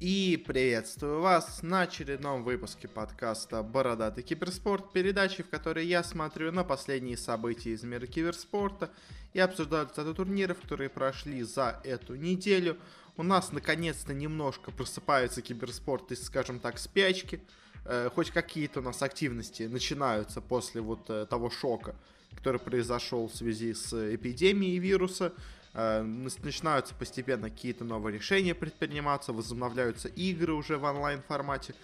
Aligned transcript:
И 0.00 0.42
приветствую 0.46 1.20
вас 1.20 1.62
на 1.62 1.82
очередном 1.82 2.42
выпуске 2.42 2.88
подкаста 2.88 3.62
«Бородатый 3.62 4.22
киберспорт», 4.22 4.94
передачи, 4.94 5.42
в 5.42 5.50
которой 5.50 5.86
я 5.86 6.02
смотрю 6.02 6.52
на 6.52 6.64
последние 6.64 7.18
события 7.18 7.72
из 7.72 7.82
мира 7.82 8.06
киберспорта 8.06 8.88
и 9.34 9.40
обсуждаю 9.40 9.84
результаты 9.84 10.14
турниров, 10.14 10.58
которые 10.58 10.88
прошли 10.88 11.42
за 11.42 11.82
эту 11.84 12.14
неделю. 12.14 12.78
У 13.18 13.22
нас 13.22 13.52
наконец-то 13.52 14.14
немножко 14.14 14.70
просыпается 14.70 15.42
киберспорт 15.42 16.10
из, 16.12 16.24
скажем 16.24 16.60
так, 16.60 16.78
спячки. 16.78 17.42
Э, 17.84 18.08
хоть 18.14 18.30
какие-то 18.30 18.80
у 18.80 18.82
нас 18.82 19.02
активности 19.02 19.64
начинаются 19.64 20.40
после 20.40 20.80
вот 20.80 21.10
э, 21.10 21.26
того 21.28 21.50
шока, 21.50 21.94
который 22.36 22.58
произошел 22.58 23.28
в 23.28 23.36
связи 23.36 23.74
с 23.74 23.92
эпидемией 24.14 24.78
вируса. 24.78 25.34
Э, 25.72 26.02
начинаются 26.02 26.94
постепенно 26.94 27.48
какие-то 27.48 27.84
новые 27.84 28.14
решения 28.16 28.54
предприниматься, 28.54 29.32
возобновляются 29.32 30.08
игры 30.08 30.52
уже 30.52 30.78
в 30.78 30.84
онлайн 30.84 31.22
формате. 31.22 31.74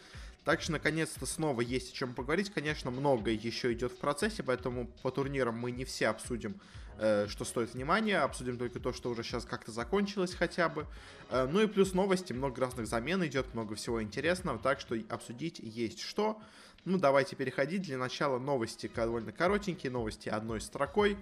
Так 0.45 0.61
что, 0.61 0.73
наконец-то, 0.73 1.27
снова 1.27 1.61
есть 1.61 1.93
о 1.93 1.97
чем 1.97 2.15
поговорить. 2.15 2.53
Конечно, 2.53 2.91
многое 2.91 3.35
еще 3.35 3.73
идет 3.73 3.93
в 3.93 3.99
процессе, 3.99 4.43
поэтому 4.43 4.87
по 5.03 5.11
турнирам 5.11 5.59
мы 5.59 5.73
не 5.73 5.85
все 5.85 6.09
обсудим, 6.09 6.61
э, 6.99 7.27
что 7.29 7.45
стоит 7.45 7.75
внимания. 7.75 8.19
Обсудим 8.19 8.59
только 8.59 8.80
то, 8.80 8.93
что 8.93 9.11
уже 9.11 9.23
сейчас 9.23 9.45
как-то 9.45 9.71
закончилось 9.71 10.35
хотя 10.35 10.69
бы. 10.69 10.87
Э, 11.30 11.49
ну 11.51 11.61
и 11.63 11.66
плюс 11.66 11.95
новости, 11.95 12.33
много 12.33 12.61
разных 12.61 12.87
замен 12.89 13.25
идет, 13.25 13.55
много 13.55 13.77
всего 13.77 14.03
интересного, 14.03 14.59
так 14.59 14.80
что 14.80 14.97
обсудить 15.09 15.61
есть 15.61 16.01
что. 16.01 16.41
Ну, 16.85 16.99
давайте 16.99 17.35
переходить. 17.35 17.83
Для 17.83 17.99
начала 17.99 18.39
новости 18.39 18.91
довольно 18.95 19.33
коротенькие, 19.33 19.91
новости 19.91 20.29
одной 20.29 20.61
строкой. 20.61 21.16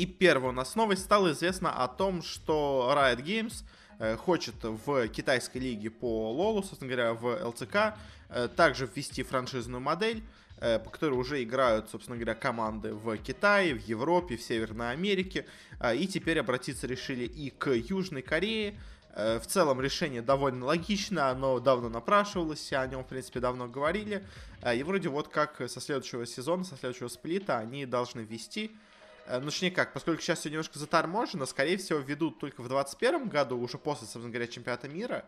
И 0.00 0.06
первая 0.06 0.48
у 0.48 0.54
нас 0.54 0.76
новость 0.76 1.04
стало 1.04 1.32
известно 1.32 1.70
о 1.70 1.86
том, 1.86 2.22
что 2.22 2.90
Riot 2.96 3.22
Games 3.22 3.64
э, 3.98 4.16
хочет 4.16 4.54
в 4.62 5.08
китайской 5.08 5.58
лиге 5.58 5.90
по 5.90 6.32
Лолу, 6.32 6.62
собственно 6.62 6.90
говоря, 6.90 7.12
в 7.12 7.48
ЛЦК, 7.48 7.98
э, 8.30 8.48
также 8.56 8.86
ввести 8.86 9.22
франшизную 9.22 9.82
модель, 9.82 10.22
э, 10.56 10.78
по 10.78 10.88
которой 10.88 11.16
уже 11.16 11.42
играют, 11.42 11.90
собственно 11.90 12.16
говоря, 12.16 12.34
команды 12.34 12.94
в 12.94 13.14
Китае, 13.18 13.74
в 13.74 13.86
Европе, 13.86 14.38
в 14.38 14.42
Северной 14.42 14.92
Америке. 14.92 15.44
И 15.94 16.06
теперь 16.06 16.40
обратиться 16.40 16.86
решили 16.86 17.26
и 17.26 17.50
к 17.50 17.68
Южной 17.68 18.22
Корее. 18.22 18.80
В 19.14 19.42
целом 19.46 19.82
решение 19.82 20.22
довольно 20.22 20.64
логично, 20.64 21.28
оно 21.28 21.60
давно 21.60 21.90
напрашивалось, 21.90 22.72
о 22.72 22.86
нем, 22.86 23.04
в 23.04 23.06
принципе, 23.06 23.40
давно 23.40 23.68
говорили. 23.68 24.24
И 24.74 24.82
вроде 24.82 25.10
вот 25.10 25.28
как 25.28 25.60
со 25.68 25.78
следующего 25.78 26.24
сезона, 26.24 26.64
со 26.64 26.76
следующего 26.76 27.08
сплита 27.08 27.58
они 27.58 27.84
должны 27.84 28.20
ввести 28.20 28.74
ну, 29.38 29.46
точнее 29.46 29.70
как, 29.70 29.92
поскольку 29.92 30.22
сейчас 30.22 30.40
все 30.40 30.50
немножко 30.50 30.78
заторможено, 30.78 31.46
скорее 31.46 31.76
всего, 31.76 32.00
введут 32.00 32.38
только 32.40 32.62
в 32.62 32.68
2021 32.68 33.28
году, 33.28 33.58
уже 33.58 33.78
после, 33.78 34.06
собственно 34.06 34.30
говоря, 34.30 34.46
чемпионата 34.46 34.88
мира. 34.88 35.24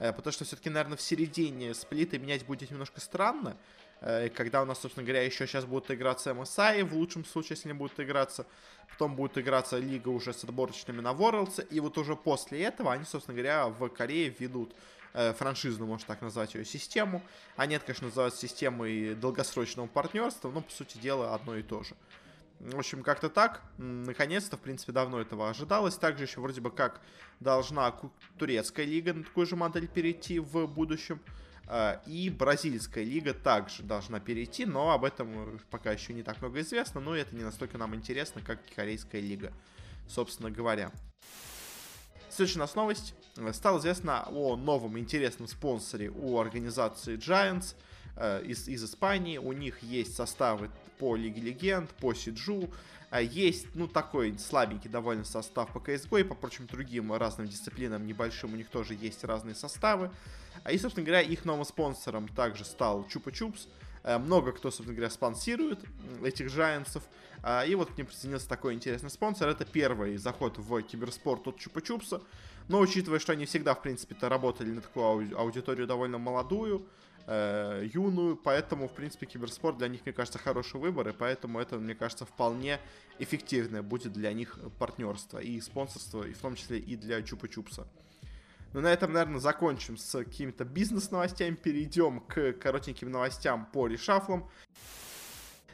Э, 0.00 0.12
потому 0.12 0.32
что 0.32 0.44
все-таки, 0.44 0.70
наверное, 0.70 0.96
в 0.96 1.02
середине 1.02 1.74
сплита 1.74 2.18
менять 2.18 2.44
будет 2.44 2.70
немножко 2.70 3.00
странно. 3.00 3.56
Э, 4.00 4.28
когда 4.30 4.62
у 4.62 4.64
нас, 4.64 4.80
собственно 4.80 5.06
говоря, 5.06 5.22
еще 5.22 5.46
сейчас 5.46 5.64
будут 5.64 5.90
играться 5.90 6.30
MSI, 6.30 6.84
в 6.84 6.94
лучшем 6.94 7.24
случае, 7.24 7.56
если 7.56 7.68
не 7.68 7.74
будут 7.74 8.00
играться. 8.00 8.46
Потом 8.88 9.14
будет 9.14 9.38
играться 9.38 9.78
лига 9.78 10.08
уже 10.08 10.32
с 10.32 10.42
отборочными 10.42 11.00
на 11.00 11.12
Worlds. 11.12 11.66
И 11.68 11.80
вот 11.80 11.98
уже 11.98 12.16
после 12.16 12.62
этого 12.62 12.92
они, 12.92 13.04
собственно 13.04 13.36
говоря, 13.36 13.68
в 13.68 13.88
Корее 13.90 14.34
введут 14.36 14.74
франшизную, 15.12 15.88
можно 15.88 16.06
так 16.06 16.22
назвать 16.22 16.54
ее, 16.54 16.64
систему. 16.64 17.20
Они 17.56 17.74
это, 17.74 17.84
конечно, 17.84 18.06
называют 18.06 18.36
системой 18.36 19.16
долгосрочного 19.16 19.88
партнерства, 19.88 20.50
но, 20.50 20.60
по 20.60 20.70
сути 20.70 20.98
дела, 20.98 21.34
одно 21.34 21.56
и 21.56 21.62
то 21.62 21.82
же. 21.82 21.96
В 22.60 22.78
общем, 22.78 23.02
как-то 23.02 23.30
так. 23.30 23.62
Наконец-то, 23.78 24.58
в 24.58 24.60
принципе, 24.60 24.92
давно 24.92 25.18
этого 25.20 25.48
ожидалось. 25.48 25.96
Также 25.96 26.24
еще 26.24 26.40
вроде 26.40 26.60
бы 26.60 26.70
как 26.70 27.00
должна 27.40 27.94
турецкая 28.38 28.84
лига 28.84 29.14
на 29.14 29.24
такую 29.24 29.46
же 29.46 29.56
модель 29.56 29.88
перейти 29.88 30.38
в 30.38 30.66
будущем. 30.66 31.20
А, 31.66 32.02
и 32.06 32.28
бразильская 32.28 33.02
лига 33.02 33.32
также 33.32 33.82
должна 33.82 34.20
перейти, 34.20 34.66
но 34.66 34.90
об 34.90 35.04
этом 35.04 35.58
пока 35.70 35.92
еще 35.92 36.12
не 36.12 36.22
так 36.22 36.38
много 36.42 36.60
известно. 36.60 37.00
Но 37.00 37.16
это 37.16 37.34
не 37.34 37.44
настолько 37.44 37.78
нам 37.78 37.94
интересно, 37.94 38.42
как 38.42 38.60
корейская 38.76 39.20
лига, 39.20 39.54
собственно 40.06 40.50
говоря. 40.50 40.92
Следующая 42.28 42.58
у 42.58 42.60
нас 42.60 42.74
новость. 42.74 43.14
Стало 43.52 43.78
известно 43.78 44.24
о 44.28 44.56
новом 44.56 44.98
интересном 44.98 45.48
спонсоре 45.48 46.10
у 46.10 46.38
организации 46.38 47.16
Giants– 47.16 47.74
из, 48.44 48.68
из 48.68 48.84
Испании. 48.84 49.38
У 49.38 49.52
них 49.52 49.82
есть 49.82 50.14
составы 50.14 50.70
по 50.98 51.16
Лиге 51.16 51.40
Легенд, 51.40 51.90
по 51.90 52.14
Сиджу. 52.14 52.70
А 53.10 53.20
есть, 53.20 53.66
ну, 53.74 53.88
такой 53.88 54.38
слабенький 54.38 54.88
довольно 54.88 55.24
состав 55.24 55.72
по 55.72 55.78
CSGO 55.78 56.20
и 56.20 56.24
по 56.24 56.36
прочим 56.36 56.66
другим 56.66 57.12
разным 57.12 57.48
дисциплинам 57.48 58.06
небольшим. 58.06 58.52
У 58.52 58.56
них 58.56 58.68
тоже 58.68 58.94
есть 58.94 59.24
разные 59.24 59.56
составы. 59.56 60.10
А 60.62 60.70
и, 60.70 60.78
собственно 60.78 61.04
говоря, 61.04 61.22
их 61.22 61.44
новым 61.44 61.64
спонсором 61.64 62.28
также 62.28 62.64
стал 62.64 63.06
Чупа 63.08 63.32
Чупс. 63.32 63.66
Э, 64.04 64.18
много 64.18 64.52
кто, 64.52 64.70
собственно 64.70 64.94
говоря, 64.94 65.10
спонсирует 65.10 65.80
этих 66.22 66.46
Giants'ов. 66.46 67.02
А, 67.42 67.64
и 67.64 67.74
вот 67.74 67.90
к 67.92 67.96
ним 67.96 68.06
присоединился 68.06 68.48
такой 68.48 68.74
интересный 68.74 69.10
спонсор. 69.10 69.48
Это 69.48 69.64
первый 69.64 70.16
заход 70.16 70.58
в 70.58 70.82
киберспорт 70.82 71.48
от 71.48 71.58
Чупа 71.58 71.82
Чупса. 71.82 72.20
Но 72.68 72.78
учитывая, 72.78 73.18
что 73.18 73.32
они 73.32 73.46
всегда, 73.46 73.74
в 73.74 73.82
принципе-то, 73.82 74.28
работали 74.28 74.70
на 74.70 74.82
такую 74.82 75.36
аудиторию 75.36 75.88
довольно 75.88 76.18
молодую, 76.18 76.86
э, 77.26 77.88
юную, 77.92 78.36
поэтому, 78.36 78.88
в 78.88 78.92
принципе, 78.92 79.26
киберспорт 79.26 79.78
для 79.78 79.88
них, 79.88 80.04
мне 80.04 80.12
кажется, 80.12 80.38
хороший 80.38 80.80
выбор, 80.80 81.08
и 81.08 81.12
поэтому 81.12 81.58
это, 81.60 81.78
мне 81.78 81.94
кажется, 81.94 82.24
вполне 82.24 82.80
эффективное 83.18 83.82
будет 83.82 84.12
для 84.12 84.32
них 84.32 84.58
партнерство 84.78 85.38
и 85.38 85.60
спонсорство, 85.60 86.24
и 86.24 86.32
в 86.32 86.38
том 86.38 86.54
числе 86.54 86.78
и 86.78 86.96
для 86.96 87.20
Чупа-Чупса. 87.20 87.86
Ну, 88.72 88.80
на 88.80 88.92
этом, 88.92 89.12
наверное, 89.12 89.40
закончим 89.40 89.96
с 89.96 90.18
какими-то 90.18 90.64
бизнес-новостями, 90.64 91.56
перейдем 91.56 92.20
к 92.20 92.52
коротеньким 92.52 93.10
новостям 93.10 93.66
по 93.66 93.88
решафлам. 93.88 94.48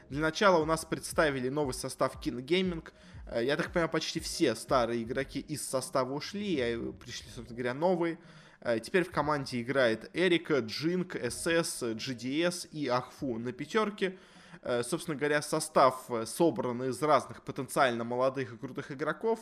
Для 0.09 0.21
начала 0.21 0.63
у 0.63 0.65
нас 0.65 0.85
представили 0.85 1.49
новый 1.49 1.75
состав 1.75 2.17
King 2.25 2.43
Gaming. 2.43 2.89
Э, 3.27 3.45
я 3.45 3.57
так 3.57 3.73
понимаю, 3.73 3.91
почти 3.91 4.21
все 4.21 4.55
старые 4.55 5.03
игроки 5.03 5.41
из 5.41 5.69
состава 5.69 6.13
ушли, 6.15 6.55
и 6.55 6.93
пришли, 6.93 7.27
собственно 7.35 7.57
говоря, 7.57 7.75
новые. 7.75 8.19
Э, 8.61 8.79
теперь 8.81 9.05
в 9.05 9.11
команде 9.11 9.61
играет 9.61 10.11
Эрика, 10.15 10.59
Джинк, 10.59 11.15
СС, 11.15 11.83
GDS 11.83 12.69
и 12.73 12.89
Ахфу 12.89 13.39
на 13.39 13.53
пятерке. 13.53 14.19
Э, 14.63 14.83
собственно 14.83 15.17
говоря, 15.17 15.43
состав 15.43 16.11
э, 16.11 16.27
собран 16.27 16.83
из 16.85 17.01
разных 17.03 17.43
потенциально 17.43 18.05
молодых 18.05 18.53
и 18.53 18.57
крутых 18.57 18.93
игроков. 18.93 19.41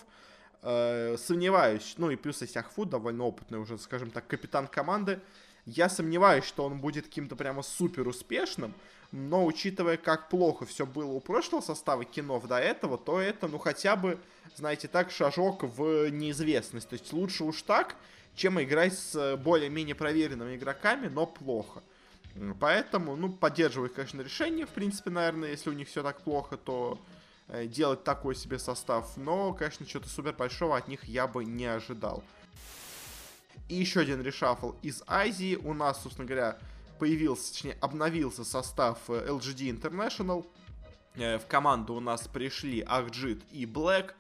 Сомневаюсь, 0.63 1.95
ну 1.99 2.09
и 2.09 2.17
плюс 2.17 2.41
есть 2.41 2.57
Ахфу, 2.57 2.87
довольно 2.87 3.25
опытный 3.25 3.59
уже, 3.59 3.77
скажем 3.77 4.11
так, 4.11 4.27
капитан 4.27 4.67
команды. 4.67 5.21
Я 5.67 5.91
сомневаюсь, 5.91 6.45
что 6.45 6.65
он 6.65 6.81
будет 6.81 7.05
каким-то 7.05 7.37
прямо 7.37 7.63
супер 7.63 8.09
успешным, 8.09 8.75
но 9.13 9.45
учитывая, 9.45 9.99
как 9.99 10.31
плохо 10.31 10.65
все 10.65 10.87
было 10.87 11.13
у 11.13 11.21
прошлого 11.21 11.61
состава 11.61 12.05
кинов 12.07 12.47
до 12.49 12.57
этого, 12.57 12.97
то 12.97 13.21
это, 13.21 13.47
ну, 13.47 13.59
хотя 13.59 13.95
бы, 13.95 14.19
знаете, 14.57 14.89
так, 14.89 15.11
шажок 15.11 15.65
в 15.65 16.09
неизвестность. 16.09 16.89
То 16.89 16.95
есть 16.95 17.13
лучше 17.13 17.45
уж 17.45 17.61
так, 17.61 17.97
чем 18.35 18.61
играть 18.63 18.99
с 18.99 19.15
э, 19.15 19.37
более-менее 19.37 19.95
проверенными 19.95 20.57
игроками, 20.57 21.09
но 21.09 21.27
плохо. 21.27 21.83
Поэтому, 22.59 23.15
ну, 23.15 23.33
поддерживаю 23.33 23.89
их, 23.89 23.95
конечно, 23.95 24.21
решение. 24.21 24.67
В 24.67 24.71
принципе, 24.71 25.11
наверное, 25.11 25.51
если 25.51 25.71
у 25.71 25.73
них 25.73 25.89
все 25.89 26.03
так 26.03 26.21
плохо, 26.23 26.57
то 26.57 26.99
э, 27.49 27.67
делать 27.67 28.03
такой 28.03 28.35
себе 28.35 28.59
состав. 28.59 29.17
Но, 29.17 29.53
конечно, 29.53 29.87
что-то 29.87 30.09
супер 30.09 30.33
большого 30.33 30.77
от 30.77 30.89
них 30.89 31.05
я 31.05 31.29
бы 31.29 31.45
не 31.45 31.67
ожидал. 31.67 32.25
И 33.69 33.77
еще 33.77 34.01
один 34.01 34.21
решафл 34.21 34.73
из 34.83 35.05
Азии. 35.07 35.55
У 35.55 35.73
нас, 35.75 36.03
собственно 36.03 36.27
говоря, 36.27 36.59
появился, 36.99 37.53
точнее, 37.53 37.79
обновился 37.81 38.45
состав 38.45 38.99
э, 39.09 39.27
LGD 39.29 39.81
International. 39.81 40.45
В 41.17 41.43
команду 41.47 41.95
у 41.95 42.01
нас 42.01 42.27
пришли 42.27 42.81
Ахджит 42.81 43.41
и 43.53 43.67
Блэк. 43.67 44.17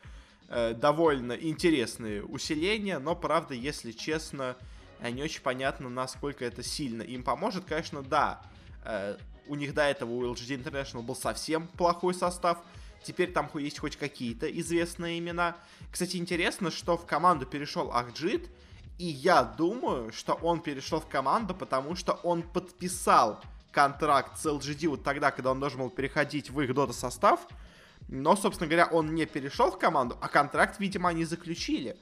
Э, 0.48 0.74
довольно 0.74 1.32
интересные 1.32 2.22
усиления, 2.22 2.98
но, 2.98 3.16
правда, 3.16 3.54
если 3.54 3.92
честно, 3.92 4.56
э, 5.00 5.10
не 5.10 5.22
очень 5.22 5.40
понятно, 5.40 5.88
насколько 5.88 6.44
это 6.44 6.62
сильно 6.62 7.00
им 7.00 7.22
поможет. 7.22 7.64
Конечно, 7.64 8.02
да, 8.02 8.42
э, 8.84 9.16
у 9.46 9.54
них 9.54 9.72
до 9.72 9.84
этого 9.84 10.10
у 10.10 10.34
LGD 10.34 10.62
International 10.62 11.02
был 11.02 11.16
совсем 11.16 11.66
плохой 11.66 12.12
состав, 12.12 12.58
теперь 13.02 13.32
там 13.32 13.48
есть 13.54 13.78
хоть 13.78 13.96
какие-то 13.96 14.46
известные 14.60 15.18
имена. 15.18 15.56
Кстати, 15.90 16.18
интересно, 16.18 16.70
что 16.70 16.98
в 16.98 17.06
команду 17.06 17.46
перешел 17.46 17.90
Ахджит, 17.90 18.50
и 18.98 19.06
я 19.06 19.44
думаю, 19.44 20.12
что 20.12 20.34
он 20.34 20.60
перешел 20.60 21.00
в 21.00 21.06
команду, 21.06 21.54
потому 21.54 21.96
что 21.96 22.12
он 22.22 22.42
подписал 22.42 23.40
контракт 23.72 24.38
с 24.38 24.44
LGD 24.44 24.88
вот 24.88 25.02
тогда, 25.02 25.30
когда 25.30 25.52
он 25.52 25.58
должен 25.58 25.80
был 25.80 25.90
переходить 25.90 26.50
в 26.50 26.60
их 26.60 26.74
дота 26.74 26.92
состав, 26.92 27.48
но, 28.08 28.36
собственно 28.36 28.68
говоря, 28.68 28.86
он 28.86 29.14
не 29.14 29.26
перешел 29.26 29.70
в 29.70 29.78
команду, 29.78 30.16
а 30.20 30.28
контракт, 30.28 30.78
видимо, 30.78 31.08
они 31.08 31.24
заключили. 31.24 31.96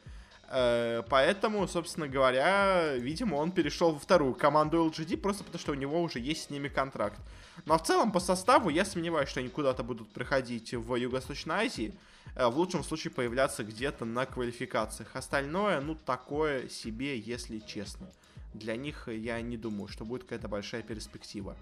Э, 0.54 1.02
поэтому, 1.08 1.66
собственно 1.66 2.08
говоря, 2.08 2.94
видимо, 2.96 3.36
он 3.36 3.52
перешел 3.52 3.92
во 3.92 3.98
вторую 3.98 4.34
команду 4.34 4.86
LGD, 4.86 5.16
просто 5.16 5.44
потому 5.44 5.60
что 5.60 5.72
у 5.72 5.76
него 5.76 6.02
уже 6.02 6.18
есть 6.18 6.44
с 6.44 6.50
ними 6.50 6.68
контракт. 6.68 7.18
Но 7.64 7.78
в 7.78 7.82
целом, 7.82 8.12
по 8.12 8.20
составу, 8.20 8.68
я 8.68 8.84
сомневаюсь, 8.84 9.28
что 9.28 9.40
они 9.40 9.48
куда-то 9.48 9.82
будут 9.82 10.12
проходить 10.12 10.74
в 10.74 10.94
Юго-Восточной 10.94 11.66
Азии. 11.66 11.94
в 12.34 12.56
лучшем 12.56 12.82
случае 12.82 13.10
появляться 13.10 13.62
где-то 13.62 14.04
на 14.04 14.26
квалификациях. 14.26 15.16
Остальное, 15.16 15.80
ну, 15.80 15.94
такое 15.94 16.68
себе, 16.68 17.18
если 17.18 17.58
честно. 17.58 18.06
Для 18.54 18.76
них 18.76 19.08
я 19.08 19.40
не 19.40 19.56
думаю, 19.56 19.88
что 19.88 20.04
будет 20.04 20.24
какая-то 20.24 20.48
большая 20.48 20.82
перспектива. 20.82 21.56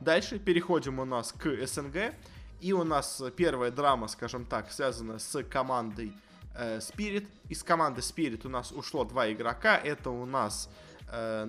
Дальше 0.00 0.38
переходим 0.38 0.98
у 0.98 1.04
нас 1.04 1.32
к 1.32 1.66
СНГ. 1.66 2.14
И 2.60 2.72
у 2.72 2.84
нас 2.84 3.22
первая 3.36 3.70
драма, 3.70 4.06
скажем 4.08 4.44
так, 4.44 4.70
связана 4.70 5.18
с 5.18 5.42
командой 5.44 6.12
э, 6.54 6.78
Spirit. 6.78 7.26
Из 7.48 7.62
команды 7.62 8.02
Spirit 8.02 8.46
у 8.46 8.50
нас 8.50 8.70
ушло 8.70 9.04
два 9.04 9.32
игрока. 9.32 9.78
Это 9.78 10.10
у 10.10 10.26
нас 10.26 10.68
э, 11.10 11.46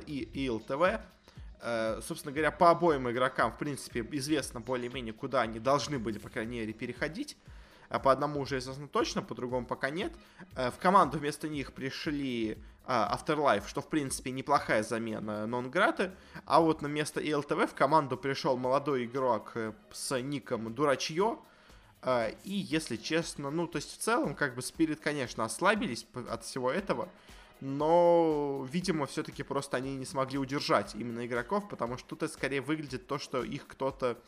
и 0.00 0.46
ИЛТВ. 0.46 1.00
Э, 1.60 2.00
собственно 2.02 2.32
говоря, 2.32 2.50
по 2.50 2.70
обоим 2.70 3.08
игрокам, 3.08 3.52
в 3.52 3.58
принципе, 3.58 4.04
известно 4.10 4.58
более-менее, 4.58 5.12
куда 5.12 5.42
они 5.42 5.60
должны 5.60 6.00
были, 6.00 6.18
по 6.18 6.28
крайней 6.28 6.58
мере, 6.58 6.72
переходить. 6.72 7.36
А 7.92 7.98
по 7.98 8.10
одному 8.10 8.40
уже 8.40 8.58
известно 8.58 8.88
точно, 8.88 9.20
по 9.22 9.34
другому 9.34 9.66
пока 9.66 9.90
нет. 9.90 10.14
Э, 10.56 10.70
в 10.70 10.78
команду 10.78 11.18
вместо 11.18 11.46
них 11.46 11.74
пришли 11.74 12.56
а, 12.86 13.14
Afterlife, 13.14 13.68
что, 13.68 13.82
в 13.82 13.88
принципе, 13.88 14.30
неплохая 14.30 14.82
замена 14.82 15.46
Нонграты. 15.46 16.12
А 16.46 16.60
вот 16.60 16.80
на 16.80 16.86
место 16.86 17.20
ELTV 17.20 17.66
в 17.66 17.74
команду 17.74 18.16
пришел 18.16 18.56
молодой 18.56 19.04
игрок 19.04 19.52
э, 19.56 19.72
с 19.90 20.18
ником 20.20 20.72
Дурачье. 20.74 21.38
А, 22.00 22.28
и, 22.44 22.52
если 22.52 22.96
честно, 22.96 23.50
ну, 23.50 23.66
то 23.66 23.76
есть 23.76 23.92
в 23.92 23.98
целом, 23.98 24.34
как 24.34 24.54
бы, 24.54 24.62
Спирит, 24.62 25.00
конечно, 25.00 25.44
ослабились 25.44 26.06
от 26.30 26.44
всего 26.44 26.70
этого. 26.70 27.10
Но, 27.60 28.66
видимо, 28.72 29.06
все-таки 29.06 29.42
просто 29.42 29.76
они 29.76 29.96
не 29.96 30.06
смогли 30.06 30.38
удержать 30.38 30.94
именно 30.94 31.26
игроков, 31.26 31.68
потому 31.68 31.98
что 31.98 32.16
тут 32.16 32.32
скорее 32.32 32.62
выглядит 32.62 33.06
то, 33.06 33.18
что 33.18 33.44
их 33.44 33.68
кто-то, 33.68 34.18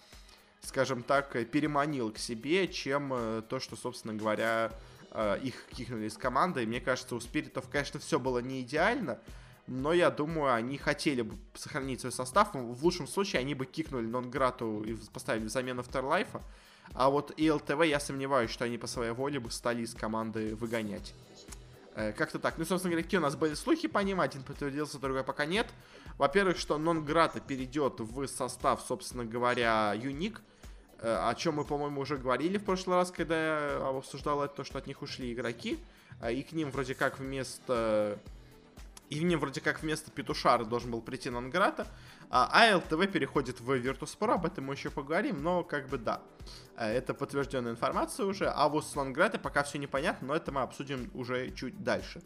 скажем 0.64 1.02
так, 1.02 1.30
переманил 1.50 2.10
к 2.10 2.18
себе, 2.18 2.68
чем 2.68 3.12
э, 3.12 3.42
то, 3.48 3.60
что, 3.60 3.76
собственно 3.76 4.14
говоря, 4.14 4.72
э, 5.10 5.38
их 5.42 5.66
кикнули 5.70 6.06
из 6.06 6.16
команды. 6.16 6.62
И 6.62 6.66
мне 6.66 6.80
кажется, 6.80 7.14
у 7.14 7.20
Спиритов, 7.20 7.68
конечно, 7.68 8.00
все 8.00 8.18
было 8.18 8.38
не 8.38 8.62
идеально, 8.62 9.18
но 9.66 9.92
я 9.92 10.10
думаю, 10.10 10.54
они 10.54 10.78
хотели 10.78 11.22
бы 11.22 11.36
сохранить 11.54 12.00
свой 12.00 12.12
состав. 12.12 12.54
В 12.54 12.84
лучшем 12.84 13.06
случае 13.06 13.40
они 13.40 13.54
бы 13.54 13.66
кикнули 13.66 14.06
Нонграту 14.06 14.82
и 14.82 14.94
поставили 15.12 15.46
замену 15.46 15.82
Втерлайфа. 15.82 16.42
А 16.92 17.08
вот 17.08 17.32
ИЛТВ 17.36 17.82
я 17.84 17.98
сомневаюсь, 17.98 18.50
что 18.50 18.64
они 18.64 18.76
по 18.76 18.86
своей 18.86 19.12
воле 19.12 19.40
бы 19.40 19.50
стали 19.50 19.82
из 19.82 19.94
команды 19.94 20.54
выгонять. 20.54 21.14
Э, 21.94 22.12
как-то 22.12 22.38
так. 22.38 22.58
Ну, 22.58 22.64
собственно 22.64 22.90
говоря, 22.90 23.04
какие 23.04 23.18
у 23.18 23.22
нас 23.22 23.36
были 23.36 23.54
слухи 23.54 23.88
по 23.88 24.00
ним. 24.00 24.20
Один 24.20 24.42
подтвердился, 24.42 24.98
другой 24.98 25.24
пока 25.24 25.46
нет. 25.46 25.66
Во-первых, 26.18 26.58
что 26.58 26.76
Нонграта 26.76 27.40
перейдет 27.40 28.00
в 28.00 28.26
состав, 28.26 28.82
собственно 28.86 29.24
говоря, 29.24 29.94
Юник. 29.94 30.40
Э, 30.40 30.53
о 31.06 31.34
чем 31.34 31.56
мы, 31.56 31.64
по-моему, 31.64 32.00
уже 32.00 32.16
говорили 32.16 32.56
в 32.56 32.64
прошлый 32.64 32.96
раз, 32.96 33.10
когда 33.10 33.36
я 33.36 33.88
обсуждал 33.88 34.42
это, 34.42 34.54
то, 34.54 34.64
что 34.64 34.78
от 34.78 34.86
них 34.86 35.02
ушли 35.02 35.32
игроки, 35.34 35.78
э, 36.22 36.32
и 36.32 36.42
к 36.42 36.52
ним 36.52 36.70
вроде 36.70 36.94
как 36.94 37.18
вместо... 37.18 38.18
И 39.10 39.22
ним 39.22 39.38
вроде 39.38 39.60
как 39.60 39.82
вместо 39.82 40.10
Петушара 40.10 40.64
должен 40.64 40.90
был 40.90 41.02
прийти 41.02 41.28
Нанграта, 41.28 41.86
а 42.30 42.74
ЛТВ 42.76 43.12
переходит 43.12 43.60
в 43.60 43.70
Virtus.pro, 43.70 44.32
об 44.32 44.46
этом 44.46 44.64
мы 44.64 44.74
еще 44.74 44.90
поговорим, 44.90 45.42
но 45.42 45.62
как 45.62 45.88
бы 45.88 45.98
да, 45.98 46.22
э, 46.76 46.90
это 46.90 47.12
подтвержденная 47.12 47.72
информация 47.72 48.24
уже, 48.24 48.48
а 48.48 48.66
вот 48.70 48.86
с 48.86 48.94
Нанграта 48.94 49.38
пока 49.38 49.62
все 49.62 49.78
непонятно, 49.78 50.28
но 50.28 50.34
это 50.34 50.52
мы 50.52 50.62
обсудим 50.62 51.10
уже 51.12 51.50
чуть 51.50 51.84
дальше. 51.84 52.22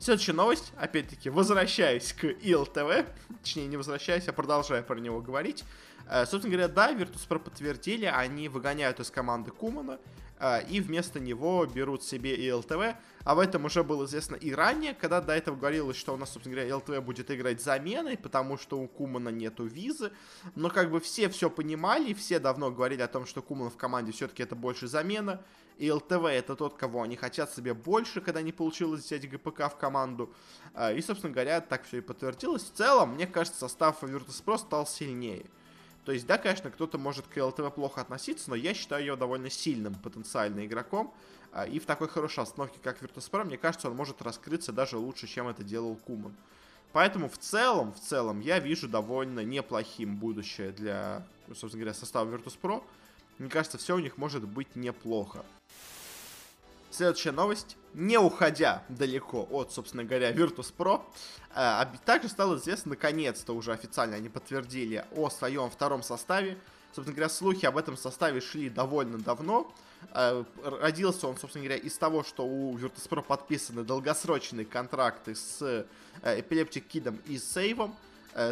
Следующая 0.00 0.32
новость, 0.32 0.72
опять-таки, 0.76 1.30
возвращаясь 1.30 2.12
к 2.12 2.24
ИЛТВ, 2.24 3.06
точнее 3.40 3.68
не 3.68 3.76
возвращаясь, 3.76 4.26
а 4.26 4.32
продолжая 4.32 4.82
про 4.82 4.98
него 4.98 5.20
говорить, 5.20 5.64
Э, 5.93 5.93
собственно 6.26 6.56
говоря, 6.56 6.68
да, 6.68 6.92
Virtus.pro 6.92 7.38
подтвердили, 7.38 8.06
они 8.06 8.48
выгоняют 8.48 9.00
из 9.00 9.10
команды 9.10 9.50
Кумана, 9.50 9.98
э, 10.38 10.66
и 10.68 10.80
вместо 10.80 11.20
него 11.20 11.64
берут 11.66 12.02
себе 12.02 12.34
и 12.34 12.50
ЛТВ. 12.52 12.96
В 13.24 13.38
этом 13.38 13.64
уже 13.64 13.82
было 13.82 14.04
известно 14.04 14.36
и 14.36 14.52
ранее, 14.52 14.94
когда 14.94 15.20
до 15.20 15.34
этого 15.34 15.56
говорилось, 15.56 15.96
что 15.96 16.12
у 16.12 16.16
нас, 16.16 16.32
собственно 16.32 16.56
говоря, 16.56 16.76
ЛТВ 16.76 17.04
будет 17.04 17.30
играть 17.30 17.62
заменой, 17.62 18.18
потому 18.18 18.58
что 18.58 18.78
у 18.78 18.86
Кумана 18.86 19.30
нету 19.30 19.64
визы. 19.64 20.12
Но 20.54 20.68
как 20.68 20.90
бы 20.90 21.00
все 21.00 21.28
все 21.30 21.48
понимали, 21.48 22.12
все 22.12 22.38
давно 22.38 22.70
говорили 22.70 23.00
о 23.00 23.08
том, 23.08 23.24
что 23.24 23.40
Куман 23.40 23.70
в 23.70 23.76
команде 23.76 24.12
все-таки 24.12 24.42
это 24.42 24.54
больше 24.54 24.88
замена. 24.88 25.42
И 25.78 25.90
ЛТВ 25.90 26.24
это 26.26 26.54
тот, 26.54 26.76
кого 26.76 27.02
они 27.02 27.16
хотят 27.16 27.50
себе 27.52 27.74
больше, 27.74 28.20
когда 28.20 28.42
не 28.42 28.52
получилось 28.52 29.04
взять 29.04 29.28
ГПК 29.28 29.70
в 29.70 29.76
команду. 29.76 30.32
Э, 30.74 30.96
и, 30.96 31.00
собственно 31.00 31.32
говоря, 31.32 31.60
так 31.60 31.84
все 31.84 31.98
и 31.98 32.00
подтвердилось. 32.00 32.62
В 32.62 32.72
целом, 32.72 33.14
мне 33.14 33.26
кажется, 33.26 33.60
состав 33.60 34.02
Virtus.pro 34.02 34.58
стал 34.58 34.86
сильнее. 34.86 35.46
То 36.04 36.12
есть, 36.12 36.26
да, 36.26 36.36
конечно, 36.36 36.70
кто-то 36.70 36.98
может 36.98 37.26
к 37.26 37.42
ЛТВ 37.42 37.74
плохо 37.74 38.02
относиться, 38.02 38.50
но 38.50 38.56
я 38.56 38.74
считаю 38.74 39.04
его 39.04 39.16
довольно 39.16 39.48
сильным 39.48 39.94
потенциально 39.94 40.64
игроком. 40.66 41.14
А, 41.52 41.66
и 41.66 41.78
в 41.78 41.86
такой 41.86 42.08
хорошей 42.08 42.42
остановке, 42.42 42.78
как 42.82 43.02
Virtus.pro, 43.02 43.44
мне 43.44 43.56
кажется, 43.56 43.88
он 43.88 43.96
может 43.96 44.20
раскрыться 44.20 44.72
даже 44.72 44.98
лучше, 44.98 45.26
чем 45.26 45.48
это 45.48 45.62
делал 45.64 45.96
Куман. 45.96 46.34
Поэтому 46.92 47.28
в 47.28 47.38
целом, 47.38 47.92
в 47.92 48.00
целом, 48.00 48.40
я 48.40 48.58
вижу 48.58 48.88
довольно 48.88 49.40
неплохим 49.40 50.16
будущее 50.16 50.72
для, 50.72 51.26
собственно 51.48 51.84
говоря, 51.84 51.94
состава 51.94 52.28
Virtus.pro. 52.30 52.82
Мне 53.38 53.48
кажется, 53.48 53.78
все 53.78 53.96
у 53.96 53.98
них 53.98 54.18
может 54.18 54.46
быть 54.46 54.76
неплохо. 54.76 55.44
Следующая 56.94 57.32
новость. 57.32 57.76
Не 57.92 58.18
уходя 58.18 58.84
далеко 58.88 59.48
от, 59.50 59.72
собственно 59.72 60.04
говоря, 60.04 60.30
Virtus.pro, 60.30 61.02
э, 61.52 61.86
также 62.04 62.28
стало 62.28 62.56
известно, 62.56 62.90
наконец-то 62.90 63.52
уже 63.52 63.72
официально 63.72 64.14
они 64.14 64.28
подтвердили 64.28 65.04
о 65.16 65.28
своем 65.28 65.70
втором 65.70 66.04
составе. 66.04 66.56
Собственно 66.94 67.16
говоря, 67.16 67.28
слухи 67.28 67.66
об 67.66 67.78
этом 67.78 67.96
составе 67.96 68.40
шли 68.40 68.70
довольно 68.70 69.18
давно. 69.18 69.74
Э, 70.12 70.44
родился 70.62 71.26
он, 71.26 71.36
собственно 71.36 71.64
говоря, 71.64 71.80
из 71.82 71.98
того, 71.98 72.22
что 72.22 72.46
у 72.46 72.78
Virtus.pro 72.78 73.22
подписаны 73.22 73.82
долгосрочные 73.82 74.64
контракты 74.64 75.34
с 75.34 75.62
э, 75.62 75.86
Epileptic 76.22 77.20
и 77.26 77.38
Сейвом. 77.38 77.96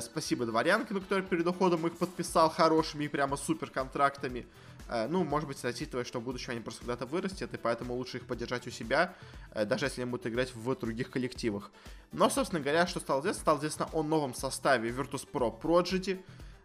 Спасибо 0.00 0.47
Дворянкину, 0.47 1.00
который 1.00 1.25
перед 1.25 1.44
уходом 1.44 1.85
их 1.89 1.97
подписал 1.97 2.50
хорошими 2.50 3.05
и 3.05 3.09
прямо 3.09 3.37
супер 3.37 3.69
контрактами. 3.69 4.47
Э, 4.88 5.06
ну, 5.08 5.25
может 5.25 5.49
быть, 5.49 5.62
рассчитывая, 5.64 6.05
что 6.05 6.20
в 6.20 6.25
будущем 6.25 6.52
они 6.52 6.61
просто 6.61 6.81
когда-то 6.81 7.06
вырастет, 7.06 7.52
и 7.55 7.56
поэтому 7.56 7.94
лучше 7.94 8.19
их 8.19 8.26
поддержать 8.26 8.67
у 8.67 8.70
себя, 8.70 9.14
э, 9.52 9.64
даже 9.64 9.87
если 9.87 10.02
они 10.02 10.11
будут 10.11 10.26
играть 10.26 10.55
в 10.55 10.75
других 10.76 11.11
коллективах. 11.11 11.70
Но, 12.12 12.29
собственно 12.29 12.61
говоря, 12.61 12.87
что 12.87 13.00
стало 13.00 13.20
известно? 13.20 13.43
Стало 13.43 13.58
известно 13.58 13.88
о 13.93 14.02
новом 14.02 14.34
составе 14.34 14.90
Virtus.pro 14.90 15.61
Prodigy, 15.61 16.23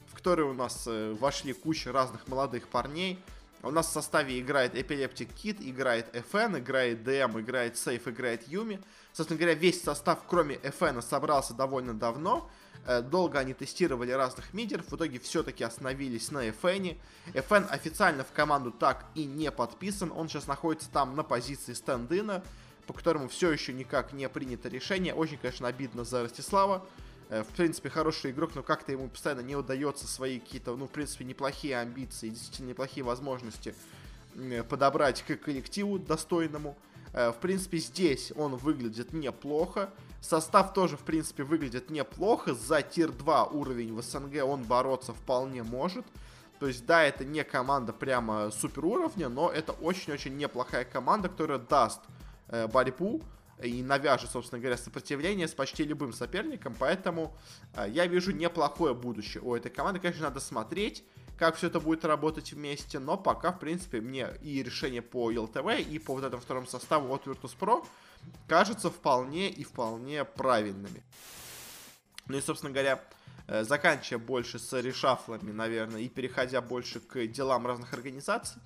в 0.08 0.16
который 0.16 0.46
у 0.46 0.54
нас 0.54 0.86
э, 0.88 1.16
вошли 1.20 1.54
куча 1.54 1.92
разных 1.92 2.28
молодых 2.28 2.68
парней. 2.68 3.20
У 3.64 3.72
нас 3.72 3.88
в 3.88 3.92
составе 3.92 4.40
играет 4.40 4.76
Epileptic 4.76 5.30
Kid, 5.34 5.58
играет 5.60 6.16
FN, 6.16 6.60
играет 6.60 7.00
DM, 7.00 7.42
играет 7.42 7.74
Safe, 7.74 8.10
играет 8.10 8.48
Юми. 8.48 8.80
Собственно 9.14 9.40
говоря, 9.40 9.56
весь 9.56 9.82
состав, 9.82 10.20
кроме 10.28 10.56
FN, 10.56 11.02
собрался 11.02 11.54
довольно 11.54 11.94
давно. 11.94 12.50
Э, 12.88 13.02
долго 13.02 13.38
они 13.38 13.54
тестировали 13.54 14.12
разных 14.12 14.54
мидеров, 14.54 14.90
в 14.90 14.96
итоге 14.96 15.20
все-таки 15.20 15.62
остановились 15.64 16.32
на 16.32 16.48
FN. 16.48 16.98
FN 17.34 17.68
официально 17.68 18.24
в 18.24 18.32
команду 18.32 18.72
так 18.72 19.06
и 19.14 19.26
не 19.26 19.52
подписан, 19.52 20.12
он 20.16 20.30
сейчас 20.30 20.48
находится 20.48 20.90
там 20.90 21.14
на 21.14 21.24
позиции 21.24 21.74
стендина, 21.74 22.42
по 22.86 22.94
которому 22.94 23.28
все 23.28 23.52
еще 23.52 23.74
никак 23.74 24.14
не 24.14 24.30
принято 24.30 24.70
решение. 24.70 25.14
Очень, 25.14 25.38
конечно, 25.38 25.68
обидно 25.68 26.06
за 26.06 26.24
Ростислава. 26.24 26.86
Э, 27.28 27.44
в 27.44 27.48
принципе, 27.48 27.90
хороший 27.90 28.32
игрок, 28.32 28.52
но 28.56 28.64
как-то 28.64 28.94
ему 28.94 29.10
постоянно 29.10 29.42
не 29.42 29.58
удается 29.58 30.08
свои 30.08 30.40
какие-то, 30.40 30.74
ну, 30.78 30.88
в 30.88 30.92
принципе, 30.92 31.26
неплохие 31.26 31.78
амбиции, 31.78 32.30
действительно 32.30 32.70
неплохие 32.70 33.04
возможности 33.04 33.76
подобрать 34.70 35.24
к 35.24 35.36
коллективу 35.36 36.00
достойному. 36.00 36.78
Э, 37.14 37.32
в 37.32 37.38
принципе, 37.38 37.78
здесь 37.78 38.32
он 38.36 38.56
выглядит 38.56 39.14
неплохо. 39.14 39.90
Состав 40.22 40.74
тоже, 40.74 40.98
в 40.98 41.02
принципе, 41.02 41.44
выглядит 41.44 41.90
неплохо. 41.90 42.54
За 42.54 42.82
тир-2 42.82 43.54
уровень 43.54 43.94
в 43.94 44.02
СНГ 44.02 44.44
он 44.44 44.64
бороться 44.64 45.14
вполне 45.14 45.64
может. 45.64 46.06
То 46.60 46.68
есть, 46.68 46.86
да, 46.86 47.04
это 47.04 47.24
не 47.24 47.44
команда 47.44 47.94
прямо 47.94 48.50
супер 48.52 48.86
уровня, 48.86 49.30
но 49.30 49.50
это 49.50 49.74
очень-очень 49.74 50.36
неплохая 50.38 50.86
команда, 50.86 51.30
которая 51.30 51.60
даст 51.60 52.02
э, 52.48 52.68
борьбу 52.68 53.22
и 53.62 53.82
навяжет, 53.84 54.30
собственно 54.30 54.60
говоря, 54.60 54.78
сопротивление 54.78 55.48
с 55.48 55.54
почти 55.54 55.84
любым 55.84 56.14
соперником. 56.14 56.76
Поэтому 56.80 57.36
э, 57.76 57.88
я 57.90 58.08
вижу 58.08 58.32
неплохое 58.32 58.96
будущее 58.96 59.44
у 59.44 59.56
этой 59.56 59.70
команды. 59.70 60.00
Конечно, 60.00 60.24
надо 60.24 60.40
смотреть 60.40 61.04
как 61.38 61.56
все 61.56 61.68
это 61.68 61.80
будет 61.80 62.04
работать 62.04 62.52
вместе, 62.52 63.00
но 63.00 63.18
пока, 63.18 63.52
в 63.52 63.60
принципе, 63.60 64.02
мне 64.02 64.30
и 64.42 64.64
решение 64.64 65.02
по 65.02 65.26
ЛТВ, 65.26 65.80
и 65.80 66.00
по 66.00 66.14
вот 66.14 66.24
этому 66.24 66.42
второму 66.42 66.68
составу 66.68 67.14
от 67.14 67.26
Virtus.pro 67.26 67.86
кажется 68.48 68.90
вполне 68.90 69.50
и 69.50 69.64
вполне 69.64 70.26
правильными. 70.26 71.04
Ну 72.28 72.38
и, 72.38 72.42
собственно 72.42 72.74
говоря, 72.74 73.04
э, 73.48 73.64
заканчивая 73.64 74.20
больше 74.20 74.60
с 74.60 74.82
решафлами, 74.82 75.52
наверное, 75.52 76.02
и 76.02 76.10
переходя 76.10 76.60
больше 76.62 77.00
к 77.00 77.28
делам 77.28 77.68
разных 77.68 77.94
организаций, 77.94 78.62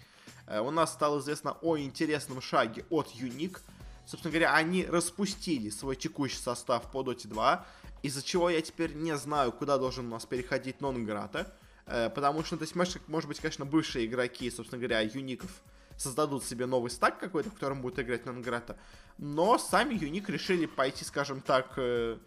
э, 0.48 0.60
у 0.62 0.72
нас 0.72 0.94
стало 0.94 1.20
известно 1.20 1.58
о 1.62 1.78
интересном 1.78 2.42
шаге 2.42 2.86
от 2.90 3.08
Unique. 3.14 3.60
Собственно 4.06 4.32
говоря, 4.32 4.56
они 4.56 4.86
распустили 4.86 5.70
свой 5.70 5.96
текущий 5.96 6.38
состав 6.38 6.90
по 6.90 7.04
Dota 7.04 7.28
2, 7.28 7.66
из-за 8.02 8.24
чего 8.24 8.50
я 8.50 8.62
теперь 8.62 8.94
не 8.94 9.16
знаю, 9.18 9.52
куда 9.52 9.78
должен 9.78 10.08
у 10.08 10.10
нас 10.10 10.26
переходить 10.26 10.82
Нонграта. 10.82 11.54
Э, 11.92 12.10
потому 12.10 12.44
что, 12.44 12.56
то 12.56 12.64
есть, 12.64 12.74
может, 12.76 13.28
быть, 13.28 13.40
конечно, 13.40 13.66
бывшие 13.66 14.06
игроки, 14.06 14.50
собственно 14.50 14.80
говоря, 14.80 15.02
юников 15.02 15.52
создадут 15.98 16.46
себе 16.46 16.66
новый 16.66 16.90
стак 16.90 17.20
какой-то, 17.20 17.50
в 17.50 17.54
котором 17.54 17.82
будет 17.82 18.00
играть 18.00 18.26
Нанграта. 18.26 18.78
Но 19.18 19.58
сами 19.58 19.94
Юник 19.94 20.30
решили 20.30 20.66
пойти, 20.66 21.04
скажем 21.04 21.42
так, 21.42 21.74
э, 21.76 22.18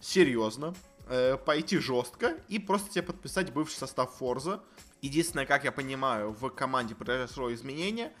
серьезно, 0.00 0.72
э, 1.08 1.36
пойти 1.36 1.78
жестко 1.78 2.38
и 2.46 2.60
просто 2.60 2.90
тебе 2.90 3.02
подписать 3.02 3.52
бывший 3.52 3.74
состав 3.74 4.14
Форза. 4.14 4.62
Единственное, 5.02 5.46
как 5.46 5.64
я 5.64 5.72
понимаю, 5.72 6.30
в 6.30 6.48
команде 6.50 6.94
произошло 6.94 7.52
изменение. 7.52 8.12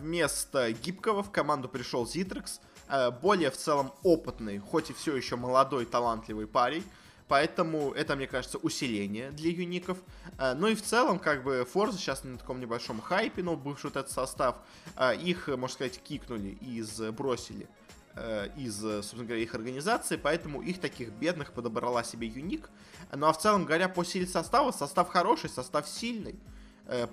Вместо 0.00 0.72
гибкого 0.72 1.22
в 1.22 1.30
команду 1.30 1.68
пришел 1.68 2.06
Зитрекс, 2.06 2.60
более 3.20 3.50
в 3.50 3.58
целом 3.58 3.92
опытный, 4.02 4.58
хоть 4.58 4.88
и 4.88 4.94
все 4.94 5.14
еще 5.14 5.36
молодой, 5.36 5.84
талантливый 5.84 6.46
парень. 6.46 6.82
Поэтому 7.30 7.92
это, 7.92 8.16
мне 8.16 8.26
кажется, 8.26 8.58
усиление 8.58 9.30
для 9.30 9.52
юников. 9.52 9.98
Э, 10.36 10.54
ну 10.54 10.66
и 10.66 10.74
в 10.74 10.82
целом, 10.82 11.20
как 11.20 11.44
бы, 11.44 11.64
Forza 11.72 11.92
сейчас 11.92 12.24
на 12.24 12.36
таком 12.36 12.58
небольшом 12.58 13.00
хайпе, 13.00 13.44
но 13.44 13.54
бывший 13.54 13.84
вот 13.86 13.96
этот 13.96 14.10
состав, 14.10 14.56
э, 14.96 15.14
их, 15.14 15.46
можно 15.46 15.68
сказать, 15.68 16.02
кикнули 16.02 16.58
и 16.60 16.82
сбросили 16.82 17.68
э, 18.16 18.48
из, 18.56 18.80
собственно 18.80 19.26
говоря, 19.26 19.44
их 19.44 19.54
организации, 19.54 20.16
поэтому 20.16 20.60
их 20.60 20.80
таких 20.80 21.10
бедных 21.10 21.52
подобрала 21.52 22.02
себе 22.02 22.26
Юник. 22.26 22.68
Ну 23.14 23.28
а 23.28 23.32
в 23.32 23.38
целом, 23.38 23.64
говоря 23.64 23.88
по 23.88 24.02
силе 24.02 24.26
состава, 24.26 24.72
состав 24.72 25.08
хороший, 25.08 25.50
состав 25.50 25.88
сильный. 25.88 26.34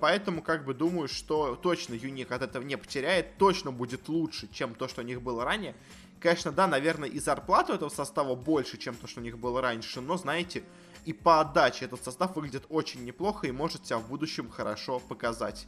Поэтому, 0.00 0.42
как 0.42 0.64
бы, 0.64 0.74
думаю, 0.74 1.06
что 1.06 1.54
точно 1.54 1.94
Юник 1.94 2.32
от 2.32 2.42
этого 2.42 2.64
не 2.64 2.76
потеряет, 2.76 3.38
точно 3.38 3.70
будет 3.70 4.08
лучше, 4.08 4.48
чем 4.52 4.74
то, 4.74 4.88
что 4.88 5.02
у 5.02 5.04
них 5.04 5.22
было 5.22 5.44
ранее. 5.44 5.76
Конечно, 6.20 6.50
да, 6.50 6.66
наверное, 6.66 7.08
и 7.08 7.20
зарплату 7.20 7.72
этого 7.72 7.88
состава 7.88 8.34
больше, 8.34 8.76
чем 8.76 8.94
то, 8.96 9.06
что 9.06 9.20
у 9.20 9.22
них 9.22 9.38
было 9.38 9.60
раньше, 9.60 10.00
но, 10.00 10.16
знаете, 10.16 10.64
и 11.04 11.12
по 11.12 11.40
отдаче 11.40 11.84
этот 11.84 12.02
состав 12.02 12.34
выглядит 12.34 12.64
очень 12.68 13.04
неплохо 13.04 13.46
и 13.46 13.52
может 13.52 13.86
себя 13.86 13.98
в 13.98 14.08
будущем 14.08 14.50
хорошо 14.50 14.98
показать. 14.98 15.66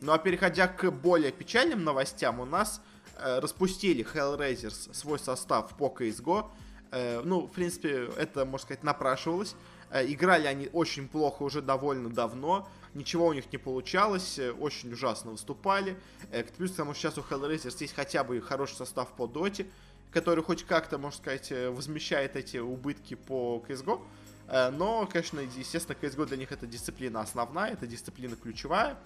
Ну 0.00 0.12
а 0.12 0.18
переходя 0.18 0.66
к 0.66 0.90
более 0.90 1.30
печальным 1.30 1.84
новостям, 1.84 2.40
у 2.40 2.44
нас 2.44 2.82
э, 3.16 3.38
распустили 3.38 4.04
Hellraisers 4.04 4.92
свой 4.92 5.18
состав 5.20 5.76
по 5.76 5.86
CSGO. 5.86 6.50
Э, 6.90 7.22
ну, 7.24 7.46
в 7.46 7.52
принципе, 7.52 8.10
это, 8.16 8.44
можно 8.44 8.64
сказать, 8.64 8.82
напрашивалось. 8.82 9.54
Э, 9.90 10.04
играли 10.04 10.48
они 10.48 10.68
очень 10.72 11.08
плохо 11.08 11.44
уже 11.44 11.62
довольно 11.62 12.10
давно 12.10 12.68
ничего 12.94 13.26
у 13.26 13.32
них 13.32 13.50
не 13.52 13.58
получалось, 13.58 14.38
э, 14.38 14.52
очень 14.52 14.92
ужасно 14.92 15.32
выступали. 15.32 15.96
Э, 16.30 16.44
плюс 16.44 16.72
к 16.72 16.76
тому, 16.76 16.94
сейчас 16.94 17.18
у 17.18 17.22
Hellraisers 17.22 17.76
есть 17.80 17.94
хотя 17.94 18.24
бы 18.24 18.40
хороший 18.40 18.76
состав 18.76 19.12
по 19.12 19.26
доте, 19.26 19.66
который 20.10 20.44
хоть 20.44 20.64
как-то, 20.64 20.98
можно 20.98 21.18
сказать, 21.18 21.52
э, 21.52 21.70
возмещает 21.70 22.36
эти 22.36 22.58
убытки 22.58 23.14
по 23.14 23.62
CSGO. 23.66 24.00
Но, 24.72 25.08
конечно, 25.10 25.40
естественно, 25.40 25.96
CSGO 25.98 26.26
для 26.26 26.36
них 26.36 26.52
это 26.52 26.66
дисциплина 26.66 27.20
основная, 27.20 27.72
это 27.72 27.86
дисциплина 27.86 28.36
ключевая. 28.36 28.98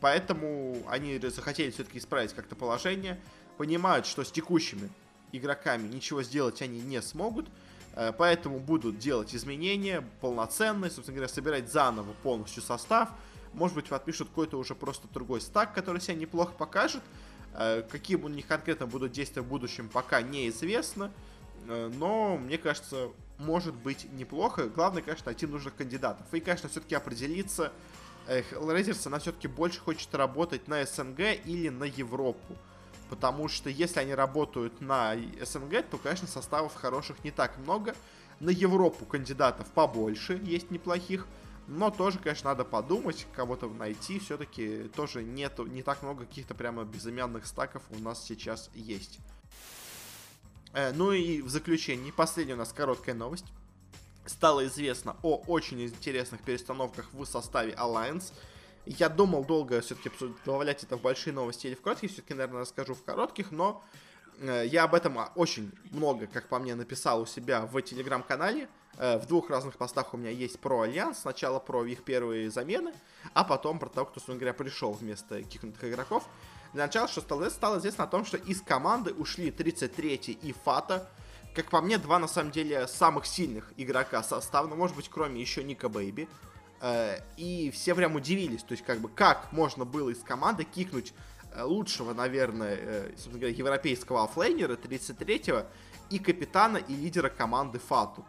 Поэтому 0.00 0.82
они 0.88 1.18
захотели 1.18 1.70
все-таки 1.70 1.98
исправить 1.98 2.32
как-то 2.32 2.54
положение. 2.54 3.20
Понимают, 3.58 4.06
что 4.06 4.24
с 4.24 4.30
текущими 4.30 4.88
игроками 5.32 5.86
ничего 5.88 6.22
сделать 6.22 6.62
они 6.62 6.80
не 6.80 7.02
смогут. 7.02 7.48
Поэтому 8.18 8.60
будут 8.60 8.98
делать 8.98 9.34
изменения 9.34 10.04
полноценные, 10.20 10.90
собственно 10.90 11.16
говоря, 11.16 11.32
собирать 11.32 11.72
заново 11.72 12.12
полностью 12.22 12.62
состав. 12.62 13.08
Может 13.54 13.74
быть, 13.74 13.86
подпишут 13.86 14.28
какой-то 14.28 14.58
уже 14.58 14.74
просто 14.74 15.08
другой 15.08 15.40
стак, 15.40 15.72
который 15.72 16.00
себя 16.02 16.14
неплохо 16.14 16.52
покажет. 16.52 17.02
Э, 17.54 17.82
какие 17.90 18.18
у 18.18 18.28
них 18.28 18.46
конкретно 18.46 18.86
будут 18.86 19.12
действия 19.12 19.40
в 19.40 19.46
будущем, 19.46 19.88
пока 19.88 20.20
неизвестно. 20.20 21.10
Э, 21.68 21.90
но, 21.96 22.36
мне 22.36 22.58
кажется, 22.58 23.08
может 23.38 23.74
быть 23.74 24.12
неплохо. 24.12 24.68
Главное, 24.68 25.02
конечно, 25.02 25.26
найти 25.26 25.46
нужных 25.46 25.74
кандидатов. 25.74 26.26
И, 26.32 26.40
конечно, 26.40 26.68
все-таки 26.68 26.94
определиться. 26.94 27.72
Hellraisers, 28.26 29.06
она 29.06 29.20
все-таки 29.20 29.46
больше 29.48 29.80
хочет 29.80 30.12
работать 30.14 30.66
на 30.68 30.84
СНГ 30.84 31.20
или 31.44 31.68
на 31.68 31.84
Европу. 31.84 32.56
Потому 33.08 33.48
что 33.48 33.70
если 33.70 34.00
они 34.00 34.14
работают 34.14 34.80
на 34.80 35.16
СНГ, 35.40 35.84
то, 35.90 35.98
конечно, 35.98 36.26
составов 36.26 36.74
хороших 36.74 37.22
не 37.24 37.30
так 37.30 37.56
много. 37.58 37.94
На 38.40 38.50
Европу 38.50 39.04
кандидатов 39.04 39.66
побольше, 39.68 40.40
есть 40.44 40.70
неплохих. 40.70 41.26
Но 41.68 41.90
тоже, 41.90 42.18
конечно, 42.18 42.50
надо 42.50 42.64
подумать, 42.64 43.26
кого-то 43.34 43.68
найти. 43.68 44.18
Все-таки 44.18 44.90
тоже 44.94 45.24
нету, 45.24 45.66
не 45.66 45.82
так 45.82 46.02
много 46.02 46.24
каких-то 46.24 46.54
прямо 46.54 46.84
безымянных 46.84 47.46
стаков 47.46 47.82
у 47.90 47.98
нас 47.98 48.24
сейчас 48.24 48.70
есть. 48.74 49.18
Э, 50.72 50.92
ну 50.92 51.12
и 51.12 51.42
в 51.42 51.48
заключении, 51.48 52.10
последняя 52.10 52.54
у 52.54 52.58
нас 52.58 52.72
короткая 52.72 53.14
новость. 53.14 53.46
Стало 54.26 54.66
известно 54.66 55.16
о 55.22 55.42
очень 55.46 55.82
интересных 55.82 56.42
перестановках 56.42 57.12
в 57.12 57.24
составе 57.24 57.72
Alliance. 57.72 58.32
Я 58.86 59.08
думал 59.08 59.44
долго 59.44 59.80
все-таки 59.80 60.10
добавлять 60.44 60.84
это 60.84 60.96
в 60.96 61.00
большие 61.00 61.34
новости 61.34 61.66
или 61.66 61.74
в 61.74 61.82
короткие. 61.82 62.08
Все-таки, 62.08 62.34
наверное, 62.34 62.60
расскажу 62.60 62.94
в 62.94 63.02
коротких, 63.02 63.50
но 63.50 63.82
э, 64.38 64.64
я 64.66 64.84
об 64.84 64.94
этом 64.94 65.18
очень 65.34 65.72
много, 65.90 66.28
как 66.28 66.46
по 66.46 66.60
мне, 66.60 66.76
написал 66.76 67.22
у 67.22 67.26
себя 67.26 67.62
в 67.66 67.82
телеграм-канале. 67.82 68.68
Э, 68.98 69.18
в 69.18 69.26
двух 69.26 69.50
разных 69.50 69.76
постах 69.76 70.14
у 70.14 70.16
меня 70.16 70.30
есть 70.30 70.60
про 70.60 70.82
Альянс. 70.82 71.18
Сначала 71.18 71.58
про 71.58 71.84
их 71.84 72.04
первые 72.04 72.48
замены, 72.48 72.94
а 73.34 73.42
потом 73.42 73.80
про 73.80 73.88
того, 73.88 74.06
кто, 74.06 74.20
собственно 74.20 74.38
говоря, 74.38 74.54
пришел 74.54 74.92
вместо 74.92 75.42
кикнутых 75.42 75.82
игроков. 75.84 76.28
Для 76.72 76.86
начала, 76.86 77.08
что 77.08 77.20
стало, 77.20 77.48
стало 77.50 77.78
известно 77.78 78.04
о 78.04 78.06
том, 78.06 78.24
что 78.24 78.36
из 78.36 78.60
команды 78.60 79.12
ушли 79.14 79.50
33 79.50 80.38
и 80.42 80.52
Фата. 80.64 81.10
Как 81.56 81.70
по 81.70 81.80
мне, 81.80 81.98
два, 81.98 82.20
на 82.20 82.28
самом 82.28 82.52
деле, 82.52 82.86
самых 82.86 83.26
сильных 83.26 83.72
игрока 83.76 84.22
состава, 84.22 84.68
ну, 84.68 84.76
может 84.76 84.94
быть, 84.94 85.08
кроме 85.08 85.40
еще 85.40 85.64
Ника 85.64 85.88
Бэйби. 85.88 86.28
Э, 86.80 87.18
и 87.36 87.70
все 87.70 87.94
прям 87.94 88.14
удивились, 88.14 88.62
то 88.62 88.72
есть, 88.72 88.84
как 88.84 89.00
бы, 89.00 89.08
как 89.08 89.52
можно 89.52 89.84
было 89.84 90.10
из 90.10 90.18
команды 90.22 90.64
кикнуть 90.64 91.12
э, 91.52 91.62
лучшего, 91.62 92.12
наверное, 92.12 93.08
собственно 93.10 93.38
говоря, 93.38 93.54
европейского 93.56 94.24
оффлейнера 94.24 94.76
33-го 94.76 95.66
и 96.10 96.18
капитана 96.18 96.78
и 96.78 96.94
лидера 96.94 97.28
команды 97.28 97.78
Фату. 97.78 98.24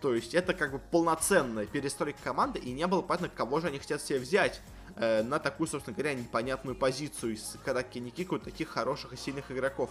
То 0.00 0.14
есть 0.14 0.34
это 0.34 0.54
как 0.54 0.72
бы 0.72 0.78
полноценная 0.78 1.66
перестройка 1.66 2.18
команды, 2.24 2.58
и 2.58 2.72
не 2.72 2.86
было 2.86 3.02
понятно, 3.02 3.28
кого 3.28 3.60
же 3.60 3.66
они 3.66 3.78
хотят 3.78 4.00
себе 4.02 4.18
взять 4.18 4.60
э, 4.96 5.22
на 5.22 5.38
такую, 5.38 5.66
собственно 5.66 5.94
говоря, 5.94 6.14
непонятную 6.14 6.74
позицию, 6.74 7.36
когда 7.64 7.82
не 7.82 8.10
кикают 8.10 8.44
таких 8.44 8.68
хороших 8.68 9.12
и 9.12 9.16
сильных 9.16 9.50
игроков. 9.50 9.90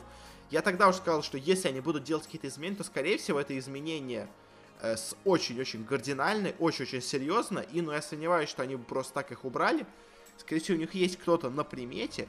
Я 0.49 0.61
тогда 0.63 0.87
уже 0.87 0.97
сказал, 0.97 1.21
что 1.21 1.37
если 1.37 1.67
они 1.67 1.79
будут 1.79 2.03
делать 2.03 2.25
какие-то 2.25 2.47
изменения, 2.47 2.77
то, 2.77 2.83
скорее 2.83 3.19
всего, 3.19 3.39
это 3.39 3.57
изменение 3.57 4.23
э, 4.23 4.27
с 4.81 5.15
очень-очень 5.25 5.85
кардинальной, 5.85 6.55
очень-очень 6.59 7.01
серьезно, 7.01 7.59
и, 7.59 7.81
ну, 7.81 7.91
я 7.91 8.01
сомневаюсь, 8.01 8.49
что 8.49 8.63
они 8.63 8.75
бы 8.75 8.83
просто 8.83 9.13
так 9.13 9.31
их 9.31 9.43
убрали. 9.45 9.85
Скорее 10.37 10.61
всего, 10.61 10.77
у 10.77 10.79
них 10.79 10.93
есть 10.93 11.17
кто-то 11.17 11.49
на 11.49 11.63
примете, 11.63 12.27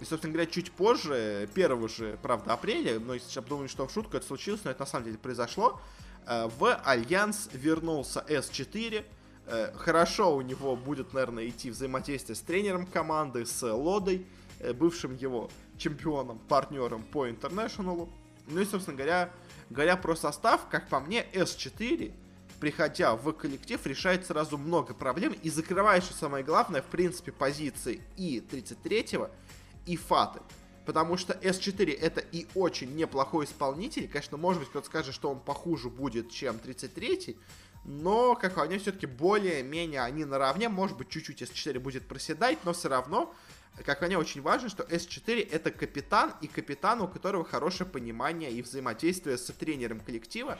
и, 0.00 0.04
собственно 0.04 0.32
говоря, 0.32 0.50
чуть 0.50 0.72
позже, 0.72 1.48
1 1.54 1.88
же, 1.88 2.18
правда, 2.22 2.54
апреля, 2.54 2.98
но 2.98 3.14
если 3.14 3.40
думаю, 3.40 3.68
что 3.68 3.86
в 3.86 3.92
шутку 3.92 4.16
это 4.16 4.26
случилось, 4.26 4.62
но 4.64 4.72
это 4.72 4.80
на 4.80 4.86
самом 4.86 5.04
деле 5.04 5.18
произошло, 5.18 5.80
Э, 6.26 6.48
в 6.58 6.74
Альянс 6.84 7.48
вернулся 7.52 8.24
S4. 8.28 9.04
Э, 9.46 9.72
хорошо 9.74 10.36
у 10.36 10.40
него 10.40 10.76
будет, 10.76 11.12
наверное, 11.12 11.48
идти 11.48 11.70
взаимодействие 11.70 12.36
с 12.36 12.40
тренером 12.40 12.86
команды, 12.86 13.44
с 13.44 13.62
Лодой, 13.62 14.26
э, 14.60 14.72
бывшим 14.72 15.16
его 15.16 15.50
чемпионом, 15.78 16.38
партнером 16.48 17.02
по 17.02 17.28
интернешнлу. 17.28 18.08
Ну 18.48 18.60
и, 18.60 18.64
собственно 18.64 18.96
говоря, 18.96 19.30
говоря 19.72 19.96
про 19.96 20.14
состав, 20.14 20.68
как 20.70 20.88
по 20.88 21.00
мне, 21.00 21.26
S4, 21.32 22.12
приходя 22.60 23.16
в 23.16 23.32
коллектив, 23.32 23.84
решает 23.86 24.26
сразу 24.26 24.56
много 24.58 24.94
проблем 24.94 25.34
и 25.42 25.50
закрывает, 25.50 26.04
что 26.04 26.14
самое 26.14 26.44
главное, 26.44 26.82
в 26.82 26.86
принципе, 26.86 27.32
позиции 27.32 28.02
и 28.16 28.38
33-го, 28.38 29.30
и 29.86 29.96
Фаты. 29.96 30.40
Потому 30.86 31.16
что 31.16 31.32
S4 31.34 31.96
это 31.98 32.20
и 32.20 32.46
очень 32.54 32.94
неплохой 32.96 33.46
исполнитель. 33.46 34.08
Конечно, 34.08 34.36
может 34.36 34.60
быть, 34.60 34.70
кто-то 34.70 34.86
скажет, 34.86 35.14
что 35.14 35.30
он 35.30 35.40
похуже 35.40 35.88
будет, 35.88 36.30
чем 36.30 36.58
33 36.58 37.36
но, 37.84 38.36
как 38.36 38.56
мне, 38.64 38.78
все-таки 38.78 39.06
более-менее 39.06 40.02
они 40.02 40.24
наравне. 40.24 40.68
Может 40.68 40.96
быть, 40.96 41.08
чуть-чуть 41.08 41.42
S4 41.42 41.80
будет 41.80 42.06
проседать, 42.06 42.58
но 42.64 42.72
все 42.72 42.88
равно, 42.88 43.34
как 43.84 44.02
мне, 44.02 44.18
очень 44.18 44.42
важно, 44.42 44.68
что 44.68 44.82
S4 44.82 45.48
это 45.50 45.70
капитан, 45.70 46.34
и 46.40 46.46
капитан, 46.46 47.00
у 47.00 47.08
которого 47.08 47.44
хорошее 47.44 47.88
понимание 47.88 48.50
и 48.50 48.62
взаимодействие 48.62 49.38
с 49.38 49.46
тренером 49.52 50.00
коллектива. 50.00 50.58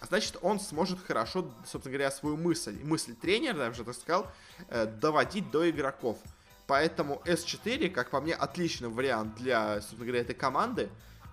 Значит, 0.00 0.38
он 0.42 0.60
сможет 0.60 0.98
хорошо, 1.04 1.52
собственно 1.66 1.92
говоря, 1.92 2.10
свою 2.10 2.36
мысль, 2.36 2.78
мысль 2.84 3.14
тренера, 3.14 3.64
я 3.64 3.70
уже 3.70 3.84
так 3.84 3.94
сказал, 3.94 4.30
э, 4.68 4.86
доводить 4.86 5.50
до 5.50 5.68
игроков. 5.68 6.18
Поэтому 6.66 7.20
S4, 7.24 7.90
как 7.90 8.10
по 8.10 8.20
мне, 8.20 8.34
отличный 8.34 8.88
вариант 8.88 9.34
для, 9.36 9.76
собственно 9.80 10.04
говоря, 10.04 10.20
этой 10.20 10.34
команды. 10.34 10.88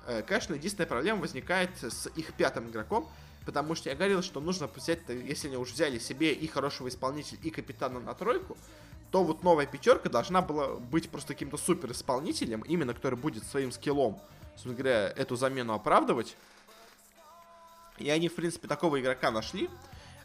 Э, 0.08 0.24
конечно, 0.24 0.56
единственная 0.56 0.88
проблема 0.88 1.22
возникает 1.22 1.72
с 1.82 2.08
их 2.16 2.34
пятым 2.34 2.70
игроком, 2.70 3.10
потому 3.46 3.76
что 3.76 3.90
я 3.90 3.96
говорил, 3.96 4.24
что 4.24 4.40
нужно 4.40 4.68
взять, 4.68 5.00
если 5.08 5.48
они 5.48 5.58
уже 5.58 5.74
взяли 5.74 6.00
себе 6.00 6.34
и 6.34 6.48
хорошего 6.48 6.88
исполнителя, 6.88 7.38
и 7.44 7.52
капитана 7.52 8.00
на 8.00 8.16
тройку, 8.16 8.58
то 9.12 9.24
вот 9.24 9.44
новая 9.44 9.66
пятерка 9.66 10.10
должна 10.10 10.42
была 10.42 10.76
быть 10.76 11.10
просто 11.10 11.34
каким-то 11.34 11.58
супер 11.58 11.92
исполнителем, 11.92 12.62
именно 12.62 12.94
который 12.94 13.18
будет 13.18 13.46
своим 13.46 13.72
скиллом, 13.72 14.20
собственно 14.52 14.76
говоря, 14.76 15.08
эту 15.16 15.36
замену 15.36 15.74
оправдывать. 15.74 16.36
И 17.98 18.10
они, 18.10 18.28
в 18.28 18.36
принципе, 18.36 18.68
такого 18.68 19.00
игрока 19.00 19.32
нашли. 19.32 19.70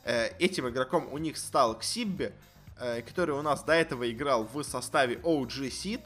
Этим 0.05 0.69
игроком 0.69 1.13
у 1.13 1.19
них 1.19 1.37
стал 1.37 1.79
Ксибби, 1.79 2.33
который 3.07 3.37
у 3.37 3.43
нас 3.43 3.63
до 3.63 3.75
этого 3.75 4.11
играл 4.11 4.45
в 4.45 4.63
составе 4.65 5.17
OG 5.17 5.69
Seed. 5.69 6.01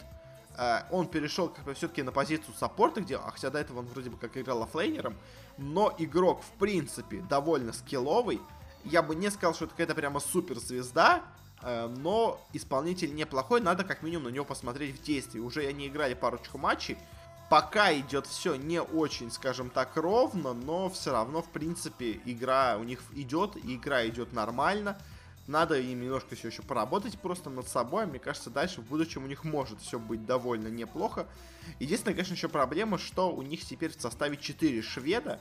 Он 0.90 1.09
перешел 1.09 1.49
как 1.49 1.64
бы 1.64 1.75
все-таки 1.75 2.02
на 2.02 2.12
позицию 2.12 2.54
саппорта, 2.54 3.00
где, 3.00 3.16
а 3.16 3.31
хотя 3.31 3.50
до 3.50 3.59
этого 3.59 3.78
он 3.78 3.87
вроде 3.87 4.11
бы 4.11 4.19
как 4.19 4.37
играл 4.37 4.62
оффлейнером, 4.62 5.16
но 5.57 5.95
игрок 5.99 6.43
в 6.43 6.59
принципе 6.59 7.25
довольно 7.31 7.73
скилловый. 7.73 8.40
Я 8.85 9.02
бы 9.02 9.14
не 9.14 9.31
сказал, 9.31 9.54
что 9.54 9.64
это 9.64 9.73
какая-то 9.73 9.95
прямо 9.95 10.21
суперзвезда, 10.21 11.23
но 11.64 12.40
исполнитель 12.52 13.14
неплохой, 13.14 13.61
надо 13.61 13.85
как 13.85 14.02
минимум 14.02 14.25
на 14.25 14.28
него 14.28 14.44
посмотреть 14.44 14.99
в 14.99 15.02
действии. 15.02 15.38
Уже 15.38 15.66
они 15.66 15.88
играли 15.88 16.14
парочку 16.14 16.59
матчей, 16.59 16.99
пока 17.49 17.92
идет 17.97 18.26
все 18.26 18.54
не 18.54 18.83
очень, 18.83 19.30
скажем 19.30 19.71
так, 19.71 19.97
ровно, 19.97 20.52
но 20.52 20.88
все 20.90 21.12
равно, 21.12 21.42
в 21.42 21.49
принципе, 21.49 22.21
игра 22.25 22.76
у 22.78 22.85
них 22.85 23.00
идет, 23.14 23.56
игра 23.62 24.06
идет 24.06 24.33
нормально. 24.33 24.99
Надо 25.47 25.78
им 25.78 26.00
немножко 26.00 26.37
все 26.37 26.49
еще 26.49 26.62
поработать 26.62 27.18
просто 27.18 27.50
над 27.50 27.68
собой. 27.68 28.06
Мне 28.06 28.18
кажется, 28.18 28.49
дальше 28.49 28.80
в 28.80 28.85
будущем 28.85 29.25
у 29.25 29.26
них 29.26 29.44
может 29.44 29.78
все 29.80 29.99
быть 29.99 30.25
довольно 30.25 30.68
неплохо. 30.68 31.26
Единственная, 31.80 32.14
конечно, 32.14 32.35
еще 32.35 32.49
проблема, 32.49 32.97
что 32.97 33.30
у 33.30 33.42
них 33.42 33.62
теперь 33.62 33.94
в 33.94 34.00
составе 34.00 34.38
4 34.38 34.80
шведа 34.80 35.38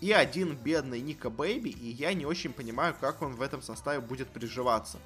и 0.00 0.12
один 0.12 0.56
бедный 0.56 1.00
Ника 1.00 1.30
Бэйби, 1.30 1.70
и 1.70 1.88
я 1.88 2.12
не 2.12 2.26
очень 2.26 2.52
понимаю, 2.52 2.94
как 3.00 3.22
он 3.22 3.34
в 3.34 3.40
этом 3.40 3.62
составе 3.62 4.00
будет 4.00 4.28
приживаться. 4.28 4.98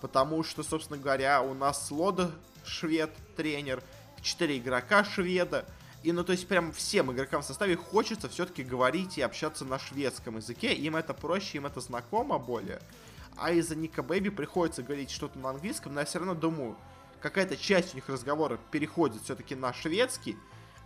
Потому 0.00 0.42
что, 0.42 0.62
собственно 0.62 0.98
говоря, 0.98 1.42
у 1.42 1.54
нас 1.54 1.90
Лода 1.90 2.30
швед, 2.64 3.10
тренер, 3.36 3.82
4 4.22 4.58
игрока 4.58 5.04
шведа, 5.04 5.64
и, 6.02 6.12
ну, 6.12 6.24
то 6.24 6.32
есть, 6.32 6.48
прям 6.48 6.72
всем 6.72 7.12
игрокам 7.12 7.42
в 7.42 7.44
составе 7.44 7.76
хочется 7.76 8.28
все-таки 8.28 8.62
говорить 8.62 9.18
и 9.18 9.22
общаться 9.22 9.66
на 9.66 9.78
шведском 9.78 10.38
языке. 10.38 10.72
Им 10.72 10.96
это 10.96 11.12
проще, 11.12 11.58
им 11.58 11.66
это 11.66 11.80
знакомо 11.80 12.38
более. 12.38 12.80
А 13.36 13.52
из-за 13.52 13.76
Ника 13.76 14.02
Бэби 14.02 14.30
приходится 14.30 14.82
говорить 14.82 15.10
что-то 15.10 15.38
на 15.38 15.50
английском, 15.50 15.92
но 15.92 16.00
я 16.00 16.06
все 16.06 16.18
равно 16.18 16.34
думаю, 16.34 16.76
какая-то 17.20 17.56
часть 17.56 17.92
у 17.92 17.96
них 17.96 18.08
разговора 18.08 18.58
переходит 18.70 19.22
все-таки 19.22 19.54
на 19.54 19.74
шведский, 19.74 20.38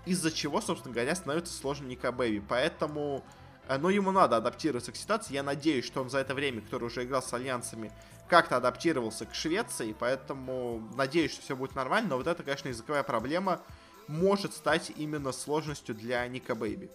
из-за 0.05 0.33
чего, 0.33 0.61
собственно 0.61 0.93
говоря, 0.93 1.15
становится 1.15 1.55
сложно 1.55 1.87
Ника 1.87 2.11
Бэби. 2.11 2.43
Поэтому, 2.49 3.25
э, 3.69 3.79
ну, 3.79 3.89
ему 3.89 4.11
надо 4.11 4.37
адаптироваться 4.37 4.93
к 4.93 4.97
ситуации. 4.97 5.35
Я 5.35 5.43
надеюсь, 5.43 5.85
что 5.85 6.01
он 6.01 6.11
за 6.11 6.19
это 6.19 6.35
время, 6.35 6.61
который 6.61 6.85
уже 6.85 7.05
играл 7.05 7.23
с 7.23 7.33
альянсами, 7.33 7.93
как-то 8.29 8.57
адаптировался 8.57 9.27
к 9.27 9.35
Швеции, 9.35 9.95
поэтому 9.99 10.83
надеюсь, 10.97 11.33
что 11.33 11.43
все 11.43 11.57
будет 11.57 11.75
нормально, 11.75 12.11
но 12.11 12.17
вот 12.17 12.27
это, 12.27 12.43
конечно, 12.43 12.69
языковая 12.69 13.03
проблема, 13.03 13.61
может 14.09 14.55
стать 14.55 14.93
именно 14.97 15.33
сложностью 15.33 15.95
для 15.95 16.27
Ника 16.27 16.55
Бэйби. 16.55 16.91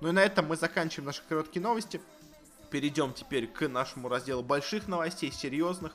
Ну 0.00 0.08
и 0.08 0.12
на 0.12 0.22
этом 0.22 0.46
мы 0.46 0.56
заканчиваем 0.56 1.06
наши 1.06 1.22
короткие 1.28 1.62
новости. 1.62 2.00
Перейдем 2.70 3.12
теперь 3.12 3.46
к 3.46 3.68
нашему 3.68 4.08
разделу 4.08 4.42
больших 4.42 4.88
новостей, 4.88 5.30
серьезных. 5.30 5.92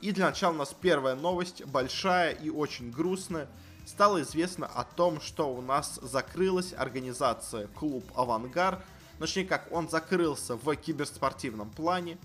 И 0.00 0.10
для 0.10 0.26
начала 0.26 0.52
у 0.52 0.56
нас 0.56 0.74
первая 0.78 1.14
новость, 1.14 1.64
большая 1.64 2.32
и 2.32 2.50
очень 2.50 2.90
грустная. 2.90 3.48
Стало 3.86 4.20
известно 4.20 4.66
о 4.66 4.84
том, 4.84 5.20
что 5.22 5.54
у 5.54 5.62
нас 5.62 5.98
закрылась 6.02 6.74
организация 6.76 7.68
клуб 7.68 8.04
«Авангар». 8.14 8.84
Точнее 9.18 9.46
как, 9.46 9.72
он 9.72 9.88
закрылся 9.88 10.56
в 10.56 10.74
киберспортивном 10.76 11.70
плане. 11.70 12.18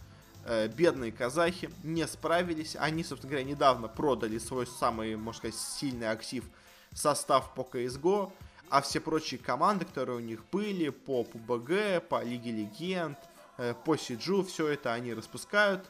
Э, 0.44 0.68
бедные 0.68 1.13
казахи 1.13 1.70
не 1.84 2.06
справились. 2.08 2.75
Они, 2.77 3.03
собственно 3.06 3.32
говоря, 3.32 3.48
недавно 3.48 3.88
продали 3.88 4.38
свой 4.39 4.68
самый, 4.68 5.15
можно 5.15 5.38
сказать, 5.38 5.56
сильный 5.56 6.10
актив– 6.10 6.44
состав 6.94 7.53
по 7.53 7.62
CSGO, 7.62 8.32
а 8.70 8.82
все 8.82 9.00
прочие 9.00 9.39
команды, 9.39 9.86
которые 9.86 10.18
у 10.18 10.22
них 10.22 10.44
были 10.51 10.89
по 10.89 11.24
PUBG, 11.24 12.01
по 12.01 12.24
Лиге 12.24 12.51
Легенд, 12.51 13.18
э, 13.58 13.74
по 13.86 13.98
Сиджу, 13.98 14.44
все 14.44 14.68
это 14.68 14.94
они 14.94 15.13
распускают. 15.13 15.86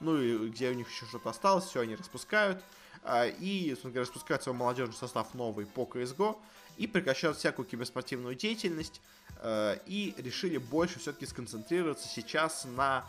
Ну 0.00 0.18
и 0.18 0.48
где 0.48 0.70
у 0.70 0.74
них 0.74 0.90
еще 0.90 1.06
что-то 1.06 1.30
осталось, 1.30 1.64
все 1.64 1.80
они 1.80 1.96
распускают. 1.96 2.62
А, 3.04 3.26
и, 3.26 3.68
собственно 3.70 3.92
говоря, 3.92 4.06
распускают 4.06 4.42
свой 4.42 4.54
молодежный 4.54 4.94
состав 4.94 5.34
новый 5.34 5.66
по 5.66 5.82
CSGO 5.82 6.36
и 6.76 6.86
прекращают 6.86 7.36
всякую 7.36 7.66
киберспортивную 7.66 8.34
деятельность 8.34 9.00
э, 9.42 9.78
и 9.86 10.14
решили 10.18 10.56
больше 10.56 10.98
все-таки 10.98 11.26
сконцентрироваться 11.26 12.08
сейчас 12.08 12.64
на, 12.64 13.04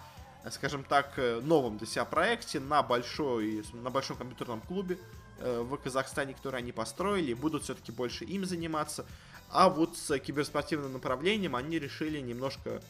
скажем 0.52 0.84
так, 0.84 1.14
э, 1.18 1.40
новом 1.42 1.78
для 1.78 1.88
себя 1.88 2.06
проекте, 2.06 2.60
на, 2.60 2.84
большой, 2.84 3.64
на 3.74 3.90
большом 3.90 4.18
компьютерном 4.18 4.62
клубе, 4.62 5.00
Э, 5.40 5.62
в 5.62 5.76
Казахстане, 5.78 6.34
которые 6.34 6.60
они 6.60 6.72
построили, 6.72 7.34
будут 7.34 7.64
все-таки 7.64 7.92
больше 7.92 8.24
им 8.24 8.46
заниматься. 8.46 9.06
А 9.50 9.70
вот 9.70 9.98
с 9.98 10.18
киберспортивным 10.20 10.94
направлением 10.94 11.56
они 11.56 11.78
решили 11.78 12.20
немножко 12.20 12.82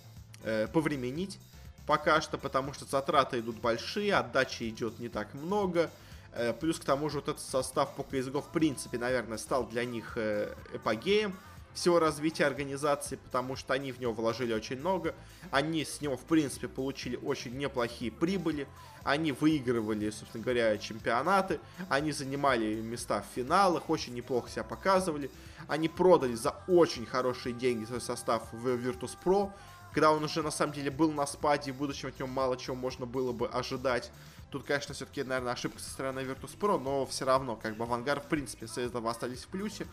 э, 0.44 0.68
повременить 0.68 1.40
пока 1.88 2.22
что, 2.22 2.38
потому 2.38 2.74
что 2.74 2.86
затраты 2.86 3.40
идут 3.40 3.58
большие, 3.58 4.16
отдачи 4.16 4.70
идет 4.70 5.00
не 5.00 5.10
так 5.10 5.34
много. 5.34 5.90
Э, 6.36 6.54
плюс 6.54 6.80
к 6.80 6.84
тому 6.84 7.10
же 7.10 7.20
вот 7.20 7.30
этот 7.30 7.42
состав 7.42 7.96
по 7.96 8.02
CSGO 8.02 8.42
в 8.42 8.50
принципе, 8.50 8.98
наверное, 8.98 9.38
стал 9.38 9.66
для 9.66 9.86
них 9.86 10.14
э, 10.18 10.54
эпогеем 10.74 11.36
всего 11.74 12.00
развития 12.00 12.46
организации, 12.46 13.18
потому 13.18 13.56
что 13.56 13.74
они 13.74 13.92
в 13.92 14.00
него 14.00 14.14
вложили 14.14 14.54
очень 14.54 14.80
много. 14.80 15.14
Они 15.52 15.84
с 15.84 16.02
него, 16.02 16.18
в 16.18 16.24
принципе, 16.24 16.68
получили 16.68 17.18
очень 17.18 17.58
неплохие 17.58 18.12
прибыли. 18.12 18.68
Они 19.04 19.32
выигрывали, 19.32 20.10
собственно 20.10 20.44
говоря, 20.44 20.78
чемпионаты. 20.78 21.60
Они 21.90 22.12
занимали 22.12 22.76
места 22.76 23.22
в 23.22 23.36
финалах, 23.36 23.90
очень 23.90 24.14
неплохо 24.14 24.50
себя 24.50 24.64
показывали. 24.64 25.30
Они 25.68 25.90
продали 25.90 26.36
за 26.36 26.56
очень 26.68 27.06
хорошие 27.06 27.54
деньги 27.54 27.86
свой 27.86 28.02
состав 28.02 28.52
в 28.52 28.68
Virtus.pro, 28.68 29.52
когда 29.94 30.12
он 30.12 30.24
уже 30.24 30.44
на 30.44 30.52
самом 30.52 30.74
деле 30.74 30.92
был 30.92 31.12
на 31.12 31.26
спаде, 31.26 31.72
и 31.72 31.74
в 31.74 31.78
будущем 31.78 32.10
от 32.10 32.20
него 32.20 32.30
мало 32.30 32.58
чего 32.58 32.76
можно 32.76 33.06
было 33.06 33.32
бы 33.32 33.48
ожидать. 33.48 34.12
Тут, 34.50 34.64
конечно, 34.64 34.94
все-таки, 34.94 35.24
наверное, 35.24 35.54
ошибка 35.54 35.80
со 35.80 35.90
стороны 35.90 36.20
Virtus.pro, 36.20 36.80
но 36.80 37.06
все 37.06 37.26
равно, 37.26 37.56
как 37.56 37.76
бы, 37.76 37.84
Авангар, 37.84 38.22
в 38.22 38.28
принципе, 38.28 38.68
с 38.68 38.78
этого 38.78 39.10
остались 39.10 39.44
в 39.44 39.48
плюсе. 39.48 39.88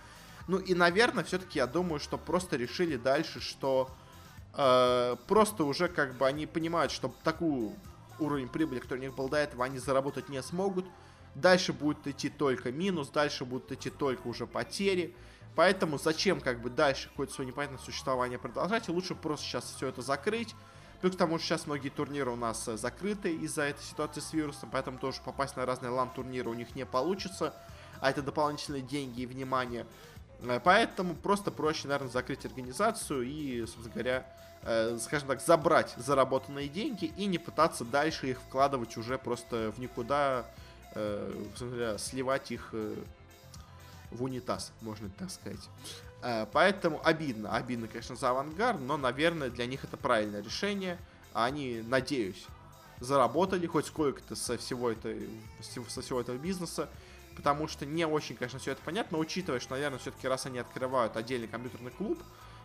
Ну 0.49 0.59
и, 0.59 0.75
наверное, 0.75 1.25
все-таки 1.25 1.59
я 1.59 1.67
думаю, 1.67 2.01
что 2.01 2.19
просто 2.19 2.57
решили 2.57 2.97
дальше, 2.97 3.41
что 3.41 3.91
э, 4.55 5.17
просто 5.27 5.65
уже 5.65 5.89
как 5.89 6.15
бы 6.15 6.27
они 6.27 6.47
понимают, 6.47 6.93
что 6.93 7.15
такую 7.23 7.75
уровень 8.19 8.49
прибыли, 8.49 8.81
который 8.81 8.99
у 8.99 9.03
них 9.03 9.15
был 9.15 9.29
до 9.29 9.39
этого, 9.39 9.65
они 9.65 9.79
заработать 9.79 10.29
не 10.29 10.43
смогут. 10.43 10.87
Дальше 11.35 11.73
будет 11.73 12.07
идти 12.07 12.29
только 12.29 12.73
минус, 12.73 13.09
дальше 13.09 13.45
будут 13.45 13.73
идти 13.73 13.91
только 13.91 14.27
уже 14.27 14.47
потери. 14.47 15.15
Поэтому 15.55 15.99
зачем 15.99 16.41
как 16.41 16.61
бы 16.61 16.71
дальше 16.71 17.09
какое-то 17.09 17.35
свое 17.35 17.49
непонятное 17.49 17.79
существование 17.79 18.39
продолжать, 18.39 18.89
и 18.89 18.93
лучше 18.93 19.15
просто 19.15 19.47
сейчас 19.47 19.65
все 19.77 19.89
это 19.89 20.03
закрыть. 20.03 20.55
Плюс 21.03 21.17
к 21.17 21.19
тому, 21.19 21.39
что 21.39 21.49
сейчас 21.49 21.67
многие 21.67 21.89
турниры 21.89 22.31
у 22.31 22.37
нас 22.37 22.69
э, 22.69 22.77
закрыты 22.77 23.35
из-за 23.35 23.63
этой 23.63 23.83
ситуации 23.83 24.21
с 24.21 24.33
вирусом, 24.33 24.69
поэтому 24.71 24.99
тоже 24.99 25.21
попасть 25.25 25.57
на 25.57 25.67
разные 25.67 25.91
лан-турниры 25.91 26.49
у 26.49 26.55
них 26.55 26.77
не 26.77 26.87
получится. 26.87 27.53
А 28.01 28.11
это 28.11 28.23
дополнительные 28.23 28.83
деньги 28.83 29.23
и 29.23 29.27
внимание. 29.27 29.85
Э, 30.43 30.61
поэтому 30.63 31.17
просто 31.17 31.51
проще, 31.51 31.89
наверное, 31.89 32.09
закрыть 32.09 32.47
организацию 32.47 33.23
и, 33.23 33.63
собственно 33.63 33.93
говоря, 33.93 34.27
э, 34.63 34.97
скажем 35.01 35.27
так, 35.27 35.41
забрать 35.41 35.93
заработанные 35.97 36.69
деньги 36.69 37.07
и 37.07 37.27
не 37.27 37.39
пытаться 37.39 37.85
дальше 37.85 38.31
их 38.31 38.41
вкладывать 38.41 38.97
уже 38.97 39.19
просто 39.19 39.73
в 39.73 39.81
никуда, 39.81 40.47
э, 40.95 41.35
говоря, 41.59 41.99
сливать 41.99 42.53
их 42.53 42.69
э, 42.75 42.95
в 44.13 44.23
унитаз, 44.23 44.71
можно 44.81 45.11
так 45.19 45.33
сказать. 45.33 45.69
Э, 46.23 46.47
поэтому 46.53 47.01
обидно, 47.05 47.55
обидно, 47.55 47.89
конечно, 47.89 48.17
за 48.17 48.31
авангард, 48.31 48.81
но, 48.81 48.97
наверное, 48.97 49.51
для 49.51 49.67
них 49.67 49.85
это 49.85 49.97
правильное 49.97 50.43
решение. 50.43 50.99
Они, 51.35 51.83
надеюсь, 51.87 52.47
заработали 53.01 53.67
хоть 53.67 53.87
сколько-то 53.87 54.37
со 54.37 54.57
всего, 54.57 54.91
это, 54.91 55.15
со 55.89 56.03
всего 56.03 56.21
этого 56.21 56.37
бизнеса 56.37 56.89
потому 57.35 57.69
что 57.69 57.87
не 57.87 58.07
очень, 58.07 58.37
конечно, 58.37 58.59
все 58.59 58.73
это 58.73 58.83
понятно, 58.85 59.19
учитывая, 59.19 59.61
что, 59.61 59.73
наверное, 59.73 59.99
все-таки 59.99 60.29
раз 60.29 60.47
они 60.47 60.59
открывают 60.59 61.17
отдельный 61.17 61.49
компьютерный 61.49 61.91
клуб, 61.91 62.19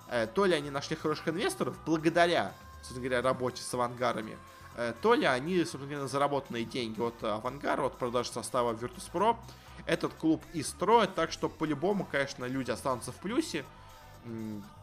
э, 0.10 0.28
то 0.28 0.46
ли 0.46 0.54
они 0.54 0.70
нашли 0.70 0.96
хороших 0.96 1.28
инвесторов 1.30 1.76
благодаря, 1.86 2.54
собственно 2.78 3.02
говоря, 3.02 3.22
работе 3.22 3.62
с 3.62 3.74
авангарами, 3.74 4.38
э, 4.76 4.94
то 5.02 5.14
ли 5.14 5.26
они, 5.26 5.58
собственно 5.60 5.88
говоря, 5.88 6.08
заработанные 6.08 6.66
деньги 6.66 7.00
от 7.00 7.24
авангара, 7.24 7.86
от 7.86 7.98
продажи 7.98 8.32
состава 8.32 8.74
Virtus.pro, 8.74 9.38
этот 9.88 10.14
клуб 10.14 10.44
и 10.54 10.62
строят, 10.62 11.16
так 11.16 11.32
что 11.32 11.50
по-любому, 11.50 12.06
конечно, 12.06 12.46
люди 12.46 12.72
останутся 12.72 13.12
в 13.12 13.16
плюсе, 13.16 13.66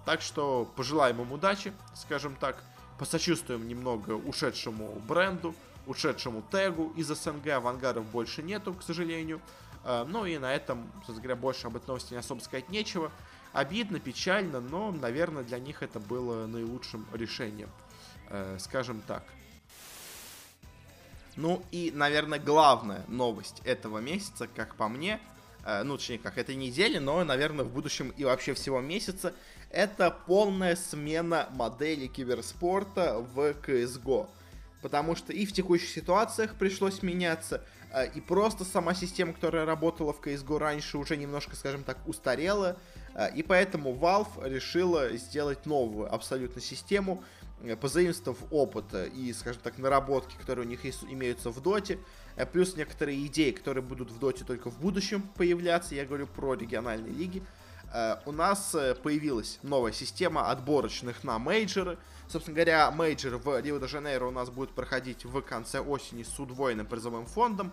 так 0.05 0.23
что 0.23 0.69
пожелаем 0.77 1.21
им 1.21 1.33
удачи, 1.33 1.73
скажем 1.95 2.35
так, 2.37 2.63
посочувствуем 2.99 3.69
немного 3.69 4.13
ушедшему 4.13 5.01
бренду, 5.07 5.55
ушедшему 5.87 6.43
тегу 6.51 6.93
из 6.97 7.09
СНГ, 7.09 7.49
авангаров 7.49 8.05
больше 8.07 8.43
нету, 8.43 8.75
к 8.75 8.83
сожалению. 8.83 9.41
Э, 9.85 10.05
ну 10.09 10.25
и 10.25 10.39
на 10.39 10.55
этом, 10.55 10.91
собственно 10.97 11.21
говоря, 11.21 11.37
больше 11.37 11.67
об 11.67 11.77
этой 11.77 11.89
новости 11.89 12.15
не 12.15 12.19
особо 12.19 12.41
сказать 12.41 12.69
нечего. 12.71 13.11
Обидно, 13.53 14.01
печально, 14.01 14.61
но, 14.61 14.91
наверное, 14.91 15.45
для 15.45 15.59
них 15.59 15.83
это 15.83 16.01
было 16.01 16.47
наилучшим 16.47 17.07
решением, 17.13 17.71
э, 18.31 18.57
скажем 18.59 19.03
так. 19.07 19.25
Ну 21.37 21.63
и, 21.73 21.91
наверное, 21.93 22.39
главная 22.39 23.03
новость 23.09 23.61
этого 23.65 23.99
месяца, 23.99 24.47
как 24.47 24.77
по 24.77 24.89
мне, 24.89 25.21
э, 25.65 25.83
ну, 25.83 25.97
точнее, 25.97 26.19
как 26.19 26.39
этой 26.39 26.55
недели, 26.55 26.99
но, 26.99 27.25
наверное, 27.25 27.65
в 27.65 27.73
будущем 27.73 28.13
и 28.17 28.25
вообще 28.25 28.55
всего 28.55 28.81
месяца, 28.81 29.35
это 29.71 30.17
полная 30.27 30.77
смена 30.77 31.49
модели 31.51 32.07
киберспорта 32.07 33.19
в 33.19 33.55
CSGO. 33.67 34.29
потому 34.83 35.17
что 35.17 35.33
и 35.33 35.47
в 35.47 35.53
текущих 35.55 35.89
ситуациях 35.89 36.57
пришлось 36.57 37.03
меняться, 37.03 37.63
э, 37.91 38.11
и 38.15 38.21
просто 38.21 38.67
сама 38.67 38.93
система, 38.93 39.33
которая 39.33 39.65
работала 39.65 40.13
в 40.13 40.21
CSGO 40.21 40.59
раньше, 40.59 40.99
уже 40.99 41.17
немножко, 41.17 41.57
скажем 41.57 41.85
так, 41.85 41.97
устарела, 42.07 42.77
э, 43.15 43.35
и 43.35 43.43
поэтому 43.43 43.95
Valve 43.95 44.47
решила 44.47 45.17
сделать 45.17 45.65
новую 45.65 46.15
абсолютно 46.15 46.61
систему, 46.61 47.25
позаимствовав 47.81 48.39
опыт 48.51 48.87
и, 49.15 49.33
скажем 49.33 49.63
так, 49.63 49.79
наработки, 49.79 50.37
которые 50.37 50.67
у 50.67 50.69
них 50.69 50.85
есть, 50.85 51.05
имеются 51.05 51.51
в 51.51 51.61
доте, 51.61 51.99
плюс 52.53 52.77
некоторые 52.77 53.27
идеи, 53.27 53.51
которые 53.51 53.83
будут 53.83 54.11
в 54.11 54.19
доте 54.19 54.45
только 54.45 54.71
в 54.71 54.79
будущем 54.79 55.23
появляться, 55.37 55.95
я 55.95 56.05
говорю 56.05 56.27
про 56.27 56.55
региональные 56.55 57.13
лиги, 57.13 57.43
у 58.27 58.33
нас 58.33 58.75
появилась 59.03 59.61
новая 59.63 59.93
система 59.93 60.51
отборочных 60.51 61.23
на 61.23 61.39
мейджоры, 61.39 61.99
Собственно 62.29 62.55
говоря, 62.57 62.91
мейджор 62.91 63.37
в 63.37 63.61
Рио-де-Жанейро 63.61 64.27
у 64.27 64.31
нас 64.31 64.51
будет 64.51 64.71
проходить 64.71 65.25
в 65.25 65.41
конце 65.43 65.81
осени 65.81 66.23
с 66.23 66.39
удвоенным 66.39 66.87
призовым 66.87 67.27
фондом. 67.27 67.73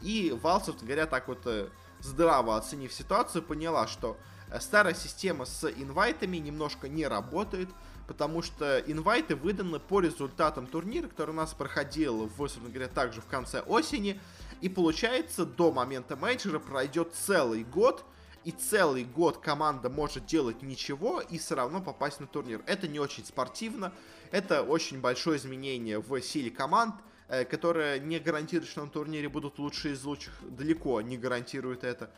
И 0.00 0.36
Valve, 0.42 0.62
собственно 0.62 0.88
говоря, 0.88 1.06
так 1.06 1.28
вот 1.28 1.42
э, 1.44 1.68
здраво 2.00 2.56
оценив 2.56 2.92
ситуацию, 2.92 3.42
поняла, 3.42 3.86
что 3.86 4.16
э, 4.16 4.16
старая 4.58 4.94
система 4.94 5.44
с 5.44 5.70
инвайтами 5.70 6.38
немножко 6.38 6.88
не 6.88 7.06
работает, 7.06 7.68
потому 8.08 8.42
что 8.42 8.80
инвайты 8.80 9.36
выданы 9.36 9.78
по 9.78 10.00
результатам 10.00 10.66
турнира, 10.66 11.06
который 11.06 11.30
у 11.30 11.34
нас 11.34 11.54
проходил, 11.54 12.26
в, 12.26 12.36
собственно 12.36 12.68
говоря, 12.68 12.88
также 12.88 13.20
в 13.20 13.26
конце 13.26 13.60
осени. 13.60 14.20
И 14.60 14.68
получается, 14.68 15.46
до 15.46 15.70
момента 15.70 16.16
мейджора 16.16 16.58
пройдет 16.58 17.14
целый 17.14 17.62
год, 17.62 18.04
и 18.44 18.50
целый 18.50 19.04
год 19.04 19.38
команда 19.38 19.90
может 19.90 20.26
делать 20.26 20.62
ничего 20.62 21.20
и 21.20 21.38
все 21.38 21.54
равно 21.54 21.80
попасть 21.80 22.20
на 22.20 22.26
турнир. 22.26 22.62
Это 22.66 22.88
не 22.88 22.98
очень 22.98 23.24
спортивно, 23.24 23.92
это 24.30 24.62
очень 24.62 25.00
большое 25.00 25.38
изменение 25.38 26.00
в 26.00 26.20
силе 26.20 26.50
команд, 26.50 26.94
э, 27.28 27.44
которое 27.44 27.98
не 27.98 28.18
гарантирует, 28.18 28.70
что 28.70 28.84
на 28.84 28.90
турнире 28.90 29.28
будут 29.28 29.58
лучшие 29.58 29.94
из 29.94 30.02
лучших, 30.04 30.34
далеко 30.42 31.00
не 31.00 31.18
гарантирует 31.18 31.84
это. 31.84 32.10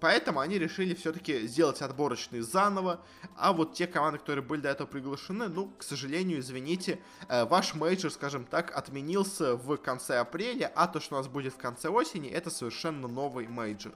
Поэтому 0.00 0.40
они 0.40 0.58
решили 0.58 0.94
все-таки 0.94 1.46
сделать 1.46 1.82
отборочные 1.82 2.42
заново. 2.42 3.00
А 3.36 3.52
вот 3.52 3.74
те 3.74 3.86
команды, 3.86 4.18
которые 4.18 4.44
были 4.44 4.62
до 4.62 4.70
этого 4.70 4.86
приглашены, 4.86 5.48
ну, 5.48 5.70
к 5.78 5.82
сожалению, 5.82 6.40
извините, 6.40 7.00
э, 7.28 7.44
ваш 7.44 7.74
мейджор, 7.74 8.10
скажем 8.10 8.46
так, 8.46 8.76
отменился 8.76 9.56
в 9.56 9.76
конце 9.76 10.18
апреля, 10.18 10.72
а 10.74 10.88
то, 10.88 11.00
что 11.00 11.16
у 11.16 11.18
нас 11.18 11.28
будет 11.28 11.52
в 11.52 11.58
конце 11.58 11.88
осени, 11.88 12.30
это 12.30 12.50
совершенно 12.50 13.08
новый 13.08 13.46
мейджор. 13.46 13.92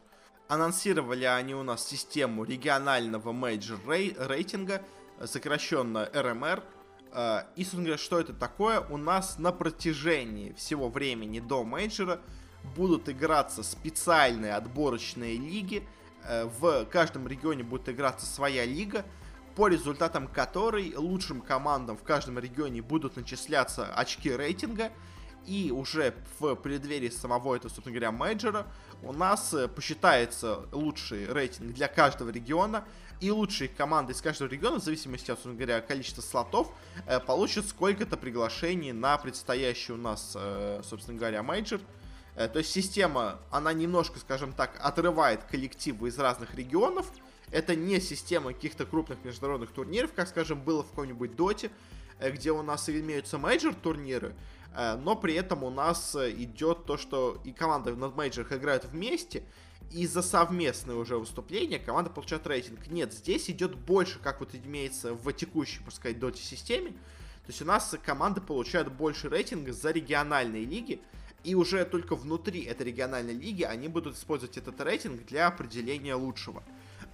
Анонсировали 0.47 1.25
они 1.25 1.55
у 1.55 1.63
нас 1.63 1.87
систему 1.87 2.45
регионального 2.45 3.33
мейджор 3.33 3.79
рейтинга, 3.87 4.83
сокращенно 5.25 6.11
RMR. 6.13 6.63
Э, 7.13 7.45
и, 7.57 7.63
собственно 7.63 7.85
говоря, 7.85 7.99
что 7.99 8.21
это 8.21 8.35
такое? 8.35 8.81
У 8.81 8.99
нас 8.99 9.39
на 9.39 9.53
протяжении 9.53 10.53
всего 10.53 10.91
времени 10.91 11.41
до 11.41 11.65
мейджора 11.65 12.21
будут 12.77 13.09
играться 13.09 13.63
специальные 13.63 14.55
отборочные 14.55 15.37
лиги. 15.37 15.87
Э, 16.25 16.49
в 16.59 16.87
каждом 16.87 17.29
регионе 17.29 17.63
будет 17.63 17.89
играться 17.89 18.27
своя 18.27 18.65
лига, 18.65 19.05
по 19.55 19.69
результатам 19.69 20.27
которой 20.27 20.95
лучшим 20.97 21.41
командам 21.41 21.97
в 21.97 22.03
каждом 22.03 22.39
регионе 22.39 22.83
будут 22.83 23.17
начисляться 23.17 23.93
очки 23.95 24.35
рейтинга. 24.35 24.91
И 25.47 25.71
уже 25.71 26.15
в 26.41 26.55
преддверии 26.55 27.11
самого 27.11 27.55
этого, 27.55 27.71
собственно 27.71 27.93
говоря, 27.93 28.13
мейджора 28.13 28.67
у 29.03 29.13
нас 29.13 29.53
э, 29.53 29.69
посчитается 29.69 30.63
лучший 30.73 31.31
рейтинг 31.31 31.75
для 31.75 31.87
каждого 31.89 32.31
региона, 32.31 32.85
и 33.21 33.31
лучшие 33.31 33.69
команды 33.69 34.13
из 34.13 34.21
каждого 34.21 34.49
региона, 34.49 34.81
в 34.81 34.83
зависимости 34.83 35.31
от, 35.31 35.37
собственно 35.37 35.55
говоря, 35.55 35.81
количества 35.83 36.23
слотов, 36.23 36.73
э, 37.07 37.21
получат 37.21 37.67
сколько-то 37.67 38.17
приглашений 38.17 38.93
на 38.93 39.19
предстоящий 39.19 39.93
у 39.93 39.97
нас, 39.97 40.37
собственно 40.83 41.19
говоря, 41.19 41.43
мейджор. 41.43 41.81
То 42.35 42.59
есть 42.59 42.71
система, 42.71 43.39
она 43.51 43.73
немножко, 43.73 44.19
скажем 44.19 44.53
так, 44.53 44.77
отрывает 44.81 45.45
коллективы 45.45 46.09
из 46.09 46.19
разных 46.19 46.55
регионов. 46.55 47.07
Это 47.53 47.77
не 47.77 48.01
система 48.01 48.53
каких-то 48.53 48.87
крупных 48.87 49.25
международных 49.25 49.71
турниров, 49.71 50.13
как, 50.13 50.29
скажем, 50.29 50.61
было 50.61 50.83
в 50.83 50.89
какой-нибудь 50.91 51.37
доте, 51.37 51.71
где 52.21 52.51
у 52.51 52.63
нас 52.63 52.89
имеются 52.89 53.39
мейджор 53.39 53.75
турниры, 53.75 54.35
Э, 54.75 54.97
но 54.97 55.17
при 55.17 55.35
этом 55.35 55.63
у 55.63 55.71
нас 55.71 56.15
э, 56.17 56.31
идет 56.33 56.85
то, 56.85 56.97
что 56.97 57.41
и 57.45 57.53
команды 57.53 57.93
на 57.93 57.99
мейджорах 57.99 58.53
играют 58.53 58.85
вместе, 58.85 59.45
и 59.91 60.07
за 60.07 60.23
совместное 60.23 60.97
уже 60.97 61.17
выступление 61.17 61.79
команда 61.79 62.11
получает 62.11 62.47
рейтинг. 62.47 62.89
Нет, 62.89 63.13
здесь 63.13 63.49
идет 63.49 63.77
больше, 63.77 64.19
как 64.19 64.41
вот 64.41 64.55
имеется 64.55 65.15
в 65.15 65.33
текущей, 65.33 65.79
можно 65.81 65.93
сказать, 65.93 66.19
доте 66.19 66.43
системе. 66.43 66.91
То 66.91 67.51
есть 67.51 67.63
у 67.63 67.65
нас 67.65 67.95
команды 68.05 68.41
получают 68.41 68.89
больше 68.89 69.29
рейтинга 69.29 69.73
за 69.73 69.91
региональные 69.91 70.65
лиги, 70.65 71.01
и 71.45 71.55
уже 71.55 71.85
только 71.85 72.17
внутри 72.17 72.65
этой 72.65 72.87
региональной 72.87 73.35
лиги 73.35 73.63
они 73.63 73.89
будут 73.89 74.17
использовать 74.17 74.57
этот 74.57 74.81
рейтинг 74.81 75.27
для 75.27 75.47
определения 75.47 76.15
лучшего. 76.15 76.63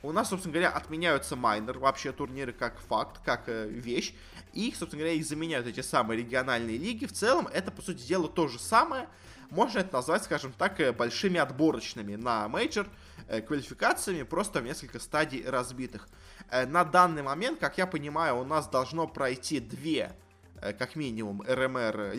У 0.03 0.13
нас, 0.13 0.31
собственно 0.31 0.55
говоря, 0.55 0.71
отменяются 0.71 1.37
майноры, 1.37 1.79
вообще 1.79 2.13
турниры 2.13 2.53
как 2.53 2.79
факт, 2.81 3.21
как 3.23 3.49
э, 3.49 3.69
вещь. 3.69 4.15
И 4.55 4.73
собственно 4.75 5.03
говоря, 5.03 5.15
их 5.15 5.27
заменяют 5.27 5.67
эти 5.67 5.81
самые 5.81 6.19
региональные 6.19 6.79
лиги. 6.79 7.05
В 7.05 7.13
целом, 7.13 7.49
это, 7.49 7.71
по 7.71 7.83
сути 7.83 8.03
дела, 8.07 8.27
то 8.29 8.49
же 8.49 8.59
самое. 8.59 9.09
Можно 9.51 9.81
это 9.81 9.95
назвать, 9.95 10.25
скажем 10.25 10.53
так, 10.53 10.81
э, 10.81 10.93
большими 10.93 11.39
отборочными 11.39 12.15
на 12.15 12.49
мейджор 12.49 12.87
э, 13.29 13.41
квалификациями, 13.41 14.23
просто 14.23 14.61
в 14.61 14.65
несколько 14.65 15.01
стадий 15.01 15.45
разбитых. 15.45 16.09
Э, 16.51 16.67
на 16.67 16.85
данный 16.85 17.23
момент, 17.23 17.59
как 17.59 17.77
я 17.77 17.87
понимаю, 17.87 18.39
у 18.39 18.45
нас 18.45 18.69
должно 18.69 19.09
пройти 19.09 19.61
две, 19.61 20.13
как 20.61 20.95
минимум, 20.95 21.43
RMR 21.43 22.13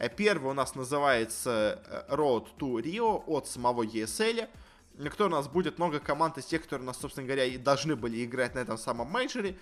Э, 0.00 0.08
первая 0.08 0.52
у 0.52 0.54
нас 0.54 0.74
называется 0.74 1.78
э, 1.86 2.14
Road 2.14 2.48
to 2.58 2.82
Rio 2.82 3.22
от 3.26 3.46
самого 3.46 3.84
ESL 3.84 4.48
кто 5.08 5.26
у 5.26 5.28
нас 5.30 5.48
будет 5.48 5.78
много 5.78 5.98
команд 5.98 6.36
из 6.36 6.44
тех, 6.44 6.62
которые 6.62 6.82
у 6.82 6.86
нас, 6.86 6.98
собственно 7.00 7.26
говоря, 7.26 7.46
и 7.46 7.56
должны 7.56 7.96
были 7.96 8.22
играть 8.22 8.54
на 8.54 8.58
этом 8.58 8.76
самом 8.76 9.08
мейджоре. 9.10 9.56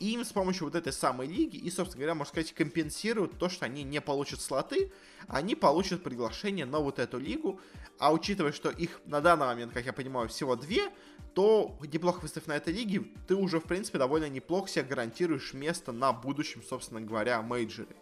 Им 0.00 0.22
с 0.22 0.32
помощью 0.32 0.66
вот 0.66 0.74
этой 0.74 0.92
самой 0.92 1.28
лиги 1.28 1.56
и, 1.56 1.70
собственно 1.70 2.00
говоря, 2.00 2.14
можно 2.14 2.30
сказать, 2.30 2.52
компенсируют 2.52 3.38
то, 3.38 3.48
что 3.48 3.64
они 3.64 3.84
не 3.84 4.02
получат 4.02 4.42
слоты, 4.42 4.92
они 5.28 5.54
получат 5.54 6.02
приглашение 6.02 6.66
на 6.66 6.80
вот 6.80 6.98
эту 6.98 7.18
лигу. 7.18 7.58
А 7.98 8.12
учитывая, 8.12 8.52
что 8.52 8.68
их 8.68 9.00
на 9.06 9.22
данный 9.22 9.46
момент, 9.46 9.72
как 9.72 9.86
я 9.86 9.94
понимаю, 9.94 10.28
всего 10.28 10.56
две, 10.56 10.90
то 11.32 11.78
неплохо 11.80 12.20
выступив 12.20 12.48
на 12.48 12.56
этой 12.56 12.74
лиге, 12.74 13.04
ты 13.26 13.34
уже, 13.34 13.60
в 13.60 13.64
принципе, 13.64 13.96
довольно 13.96 14.28
неплохо 14.28 14.68
себе 14.68 14.84
гарантируешь 14.84 15.54
место 15.54 15.92
на 15.92 16.12
будущем, 16.12 16.62
собственно 16.62 17.00
говоря, 17.00 17.40
мейджоре. 17.40 17.96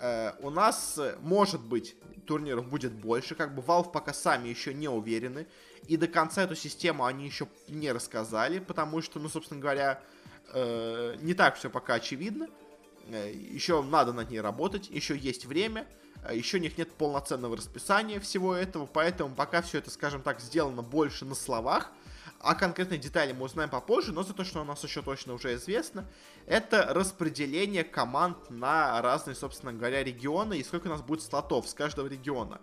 Э, 0.00 0.32
у 0.40 0.50
нас, 0.50 0.98
может 1.20 1.60
быть, 1.60 1.96
турниров 2.26 2.68
будет 2.68 2.92
больше, 2.92 3.34
как 3.34 3.54
бы 3.54 3.62
Valve 3.62 3.90
пока 3.90 4.12
сами 4.12 4.48
еще 4.48 4.72
не 4.74 4.88
уверены. 4.88 5.46
И 5.86 5.96
до 5.96 6.06
конца 6.06 6.42
эту 6.42 6.54
систему 6.54 7.04
они 7.04 7.24
еще 7.24 7.48
не 7.68 7.90
рассказали, 7.90 8.58
потому 8.58 9.02
что, 9.02 9.18
ну, 9.18 9.28
собственно 9.28 9.60
говоря, 9.60 10.00
э, 10.52 11.16
не 11.20 11.34
так 11.34 11.56
все 11.56 11.70
пока 11.70 11.94
очевидно. 11.94 12.48
Э, 13.10 13.32
еще 13.32 13.82
надо 13.82 14.12
над 14.12 14.30
ней 14.30 14.40
работать, 14.40 14.90
еще 14.90 15.16
есть 15.16 15.46
время, 15.46 15.86
э, 16.22 16.36
еще 16.36 16.58
у 16.58 16.60
них 16.60 16.76
нет 16.76 16.92
полноценного 16.92 17.56
расписания 17.56 18.20
всего 18.20 18.54
этого, 18.54 18.86
поэтому 18.86 19.34
пока 19.34 19.62
все 19.62 19.78
это, 19.78 19.90
скажем 19.90 20.22
так, 20.22 20.40
сделано 20.40 20.82
больше 20.82 21.24
на 21.24 21.34
словах, 21.34 21.90
а 22.40 22.54
конкретные 22.54 22.98
детали 22.98 23.32
мы 23.32 23.44
узнаем 23.44 23.70
попозже, 23.70 24.12
но 24.12 24.22
за 24.22 24.34
то, 24.34 24.44
что 24.44 24.60
у 24.60 24.64
нас 24.64 24.82
еще 24.84 25.02
точно 25.02 25.34
уже 25.34 25.54
известно, 25.54 26.06
это 26.46 26.86
распределение 26.90 27.84
команд 27.84 28.50
на 28.50 29.00
разные, 29.02 29.34
собственно 29.34 29.72
говоря, 29.72 30.02
регионы 30.02 30.58
и 30.58 30.64
сколько 30.64 30.86
у 30.86 30.90
нас 30.90 31.02
будет 31.02 31.22
слотов 31.22 31.68
с 31.68 31.74
каждого 31.74 32.06
региона. 32.06 32.60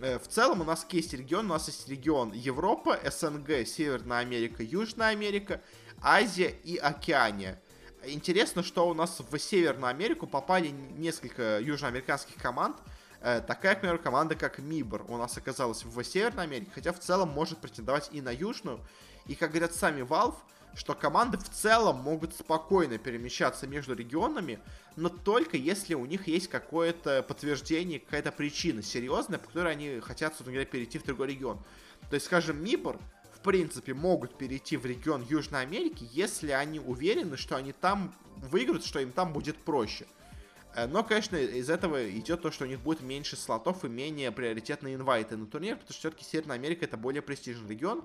Э, 0.00 0.18
в 0.18 0.28
целом 0.28 0.60
у 0.60 0.64
нас 0.64 0.86
есть 0.90 1.12
регион, 1.12 1.46
у 1.46 1.54
нас 1.54 1.66
есть 1.68 1.88
регион 1.88 2.32
Европа, 2.32 2.98
СНГ, 3.04 3.66
Северная 3.66 4.18
Америка, 4.18 4.62
Южная 4.62 5.08
Америка, 5.08 5.60
Азия 6.00 6.54
и 6.64 6.76
Океания. 6.76 7.60
Интересно, 8.04 8.62
что 8.62 8.88
у 8.88 8.94
нас 8.94 9.18
в 9.18 9.38
Северную 9.38 9.90
Америку 9.90 10.26
попали 10.26 10.68
несколько 10.68 11.58
южноамериканских 11.60 12.36
команд. 12.36 12.76
Э, 13.20 13.40
такая, 13.40 13.74
к 13.74 13.80
примеру, 13.80 13.98
команда, 13.98 14.36
как 14.36 14.58
Мибор, 14.58 15.04
у 15.08 15.16
нас 15.16 15.36
оказалась 15.36 15.84
в 15.84 16.04
Северной 16.04 16.44
Америке, 16.44 16.70
хотя 16.74 16.92
в 16.92 17.00
целом 17.00 17.30
может 17.30 17.58
претендовать 17.58 18.10
и 18.12 18.20
на 18.20 18.30
Южную. 18.30 18.80
И, 19.26 19.34
как 19.34 19.50
говорят 19.50 19.74
сами 19.74 20.02
Valve, 20.02 20.36
что 20.74 20.94
команды 20.94 21.38
в 21.38 21.48
целом 21.48 21.96
могут 21.96 22.34
спокойно 22.34 22.98
перемещаться 22.98 23.66
между 23.66 23.94
регионами, 23.94 24.60
но 24.96 25.08
только 25.08 25.56
если 25.56 25.94
у 25.94 26.06
них 26.06 26.28
есть 26.28 26.48
какое-то 26.48 27.22
подтверждение, 27.22 28.00
какая-то 28.00 28.30
причина 28.30 28.82
серьезная, 28.82 29.38
по 29.38 29.48
которой 29.48 29.72
они 29.72 30.00
хотят, 30.00 30.34
собственно 30.34 30.52
говоря, 30.52 30.66
перейти 30.66 30.98
в 30.98 31.04
другой 31.04 31.28
регион. 31.28 31.58
То 32.08 32.14
есть, 32.14 32.26
скажем, 32.26 32.62
Мибор, 32.62 32.98
в 33.32 33.40
принципе, 33.40 33.94
могут 33.94 34.38
перейти 34.38 34.76
в 34.76 34.86
регион 34.86 35.24
Южной 35.28 35.62
Америки, 35.62 36.08
если 36.12 36.52
они 36.52 36.78
уверены, 36.78 37.36
что 37.36 37.56
они 37.56 37.72
там 37.72 38.14
выиграют, 38.36 38.84
что 38.84 39.00
им 39.00 39.10
там 39.10 39.32
будет 39.32 39.56
проще. 39.56 40.06
Э, 40.78 40.86
но, 40.86 41.02
конечно, 41.02 41.36
из 41.36 41.68
этого 41.70 42.08
идет 42.10 42.42
то, 42.42 42.50
что 42.50 42.64
у 42.64 42.68
них 42.68 42.80
будет 42.80 43.00
меньше 43.00 43.36
слотов 43.36 43.84
и 43.84 43.88
менее 43.88 44.30
приоритетные 44.30 44.94
инвайты 44.94 45.36
на 45.36 45.46
турнир, 45.46 45.76
потому 45.76 45.92
что 45.92 45.98
все-таки 45.98 46.24
Северная 46.24 46.56
Америка 46.56 46.84
это 46.84 46.96
более 46.96 47.22
престижный 47.22 47.70
регион, 47.70 48.04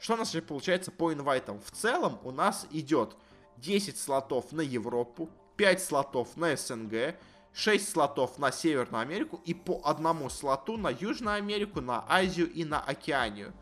что 0.00 0.14
у 0.14 0.16
нас 0.16 0.32
же 0.32 0.42
получается 0.42 0.90
по 0.90 1.12
инвайтам? 1.12 1.60
В 1.60 1.70
целом 1.70 2.18
у 2.24 2.30
нас 2.30 2.66
идет 2.70 3.16
10 3.58 3.98
слотов 3.98 4.52
на 4.52 4.60
Европу, 4.60 5.30
5 5.56 5.82
слотов 5.82 6.36
на 6.36 6.56
СНГ, 6.56 7.16
6 7.52 7.88
слотов 7.88 8.38
на 8.38 8.52
Северную 8.52 9.02
Америку 9.02 9.40
и 9.44 9.54
по 9.54 9.80
одному 9.84 10.28
слоту 10.28 10.76
на 10.76 10.90
Южную 10.90 11.36
Америку, 11.36 11.80
на 11.80 12.04
Азию 12.08 12.50
и 12.50 12.64
на 12.64 12.80
Океанию. 12.80 13.52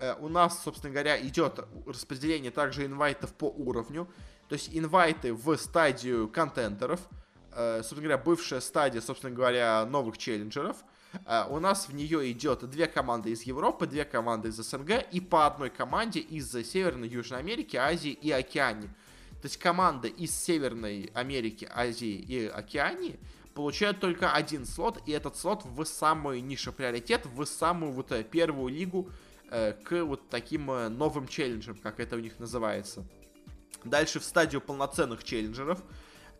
Э, 0.00 0.16
у 0.20 0.28
нас, 0.28 0.62
собственно 0.62 0.92
говоря, 0.92 1.18
идет 1.20 1.60
распределение 1.86 2.50
также 2.50 2.84
инвайтов 2.84 3.32
по 3.32 3.46
уровню. 3.46 4.06
То 4.48 4.54
есть 4.54 4.70
инвайты 4.72 5.32
в 5.32 5.56
стадию 5.56 6.28
контентеров. 6.28 7.00
Э, 7.52 7.78
собственно 7.78 8.02
говоря, 8.02 8.18
бывшая 8.18 8.60
стадия, 8.60 9.00
собственно 9.00 9.34
говоря, 9.34 9.84
новых 9.86 10.18
челленджеров. 10.18 10.76
Э, 11.26 11.44
у 11.48 11.58
нас 11.58 11.88
в 11.88 11.94
нее 11.94 12.30
идет 12.30 12.68
две 12.70 12.86
команды 12.86 13.30
из 13.30 13.42
Европы, 13.42 13.86
две 13.86 14.04
команды 14.04 14.50
из 14.50 14.56
СНГ 14.56 15.04
и 15.10 15.20
по 15.20 15.46
одной 15.46 15.70
команде 15.70 16.20
из 16.20 16.52
Северной, 16.52 17.08
Южной 17.08 17.40
Америки, 17.40 17.76
Азии 17.76 18.12
и 18.12 18.30
Океании. 18.30 18.88
То 19.42 19.46
есть 19.46 19.56
команды 19.56 20.08
из 20.08 20.36
Северной 20.36 21.10
Америки, 21.14 21.68
Азии 21.74 22.12
и 22.12 22.46
Океании 22.46 23.18
получают 23.54 23.98
только 23.98 24.32
один 24.32 24.64
слот, 24.64 25.02
и 25.06 25.12
этот 25.12 25.36
слот 25.36 25.64
в 25.64 25.84
самый 25.84 26.40
низший 26.40 26.72
приоритет, 26.72 27.26
в 27.26 27.44
самую 27.46 27.92
вот 27.92 28.12
э, 28.12 28.22
первую 28.22 28.72
лигу 28.72 29.10
к 29.50 30.04
вот 30.04 30.28
таким 30.28 30.66
новым 30.66 31.26
челленджам, 31.26 31.74
как 31.74 31.98
это 31.98 32.14
у 32.14 32.20
них 32.20 32.38
называется. 32.38 33.04
Дальше 33.82 34.20
в 34.20 34.24
стадию 34.24 34.60
полноценных 34.60 35.24
челленджеров. 35.24 35.82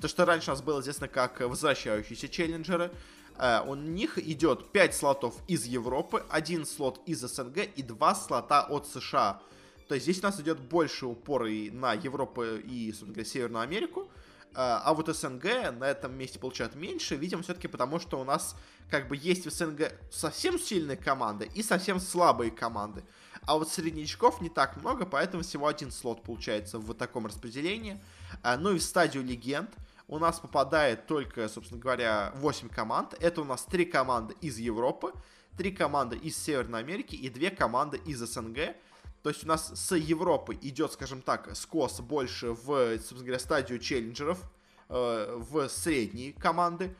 То, 0.01 0.09
что 0.09 0.25
раньше 0.25 0.51
у 0.51 0.55
нас 0.55 0.63
было 0.63 0.81
известно 0.81 1.09
как 1.09 1.41
возвращающиеся 1.41 2.29
челленджеры. 2.29 2.91
Э, 3.37 3.61
у 3.67 3.75
них 3.75 4.19
идет 4.19 4.73
5 4.73 4.95
слотов 4.95 5.35
из 5.47 5.67
Европы, 5.67 6.25
один 6.31 6.65
слот 6.65 7.01
из 7.07 7.21
СНГ 7.21 7.59
и 7.77 7.83
2 7.83 8.15
слота 8.15 8.63
от 8.63 8.87
США. 8.87 9.43
То 9.89 9.95
есть 9.95 10.05
здесь 10.05 10.21
у 10.21 10.23
нас 10.23 10.41
идет 10.41 10.59
больше 10.61 11.07
упор 11.07 11.47
и 11.47 11.71
на 11.71 11.93
Европу 11.93 12.45
и, 12.45 12.89
собственно 12.91 13.13
говоря, 13.13 13.29
Северную 13.29 13.63
Америку. 13.63 14.09
А, 14.55 14.83
а 14.85 14.95
вот 14.95 15.15
СНГ 15.15 15.45
на 15.79 15.85
этом 15.85 16.17
месте 16.17 16.39
получают 16.39 16.75
меньше, 16.75 17.17
видимо, 17.17 17.43
все-таки 17.43 17.69
потому, 17.69 18.01
что 18.01 18.21
у 18.21 18.25
нас 18.25 18.57
как 18.89 19.09
бы 19.09 19.17
есть 19.17 19.47
в 19.47 19.51
СНГ 19.51 19.93
совсем 20.11 20.59
сильные 20.59 20.97
команды 20.97 21.51
и 21.55 21.63
совсем 21.63 22.01
слабые 22.01 22.51
команды. 22.51 23.05
А 23.43 23.57
вот 23.59 23.69
среднячков 23.69 24.41
не 24.41 24.49
так 24.49 24.77
много, 24.77 25.07
поэтому 25.07 25.43
всего 25.43 25.67
один 25.67 25.91
слот 25.91 26.23
получается 26.23 26.79
в 26.79 26.95
таком 26.95 27.27
распределении. 27.27 28.01
А, 28.43 28.57
ну 28.57 28.73
и 28.73 28.79
в 28.79 28.83
стадию 28.83 29.25
легенд 29.25 29.71
у 30.11 30.19
нас 30.19 30.41
попадает 30.41 31.07
только, 31.07 31.49
собственно 31.49 31.81
говоря, 31.81 32.33
8 32.35 32.69
команд. 32.69 33.15
Это 33.21 33.43
у 33.43 33.45
нас 33.45 33.63
3 33.63 33.85
команды 33.85 34.35
из 34.41 34.59
Европы, 34.59 35.13
3 35.57 35.71
команды 35.71 36.17
из 36.17 36.37
Северной 36.37 36.81
Америки 36.81 37.15
и 37.15 37.31
2 37.31 37.51
команды 37.51 37.99
из 38.05 38.19
СНГ. 38.19 38.75
То 39.23 39.31
есть 39.31 39.45
у 39.45 39.47
нас 39.47 39.71
с 39.73 39.95
Европы 39.95 40.59
идет, 40.63 40.93
скажем 40.93 41.23
так, 41.23 41.55
скос 41.55 42.01
больше 42.01 42.51
в, 42.51 42.97
собственно 42.97 43.23
говоря, 43.23 43.39
стадию 43.39 43.79
челленджеров, 43.79 44.43
э, 44.89 45.37
в 45.39 45.69
средние 45.69 46.33
команды. 46.33 46.97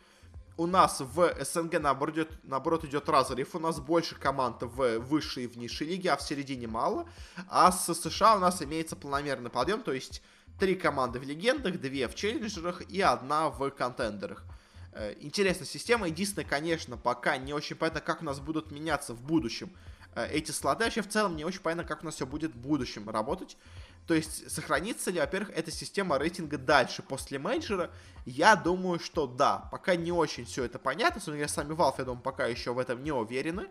У 0.57 0.69
нас 0.69 1.01
в 1.01 1.35
СНГ, 1.45 1.81
наоборот, 1.81 2.15
идет, 2.15 2.39
наоборот, 2.45 2.85
идет 2.85 3.09
разрыв. 3.09 3.57
У 3.57 3.59
нас 3.59 3.81
больше 3.81 4.15
команд 4.15 4.63
в 4.63 4.99
высшей 4.99 5.45
и 5.45 5.47
в 5.49 5.57
низшей 5.57 5.89
лиге, 5.89 6.13
а 6.13 6.17
в 6.17 6.23
середине 6.23 6.69
мало. 6.69 7.09
А 7.49 7.73
с 7.73 7.93
США 7.93 8.37
у 8.37 8.39
нас 8.39 8.63
имеется 8.63 8.95
планомерный 8.95 9.51
подъем, 9.51 9.83
то 9.83 9.93
есть 9.93 10.23
три 10.59 10.75
команды 10.75 11.19
в 11.19 11.23
легендах, 11.23 11.81
две 11.81 12.09
в 12.09 12.15
челленджерах 12.15 12.83
и 12.83 13.01
одна 13.01 13.51
в 13.51 13.71
контендерах. 13.71 14.45
Э, 14.93 15.15
интересная 15.21 15.67
система. 15.67 16.09
Единственное, 16.09 16.49
конечно, 16.49 16.97
пока 16.97 17.37
не 17.37 17.53
очень 17.53 17.77
понятно, 17.77 18.01
как 18.01 18.23
у 18.23 18.25
нас 18.25 18.41
будут 18.41 18.71
меняться 18.71 19.15
в 19.15 19.23
будущем 19.23 19.71
Э, 20.15 20.27
эти 20.31 20.51
слоты. 20.51 20.85
Вообще, 20.85 21.03
в 21.03 21.09
целом, 21.09 21.37
не 21.37 21.45
очень 21.45 21.61
понятно, 21.61 21.85
как 21.85 22.03
у 22.03 22.07
нас 22.07 22.17
все 22.17 22.27
будет 22.27 22.53
в 22.53 22.59
будущем 22.59 23.09
работать. 23.09 23.57
То 24.07 24.15
есть, 24.15 24.51
сохранится 24.51 25.11
ли, 25.11 25.21
во-первых, 25.21 25.51
эта 25.57 25.71
система 25.71 26.19
рейтинга 26.19 26.59
дальше, 26.59 27.03
после 27.03 27.39
мейджора? 27.39 27.91
Я 28.27 28.57
думаю, 28.57 28.99
что 28.99 29.27
да. 29.27 29.69
Пока 29.71 29.95
не 29.95 30.11
очень 30.11 30.45
все 30.45 30.65
это 30.65 30.79
понятно. 30.79 31.21
Собственно 31.21 31.47
сами 31.49 31.75
Valve, 31.75 31.95
я 31.99 32.05
думаю, 32.05 32.23
пока 32.23 32.47
еще 32.47 32.73
в 32.73 32.79
этом 32.79 33.05
не 33.05 33.13
уверены. 33.13 33.69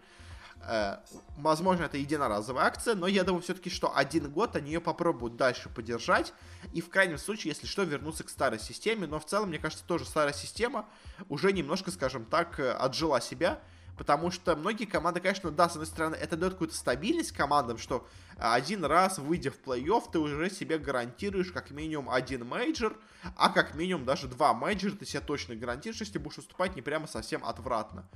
Э, 0.68 0.98
возможно, 1.38 1.86
это 1.86 1.98
единоразовая 1.98 2.66
акция, 2.66 2.96
но 2.96 3.08
я 3.08 3.24
думаю 3.24 3.42
все-таки, 3.42 3.70
что 3.70 3.96
один 3.96 4.30
год 4.30 4.56
они 4.56 4.72
ее 4.72 4.82
попробуют 4.82 5.36
дальше 5.36 5.70
поддержать. 5.70 6.34
И 6.74 6.82
в 6.82 6.90
крайнем 6.90 7.18
случае, 7.18 7.52
если 7.52 7.68
что, 7.68 7.84
вернуться 7.84 8.24
к 8.24 8.30
старой 8.30 8.60
системе. 8.60 9.08
Но 9.08 9.20
в 9.20 9.26
целом, 9.26 9.50
мне 9.50 9.60
кажется, 9.60 9.86
тоже 9.86 10.06
старая 10.06 10.34
система 10.34 10.86
уже 11.30 11.52
немножко, 11.54 11.92
скажем 11.92 12.26
так, 12.26 12.60
э, 12.60 12.72
отжила 12.72 13.22
себя. 13.22 13.60
Потому 13.98 14.32
что 14.32 14.56
многие 14.56 14.86
команды, 14.86 15.20
конечно, 15.20 15.52
да, 15.52 15.68
с 15.68 15.74
одной 15.74 15.86
стороны, 15.86 16.16
это 16.16 16.38
дает 16.38 16.54
какую-то 16.54 16.74
стабильность 16.74 17.34
командам, 17.34 17.78
что 17.78 18.08
один 18.38 18.86
раз, 18.86 19.20
выйдя 19.20 19.52
в 19.52 19.60
плей-офф, 19.60 20.04
ты 20.10 20.20
уже 20.20 20.50
себе 20.50 20.78
гарантируешь 20.78 21.52
как 21.52 21.72
минимум 21.72 22.10
один 22.10 22.46
мейджор, 22.46 22.98
а 23.36 23.50
как 23.50 23.76
минимум 23.76 24.06
даже 24.06 24.30
два 24.30 24.54
мейджора 24.54 24.94
ты 24.94 25.06
себе 25.06 25.20
точно 25.20 25.58
гарантируешь, 25.58 26.00
если 26.00 26.18
будешь 26.18 26.38
выступать 26.38 26.78
не 26.78 26.82
прямо 26.82 27.08
совсем 27.08 27.44
отвратно. 27.44 28.08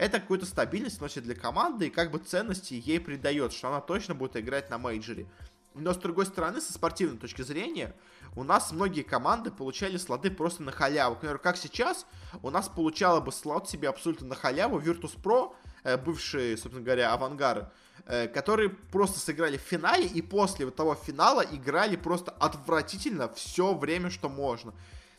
Это 0.00 0.18
какую-то 0.18 0.46
стабильность 0.46 1.02
носит 1.02 1.24
для 1.24 1.34
команды 1.34 1.88
и 1.88 1.90
как 1.90 2.10
бы 2.10 2.18
ценности 2.18 2.72
ей 2.72 2.98
придает, 2.98 3.52
что 3.52 3.68
она 3.68 3.82
точно 3.82 4.14
будет 4.14 4.34
играть 4.34 4.70
на 4.70 4.78
мейджоре. 4.78 5.26
Но 5.74 5.92
с 5.92 5.98
другой 5.98 6.24
стороны, 6.24 6.62
со 6.62 6.72
спортивной 6.72 7.18
точки 7.18 7.42
зрения, 7.42 7.94
у 8.34 8.42
нас 8.42 8.72
многие 8.72 9.02
команды 9.02 9.50
получали 9.50 9.98
слоты 9.98 10.30
просто 10.30 10.62
на 10.62 10.72
халяву. 10.72 11.16
Например, 11.16 11.36
как 11.36 11.58
сейчас, 11.58 12.06
у 12.42 12.48
нас 12.48 12.66
получала 12.66 13.20
бы 13.20 13.30
слот 13.30 13.68
себе 13.68 13.90
абсолютно 13.90 14.28
на 14.28 14.36
халяву 14.36 14.80
Virtus.pro, 14.80 15.54
э, 15.84 15.98
бывшие, 15.98 16.56
собственно 16.56 16.82
говоря, 16.82 17.12
авангары, 17.12 17.70
э, 18.06 18.26
которые 18.26 18.70
просто 18.70 19.18
сыграли 19.18 19.58
в 19.58 19.60
финале 19.60 20.06
и 20.06 20.22
после 20.22 20.64
вот 20.64 20.76
того 20.76 20.94
финала 20.94 21.42
играли 21.42 21.96
просто 21.96 22.30
отвратительно 22.30 23.28
все 23.34 23.74
время, 23.74 24.08
что 24.08 24.30
можно. 24.30 24.72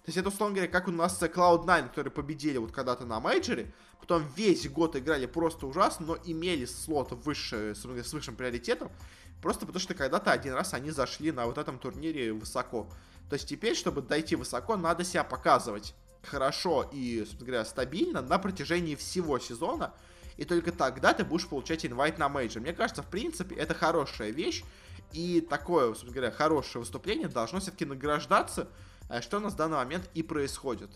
То 0.03 0.09
есть 0.09 0.17
это, 0.17 0.29
условно 0.29 0.55
говоря, 0.55 0.71
как 0.71 0.87
у 0.87 0.91
нас 0.91 1.21
Cloud9, 1.21 1.89
которые 1.89 2.11
победили 2.11 2.57
вот 2.57 2.71
когда-то 2.71 3.05
на 3.05 3.19
мейджоре, 3.19 3.71
потом 3.99 4.25
весь 4.35 4.67
год 4.67 4.95
играли 4.95 5.27
просто 5.27 5.67
ужасно, 5.67 6.05
но 6.07 6.17
имели 6.25 6.65
слот 6.65 7.11
выше, 7.11 7.75
с 7.75 8.13
высшим 8.13 8.35
приоритетом, 8.35 8.89
Просто 9.41 9.65
потому 9.65 9.81
что 9.81 9.93
когда-то 9.93 10.31
один 10.31 10.53
раз 10.53 10.73
они 10.73 10.91
зашли 10.91 11.31
на 11.31 11.45
вот 11.47 11.57
этом 11.57 11.79
турнире 11.79 12.31
высоко. 12.31 12.87
То 13.29 13.33
есть 13.35 13.47
теперь, 13.47 13.75
чтобы 13.75 14.01
дойти 14.01 14.35
высоко, 14.35 14.75
надо 14.75 15.03
себя 15.03 15.23
показывать 15.23 15.95
хорошо 16.21 16.87
и, 16.91 17.19
собственно 17.19 17.45
говоря, 17.47 17.65
стабильно 17.65 18.21
на 18.21 18.37
протяжении 18.37 18.95
всего 18.95 19.39
сезона. 19.39 19.93
И 20.37 20.45
только 20.45 20.71
тогда 20.71 21.13
ты 21.13 21.25
будешь 21.25 21.47
получать 21.47 21.85
инвайт 21.85 22.19
на 22.19 22.29
мейджор. 22.29 22.61
Мне 22.61 22.73
кажется, 22.73 23.01
в 23.01 23.07
принципе, 23.07 23.55
это 23.55 23.73
хорошая 23.73 24.29
вещь. 24.29 24.63
И 25.11 25.41
такое, 25.41 25.87
собственно 25.87 26.13
говоря, 26.13 26.31
хорошее 26.31 26.81
выступление 26.81 27.27
должно 27.27 27.59
все-таки 27.59 27.85
награждаться, 27.85 28.69
что 29.19 29.37
у 29.37 29.39
нас 29.41 29.53
в 29.53 29.57
данный 29.57 29.77
момент 29.77 30.09
и 30.13 30.23
происходит. 30.23 30.89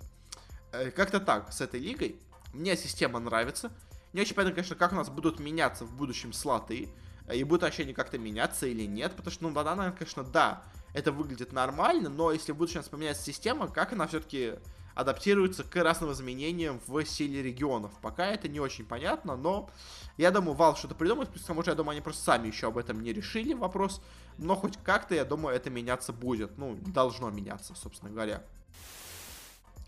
Э, 0.72 0.92
как-то 0.92 1.20
так, 1.20 1.52
с 1.52 1.60
этой 1.60 1.80
лигой. 1.80 2.16
Мне 2.54 2.78
система 2.78 3.20
нравится. 3.20 3.72
Не 4.14 4.22
очень 4.22 4.36
понятно, 4.36 4.56
конечно, 4.56 4.78
как 4.78 4.94
у 4.94 4.96
нас 4.96 5.10
будут 5.10 5.40
меняться 5.40 5.84
в 5.84 5.94
будущем 5.94 6.32
слоты 6.32 6.88
и 7.34 7.44
будут 7.44 7.64
вообще 7.64 7.84
они 7.84 7.94
как-то 7.94 8.18
меняться 8.18 8.68
или 8.68 8.86
нет, 8.86 9.14
потому 9.16 9.32
что, 9.32 9.44
ну, 9.44 9.54
да, 9.54 9.76
наверное, 9.76 9.98
конечно, 9.98 10.24
да, 10.24 10.64
это 10.94 11.12
выглядит 11.12 11.52
нормально, 11.52 12.10
но 12.10 12.32
если 12.32 12.52
в 12.52 12.58
будущем 12.58 12.82
поменяется 12.90 13.24
система, 13.24 13.68
как 13.68 13.92
она 13.92 14.08
все-таки 14.08 14.54
адаптируется 14.96 15.64
к 15.64 15.76
разным 15.76 16.12
изменениям 16.12 16.82
в 16.88 17.06
силе 17.06 17.44
регионов. 17.44 17.92
Пока 18.02 18.26
это 18.28 18.48
не 18.48 18.60
очень 18.60 18.86
понятно, 18.86 19.36
но 19.36 19.70
я 20.18 20.32
думаю, 20.32 20.58
Valve 20.58 20.78
что-то 20.78 20.96
придумает, 20.96 21.30
плюс 21.30 21.44
к 21.44 21.48
тому 21.48 21.64
же, 21.64 21.70
я 21.72 21.76
думаю, 21.76 21.92
они 21.92 22.02
просто 22.02 22.24
сами 22.24 22.48
еще 22.48 22.68
об 22.68 22.78
этом 22.78 23.04
не 23.04 23.14
решили 23.14 23.54
вопрос, 23.54 24.02
но 24.38 24.56
хоть 24.56 24.78
как-то, 24.84 25.14
я 25.14 25.26
думаю, 25.26 25.56
это 25.56 25.70
меняться 25.70 26.14
будет, 26.14 26.58
ну, 26.58 26.76
должно 26.88 27.30
меняться, 27.30 27.76
собственно 27.76 28.12
говоря. 28.12 28.42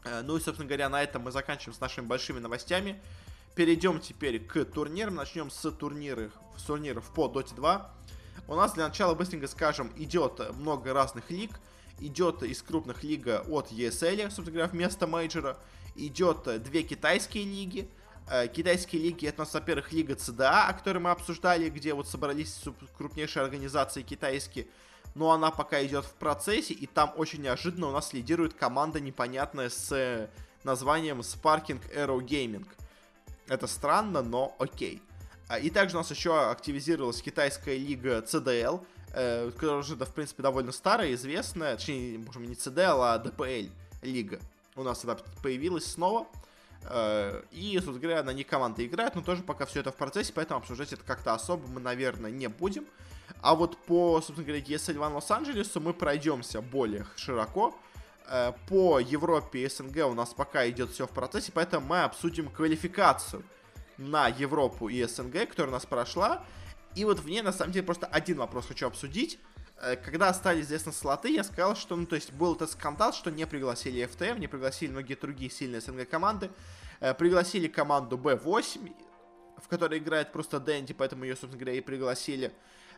Э, 0.04 0.22
ну 0.22 0.38
и, 0.38 0.41
собственно 0.41 0.67
говоря, 0.67 0.89
на 0.89 1.02
этом 1.02 1.24
мы 1.24 1.32
заканчиваем 1.32 1.76
с 1.76 1.80
нашими 1.80 2.06
большими 2.06 2.39
новостями 2.39 3.02
перейдем 3.58 4.00
теперь 4.00 4.39
к 4.39 4.65
турнирам. 4.65 5.15
Начнем 5.15 5.50
с 5.50 5.72
турниров, 5.72 6.32
с 6.58 6.63
турниров 6.63 7.10
по 7.10 7.28
Dota 7.28 7.56
2. 7.56 7.91
У 8.48 8.56
нас 8.56 8.74
для 8.74 8.88
начала, 8.88 9.15
быстренько 9.15 9.48
скажем, 9.48 9.91
идет 9.98 10.39
много 10.56 10.93
разных 10.93 11.32
лиг. 11.32 11.60
Идет 11.99 12.43
из 12.43 12.62
крупных 12.62 13.03
лига 13.03 13.43
от 13.49 13.71
ESL, 13.71 14.23
собственно 14.25 14.51
говоря, 14.51 14.67
вместо 14.67 15.07
мейджора. 15.07 15.57
Идет 15.95 16.62
две 16.63 16.83
китайские 16.83 17.45
лиги. 17.45 17.89
Э, 18.29 18.47
китайские 18.47 19.01
лиги, 19.01 19.25
это 19.25 19.41
у 19.41 19.45
нас, 19.45 19.53
во-первых, 19.53 19.91
лига 19.91 20.15
ЦДА, 20.15 20.67
о 20.67 20.73
которой 20.73 20.99
мы 20.99 21.12
обсуждали, 21.12 21.69
где 21.69 21.93
вот 21.93 22.07
собрались 22.07 22.63
крупнейшие 22.97 23.43
организации 23.43 24.01
китайские. 24.01 24.67
Но 25.15 25.31
она 25.31 25.49
пока 25.49 25.83
идет 25.83 26.05
в 26.05 26.13
процессе, 26.13 26.73
и 26.73 26.86
там 26.86 27.13
очень 27.15 27.41
неожиданно 27.41 27.88
у 27.88 27.91
нас 27.91 28.13
лидирует 28.13 28.53
команда 28.53 28.99
непонятная 28.99 29.69
с 29.69 30.29
названием 30.63 31.21
Sparking 31.21 31.81
Arrow 31.95 32.19
Gaming. 32.19 32.67
Это 33.47 33.65
странно, 33.65 34.21
но 34.21 34.55
окей. 34.60 35.01
А, 35.47 35.57
и 35.57 35.69
также 35.69 35.95
у 35.95 35.99
нас 36.01 36.12
еще 36.12 36.49
активизировалась 36.49 37.21
китайская 37.21 37.77
лига 37.77 38.19
CDL, 38.19 38.86
э, 39.13 39.52
которая 39.52 39.80
уже, 39.80 39.96
да, 39.96 40.06
в 40.06 40.13
принципе, 40.13 40.43
довольно 40.43 40.72
старая, 40.72 41.13
известная, 41.13 41.76
точнее, 41.76 42.17
может 42.20 42.41
не 42.41 42.56
CDL, 42.56 43.00
а 43.02 43.24
DPL 43.24 43.70
лига. 44.02 44.39
У 44.76 44.84
нас 44.84 45.04
она 45.04 45.17
появилась 45.41 45.86
снова. 45.86 46.28
Э, 46.84 47.41
и, 47.52 47.74
собственно 47.76 48.00
говоря, 48.00 48.24
на 48.24 48.32
ней 48.32 48.43
команда 48.43 48.86
играет, 48.86 49.15
но 49.15 49.22
тоже 49.22 49.43
пока 49.43 49.65
все 49.65 49.82
это 49.82 49.91
в 49.91 49.96
процессе, 49.96 50.32
поэтому 50.34 50.60
обсуждать 50.60 50.93
это 50.93 51.04
как-то 51.04 51.34
особо 51.34 51.67
мы, 51.67 51.80
наверное, 51.80 52.32
не 52.32 52.48
будем. 52.48 52.86
А 53.41 53.56
вот 53.56 53.78
по, 53.78 54.22
собственно 54.22 54.43
говоря, 54.43 54.62
ESL 54.62 54.96
One 54.96 55.15
Лос-Анджелесу 55.15 55.80
мы 55.80 55.93
пройдемся 55.93 56.62
более 56.62 57.06
широко. 57.15 57.76
Э, 58.30 58.54
по 58.67 59.00
Европе 59.00 59.60
и 59.60 59.70
СНГ 59.70 60.06
у 60.06 60.13
нас 60.13 60.34
пока 60.34 60.67
идет 60.70 60.91
все 60.91 61.08
в 61.08 61.12
процессе, 61.12 61.52
поэтому 61.52 61.88
мы 61.88 62.04
обсудим 62.04 62.50
квалификацию 62.50 63.43
на 63.98 64.28
Европу 64.28 64.89
и 64.89 65.04
СНГ, 65.04 65.50
которая 65.50 65.70
у 65.70 65.74
нас 65.74 65.86
прошла. 65.86 66.43
И 66.97 67.05
вот 67.05 67.19
в 67.19 67.29
ней, 67.29 67.43
на 67.43 67.53
самом 67.53 67.73
деле, 67.73 67.86
просто 67.86 68.07
один 68.07 68.38
вопрос 68.39 68.65
хочу 68.65 68.88
обсудить. 68.88 69.38
Э, 69.79 69.95
когда 69.95 70.33
стали 70.33 70.62
известны 70.62 70.91
слоты, 70.91 71.31
я 71.31 71.43
сказал, 71.43 71.75
что, 71.75 71.95
ну, 71.95 72.07
то 72.07 72.15
есть, 72.15 72.33
был 72.33 72.55
этот 72.55 72.71
скандал, 72.71 73.13
что 73.13 73.29
не 73.29 73.45
пригласили 73.45 74.03
FTM, 74.03 74.39
не 74.39 74.47
пригласили 74.47 74.89
многие 74.89 75.13
другие 75.13 75.51
сильные 75.51 75.79
СНГ 75.79 76.10
команды. 76.10 76.49
Э, 76.99 77.13
пригласили 77.13 77.67
команду 77.67 78.17
B8, 78.17 78.91
в 79.63 79.67
которой 79.67 79.99
играет 79.99 80.31
просто 80.31 80.60
Дэнди, 80.60 80.95
поэтому 80.95 81.23
ее, 81.23 81.36
собственно 81.36 81.60
говоря, 81.60 81.77
и 81.77 81.81
пригласили. 81.81 82.51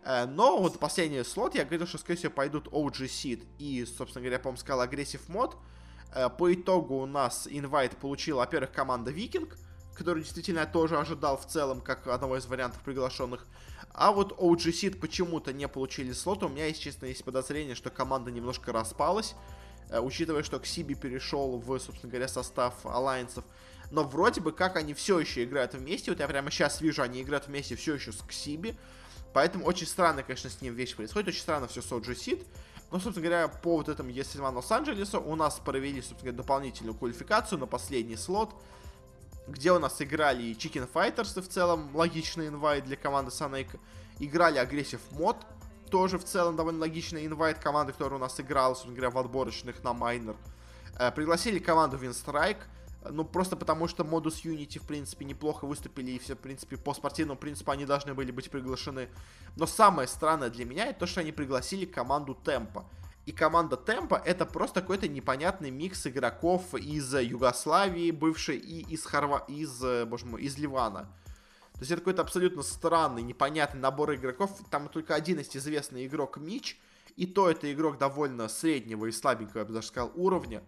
Э, 0.05 0.25
но 0.25 0.57
вот 0.57 0.79
последний 0.79 1.21
слот, 1.25 1.55
я 1.55 1.65
говорил, 1.65 1.85
что, 1.85 1.97
скорее 1.97 2.19
всего, 2.19 2.31
пойдут 2.31 2.69
OG 2.69 3.03
Seed 3.03 3.47
и, 3.57 3.83
собственно 3.83 4.23
говоря, 4.23 4.39
по-моему, 4.39 4.59
сказал 4.59 4.87
Aggressive 4.87 5.27
Mod. 5.27 5.57
По 6.37 6.53
итогу 6.53 6.95
у 7.01 7.05
нас 7.05 7.47
инвайт 7.51 7.97
получила, 7.97 8.39
во-первых, 8.39 8.71
команда 8.71 9.11
Викинг, 9.11 9.57
которую 9.99 10.23
действительно 10.23 10.59
я 10.59 10.65
тоже 10.65 10.97
ожидал 10.97 11.37
в 11.37 11.45
целом, 11.45 11.81
как 11.81 12.07
одного 12.07 12.37
из 12.37 12.45
вариантов 12.45 12.81
приглашенных. 12.81 13.45
А 13.99 14.13
вот 14.13 14.31
OG 14.39 14.97
почему-то 14.97 15.51
не 15.51 15.67
получили 15.67 16.13
слот. 16.13 16.41
У 16.43 16.47
меня, 16.47 16.67
если 16.67 16.83
честно, 16.83 17.07
есть 17.07 17.21
подозрение, 17.25 17.75
что 17.75 17.89
команда 17.89 18.31
немножко 18.31 18.71
распалась. 18.71 19.35
Э, 19.89 19.99
учитывая, 19.99 20.43
что 20.43 20.57
Ксиби 20.57 20.93
перешел 20.93 21.57
в, 21.57 21.79
собственно 21.79 22.09
говоря, 22.09 22.29
состав 22.29 22.85
алайенсов. 22.85 23.43
Но 23.91 24.05
вроде 24.05 24.39
бы 24.39 24.53
как 24.53 24.77
они 24.77 24.93
все 24.93 25.19
еще 25.19 25.43
играют 25.43 25.73
вместе. 25.73 26.11
Вот 26.11 26.21
я 26.21 26.29
прямо 26.29 26.49
сейчас 26.49 26.79
вижу, 26.79 27.01
они 27.01 27.21
играют 27.21 27.47
вместе 27.47 27.75
все 27.75 27.95
еще 27.95 28.13
с 28.13 28.21
Ксиби. 28.21 28.77
Поэтому 29.33 29.65
очень 29.65 29.85
странно, 29.85 30.23
конечно, 30.23 30.49
с 30.49 30.61
ним 30.61 30.75
вещь 30.75 30.95
происходит. 30.95 31.27
Очень 31.27 31.41
странно 31.41 31.67
все 31.67 31.81
с 31.81 31.91
OG 31.91 32.05
Seed. 32.15 32.47
Но, 32.91 33.01
собственно 33.01 33.27
говоря, 33.27 33.47
по 33.49 33.75
вот 33.75 33.89
этому 33.89 34.11
ES1 34.11 34.55
Лос-Анджелесу 34.55 35.19
у 35.19 35.35
нас 35.35 35.59
провели, 35.59 35.99
собственно 35.99 36.21
говоря, 36.21 36.37
дополнительную 36.37 36.95
квалификацию 36.95 37.59
на 37.59 37.65
последний 37.65 38.15
слот, 38.15 38.55
где 39.49 39.71
у 39.71 39.79
нас 39.79 40.01
играли 40.01 40.43
и 40.43 40.53
Chicken 40.53 40.89
Fighters, 40.91 41.41
в 41.41 41.47
целом 41.47 41.95
логичный 41.95 42.47
инвайт 42.47 42.85
для 42.85 42.95
команды 42.95 43.31
Санейка. 43.31 43.79
Играли 44.19 44.61
Aggressive 44.61 45.01
Mod, 45.11 45.37
тоже 45.89 46.17
в 46.17 46.23
целом 46.23 46.55
довольно 46.55 46.81
логичный 46.81 47.25
инвайт 47.25 47.59
команды, 47.59 47.93
которая 47.93 48.19
у 48.19 48.21
нас 48.21 48.39
играла, 48.39 48.73
собственно 48.73 48.95
говоря, 48.95 49.09
в 49.11 49.17
отборочных 49.17 49.83
на 49.83 49.93
майнер. 49.93 50.35
Э, 50.97 51.11
пригласили 51.11 51.59
команду 51.59 51.97
Winstrike, 51.97 52.59
ну, 53.09 53.23
просто 53.23 53.55
потому 53.55 53.87
что 53.87 54.03
модус 54.03 54.43
Unity, 54.43 54.79
в 54.79 54.85
принципе, 54.85 55.25
неплохо 55.25 55.65
выступили, 55.65 56.11
и 56.11 56.19
все, 56.19 56.35
в 56.35 56.39
принципе, 56.39 56.77
по 56.77 56.93
спортивному 56.93 57.39
принципу 57.39 57.71
они 57.71 57.85
должны 57.85 58.13
были 58.13 58.31
быть 58.31 58.49
приглашены. 58.51 59.09
Но 59.55 59.65
самое 59.65 60.07
странное 60.07 60.49
для 60.49 60.65
меня, 60.65 60.87
это 60.87 61.01
то, 61.01 61.07
что 61.07 61.21
они 61.21 61.31
пригласили 61.31 61.85
команду 61.85 62.35
Темпа. 62.35 62.85
И 63.29 63.31
команда 63.31 63.77
Темпа 63.77 64.19
это 64.25 64.43
просто 64.47 64.81
какой-то 64.81 65.07
непонятный 65.07 65.69
микс 65.69 66.07
игроков 66.07 66.73
из 66.73 67.13
Югославии 67.13 68.09
бывшей 68.09 68.57
и 68.57 68.79
из 68.91 69.05
Хорва... 69.05 69.45
из, 69.47 69.79
боже 70.07 70.25
мой, 70.25 70.41
из 70.41 70.57
Ливана. 70.57 71.01
То 71.73 71.81
есть 71.81 71.91
это 71.91 72.01
какой-то 72.01 72.23
абсолютно 72.23 72.63
странный, 72.63 73.21
непонятный 73.21 73.81
набор 73.81 74.15
игроков. 74.15 74.59
Там 74.71 74.89
только 74.89 75.13
один 75.13 75.37
есть 75.37 75.55
известный 75.55 76.07
игрок 76.07 76.37
Мич, 76.37 76.79
и 77.17 77.27
то 77.27 77.47
это 77.47 77.71
игрок 77.71 77.99
довольно 77.99 78.47
среднего 78.47 79.05
и 79.05 79.11
слабенького, 79.11 79.59
я 79.59 79.65
бы 79.65 79.73
даже 79.73 79.85
сказал, 79.85 80.11
уровня. 80.15 80.63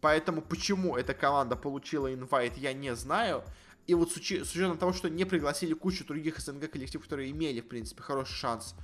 Поэтому 0.00 0.42
почему 0.42 0.96
эта 0.96 1.14
команда 1.14 1.54
получила 1.54 2.12
инвайт, 2.12 2.56
я 2.56 2.72
не 2.72 2.96
знаю. 2.96 3.44
И 3.86 3.94
вот 3.94 4.10
с 4.10 4.16
учетом 4.16 4.78
того, 4.78 4.92
что 4.92 5.08
не 5.08 5.24
пригласили 5.24 5.74
кучу 5.74 6.04
других 6.04 6.40
СНГ 6.40 6.72
коллективов, 6.72 7.04
которые 7.04 7.30
имели, 7.30 7.60
в 7.60 7.68
принципе, 7.68 8.02
хороший 8.02 8.34
шанс 8.34 8.74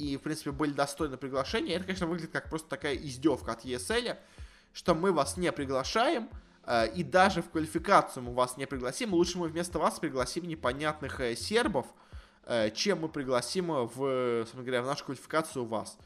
и, 0.00 0.16
в 0.16 0.22
принципе, 0.22 0.50
были 0.50 0.72
достойны 0.72 1.16
приглашения, 1.16 1.76
это, 1.76 1.84
конечно, 1.84 2.06
выглядит 2.06 2.32
как 2.32 2.48
просто 2.48 2.68
такая 2.68 2.94
издевка 2.96 3.52
от 3.52 3.64
ESL, 3.64 4.16
что 4.72 4.94
мы 4.94 5.12
вас 5.12 5.36
не 5.36 5.52
приглашаем, 5.52 6.30
э, 6.64 6.90
и 6.94 7.02
даже 7.02 7.42
в 7.42 7.50
квалификацию 7.50 8.22
мы 8.22 8.32
вас 8.32 8.56
не 8.56 8.66
пригласим, 8.66 9.12
лучше 9.12 9.38
мы 9.38 9.48
вместо 9.48 9.78
вас 9.78 9.98
пригласим 9.98 10.48
непонятных 10.48 11.20
э, 11.20 11.36
сербов, 11.36 11.86
э, 12.44 12.70
чем 12.70 13.00
мы 13.00 13.08
пригласим 13.08 13.66
в, 13.66 14.40
собственно 14.40 14.62
говоря, 14.62 14.82
в 14.82 14.86
нашу 14.86 15.04
квалификацию 15.04 15.66
вас. 15.66 15.98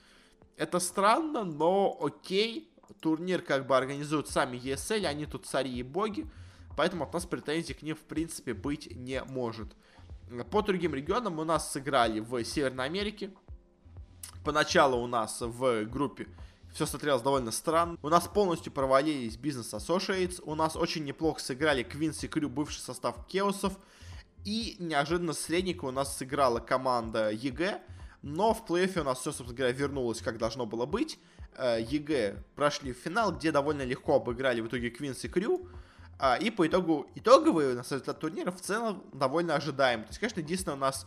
Это 0.57 0.81
странно, 0.81 1.45
но 1.45 1.97
окей, 2.01 2.71
турнир 3.01 3.43
как 3.43 3.67
бы 3.67 3.77
организуют 3.77 4.29
сами 4.29 4.57
ESL, 4.57 5.07
они 5.07 5.27
тут 5.27 5.47
цари 5.47 5.73
и 5.73 5.83
боги, 5.85 6.29
поэтому 6.77 7.05
от 7.05 7.13
нас 7.13 7.27
претензий 7.27 7.75
к 7.75 7.83
ним 7.83 7.95
в 7.95 8.03
принципе 8.03 8.55
быть 8.55 8.91
не 8.97 9.23
может. 9.25 9.69
По 10.51 10.63
другим 10.63 10.95
регионам 10.95 11.39
у 11.39 11.45
нас 11.45 11.71
сыграли 11.71 12.21
в 12.21 12.43
Северной 12.45 12.87
Америке. 12.87 13.31
Поначалу 14.45 14.99
у 14.99 15.07
нас 15.07 15.41
в 15.41 15.85
группе 15.85 16.29
все 16.73 16.87
смотрелось 16.87 17.23
довольно 17.23 17.51
странно. 17.53 17.97
У 18.03 18.09
нас 18.09 18.27
полностью 18.27 18.73
провалились 18.73 19.37
Business 19.37 19.73
Associates. 19.79 20.43
У 20.45 20.55
нас 20.55 20.77
очень 20.77 21.05
неплохо 21.05 21.41
сыграли 21.41 21.85
Quincy 21.85 22.29
Crew, 22.29 22.49
бывший 22.49 22.81
состав 22.81 23.27
Chaos 23.27 23.57
ов. 23.57 23.75
И 24.45 24.77
неожиданно 24.79 25.33
средненько 25.33 25.85
у 25.87 25.91
нас 25.91 26.17
сыграла 26.17 26.59
команда 26.61 27.31
EG. 27.31 27.81
Но 28.23 28.55
в 28.55 28.65
плей-оффе 28.69 29.01
у 29.01 29.05
нас 29.05 29.21
все, 29.21 29.33
собственно 29.33 29.57
говоря, 29.57 29.73
вернулось, 29.73 30.21
как 30.21 30.37
должно 30.39 30.67
было 30.67 30.85
быть. 30.85 31.19
EG 31.59 32.43
прошли 32.57 32.93
в 32.93 32.97
финал, 32.97 33.33
где 33.33 33.53
довольно 33.53 33.83
легко 33.83 34.17
обыграли 34.17 34.61
в 34.61 34.67
итоге 34.67 34.91
Quincy 34.91 35.25
Crew. 35.25 35.69
И 36.41 36.51
по 36.51 36.67
итогу, 36.67 37.07
итоговые 37.15 37.75
на 37.75 37.81
результат 37.81 38.19
турнира 38.19 38.51
в 38.51 38.61
целом 38.61 39.05
довольно 39.13 39.55
ожидаем. 39.55 40.03
То 40.03 40.09
есть, 40.09 40.19
конечно, 40.19 40.41
единственное 40.41 40.77
у 40.77 40.81
нас 40.81 41.07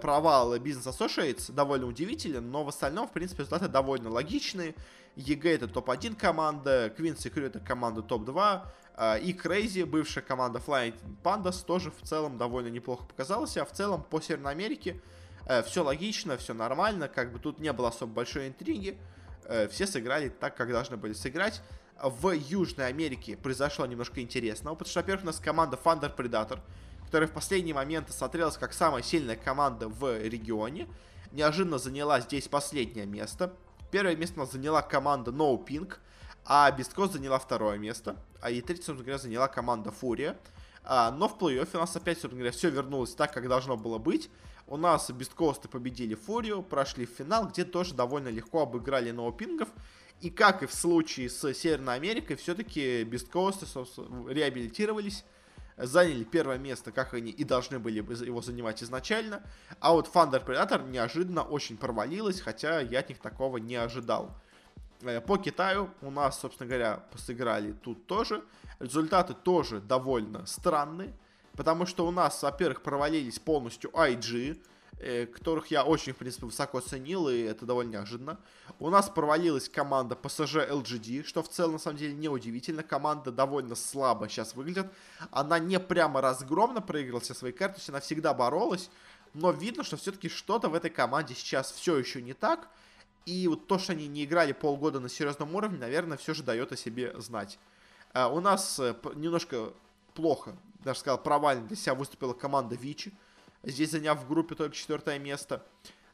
провал 0.00 0.56
Business 0.56 0.96
Associates 0.96 1.52
довольно 1.52 1.86
удивителен, 1.86 2.50
но 2.50 2.64
в 2.64 2.68
остальном, 2.68 3.08
в 3.08 3.12
принципе, 3.12 3.42
результаты 3.42 3.68
довольно 3.68 4.10
логичные. 4.10 4.74
EG 5.16 5.54
это 5.54 5.68
топ-1 5.68 6.16
команда, 6.16 6.86
Quincy 6.86 7.28
Crew 7.30 7.46
это 7.46 7.60
команда 7.60 8.02
топ-2, 8.02 8.62
э, 8.96 9.20
и 9.20 9.32
Crazy, 9.32 9.84
бывшая 9.84 10.22
команда 10.22 10.60
Flying 10.64 10.94
Pandas, 11.22 11.64
тоже 11.64 11.90
в 11.90 12.06
целом 12.06 12.38
довольно 12.38 12.68
неплохо 12.68 13.04
показалась. 13.04 13.56
А 13.56 13.64
в 13.64 13.72
целом 13.72 14.02
по 14.02 14.20
Северной 14.20 14.52
Америке 14.52 15.00
э, 15.46 15.62
все 15.62 15.84
логично, 15.84 16.36
все 16.36 16.54
нормально, 16.54 17.08
как 17.08 17.32
бы 17.32 17.38
тут 17.38 17.58
не 17.60 17.72
было 17.72 17.88
особо 17.88 18.12
большой 18.12 18.48
интриги. 18.48 18.98
Э, 19.44 19.68
все 19.68 19.86
сыграли 19.86 20.28
так, 20.28 20.56
как 20.56 20.70
должны 20.70 20.96
были 20.96 21.12
сыграть. 21.12 21.60
В 22.02 22.30
Южной 22.30 22.88
Америке 22.88 23.36
произошло 23.36 23.86
немножко 23.86 24.20
интересного, 24.20 24.74
потому 24.74 24.90
что, 24.90 25.00
во-первых, 25.00 25.24
у 25.24 25.26
нас 25.26 25.38
команда 25.38 25.78
Thunder 25.82 26.14
Predator, 26.14 26.58
которая 27.12 27.28
в 27.28 27.32
последний 27.32 27.74
момент 27.74 28.10
смотрелась 28.10 28.56
как 28.56 28.72
самая 28.72 29.02
сильная 29.02 29.36
команда 29.36 29.86
в 29.86 30.26
регионе, 30.26 30.88
неожиданно 31.32 31.76
заняла 31.76 32.20
здесь 32.20 32.48
последнее 32.48 33.04
место. 33.04 33.52
Первое 33.90 34.16
место 34.16 34.40
у 34.40 34.44
нас 34.44 34.52
заняла 34.52 34.80
команда 34.80 35.30
No 35.30 35.62
Pink, 35.62 35.96
а 36.46 36.70
Бесткос 36.70 37.12
заняла 37.12 37.38
второе 37.38 37.76
место, 37.76 38.16
а 38.40 38.50
и 38.50 38.62
третье, 38.62 38.84
собственно 38.84 39.04
говоря, 39.04 39.18
заняла 39.18 39.46
команда 39.46 39.90
Фурия. 39.90 40.38
А, 40.84 41.10
но 41.10 41.28
в 41.28 41.36
плей-оффе 41.36 41.76
у 41.76 41.80
нас 41.80 41.94
опять, 41.94 42.16
собственно 42.16 42.38
говоря, 42.38 42.52
все 42.52 42.70
вернулось 42.70 43.14
так, 43.14 43.34
как 43.34 43.46
должно 43.46 43.76
было 43.76 43.98
быть. 43.98 44.30
У 44.66 44.78
нас 44.78 45.10
Бесткосты 45.10 45.68
победили 45.68 46.14
Фурию, 46.14 46.62
прошли 46.62 47.04
в 47.04 47.10
финал, 47.10 47.46
где 47.46 47.66
тоже 47.66 47.92
довольно 47.92 48.28
легко 48.28 48.62
обыграли 48.62 49.10
ноупингов. 49.10 49.68
И 50.22 50.30
как 50.30 50.62
и 50.62 50.66
в 50.66 50.72
случае 50.72 51.28
с 51.28 51.52
Северной 51.52 51.96
Америкой, 51.96 52.36
все-таки 52.36 53.04
Бесткосты 53.04 53.66
реабилитировались, 53.66 55.26
заняли 55.76 56.24
первое 56.24 56.58
место, 56.58 56.92
как 56.92 57.14
они 57.14 57.30
и 57.30 57.44
должны 57.44 57.78
были 57.78 57.98
его 57.98 58.42
занимать 58.42 58.82
изначально. 58.82 59.42
А 59.80 59.92
вот 59.92 60.08
Thunder 60.12 60.44
Predator 60.44 60.88
неожиданно 60.88 61.42
очень 61.42 61.76
провалилась, 61.76 62.40
хотя 62.40 62.80
я 62.80 63.00
от 63.00 63.08
них 63.08 63.18
такого 63.18 63.58
не 63.58 63.76
ожидал. 63.76 64.36
Э, 65.02 65.20
по 65.20 65.36
Китаю 65.38 65.90
у 66.00 66.10
нас, 66.10 66.40
собственно 66.40 66.68
говоря, 66.68 67.04
сыграли 67.16 67.72
тут 67.72 68.06
тоже. 68.06 68.42
Результаты 68.78 69.34
тоже 69.34 69.80
довольно 69.80 70.46
странные. 70.46 71.12
Потому 71.56 71.84
что 71.84 72.06
у 72.06 72.10
нас, 72.10 72.42
во-первых, 72.42 72.82
провалились 72.82 73.38
полностью 73.38 73.90
IG, 73.90 74.58
которых 74.98 75.68
я 75.68 75.84
очень, 75.84 76.12
в 76.12 76.16
принципе, 76.16 76.46
высоко 76.46 76.80
ценил, 76.80 77.28
и 77.28 77.40
это 77.40 77.66
довольно 77.66 77.92
неожиданно. 77.92 78.38
У 78.78 78.88
нас 78.88 79.08
провалилась 79.08 79.68
команда 79.68 80.16
PSG 80.20 80.70
LGD, 80.70 81.24
что 81.24 81.42
в 81.42 81.48
целом, 81.48 81.72
на 81.72 81.78
самом 81.78 81.96
деле, 81.96 82.14
неудивительно. 82.14 82.82
Команда 82.82 83.32
довольно 83.32 83.74
слабо 83.74 84.28
сейчас 84.28 84.54
выглядит. 84.54 84.86
Она 85.30 85.58
не 85.58 85.80
прямо 85.80 86.20
разгромно 86.20 86.80
проиграла 86.80 87.20
все 87.20 87.34
свои 87.34 87.52
карты, 87.52 87.74
то 87.74 87.80
есть 87.80 87.90
она 87.90 88.00
всегда 88.00 88.32
боролась. 88.34 88.90
Но 89.34 89.50
видно, 89.50 89.82
что 89.82 89.96
все-таки 89.96 90.28
что-то 90.28 90.68
в 90.68 90.74
этой 90.74 90.90
команде 90.90 91.34
сейчас 91.34 91.72
все 91.72 91.96
еще 91.96 92.22
не 92.22 92.34
так. 92.34 92.68
И 93.24 93.48
вот 93.48 93.66
то, 93.66 93.78
что 93.78 93.92
они 93.92 94.06
не 94.06 94.24
играли 94.24 94.52
полгода 94.52 95.00
на 95.00 95.08
серьезном 95.08 95.54
уровне, 95.54 95.78
наверное, 95.78 96.16
все 96.16 96.34
же 96.34 96.42
дает 96.42 96.72
о 96.72 96.76
себе 96.76 97.18
знать. 97.20 97.58
А 98.12 98.28
у 98.28 98.40
нас 98.40 98.78
э, 98.78 98.94
немножко 99.14 99.72
плохо 100.14 100.56
даже 100.84 101.00
сказал, 101.00 101.22
провально 101.22 101.66
для 101.66 101.76
себя 101.76 101.94
выступила 101.94 102.32
команда 102.32 102.74
Vici, 102.74 103.12
здесь 103.62 103.90
заняв 103.90 104.22
в 104.22 104.28
группе 104.28 104.54
только 104.54 104.74
четвертое 104.74 105.18
место. 105.18 105.64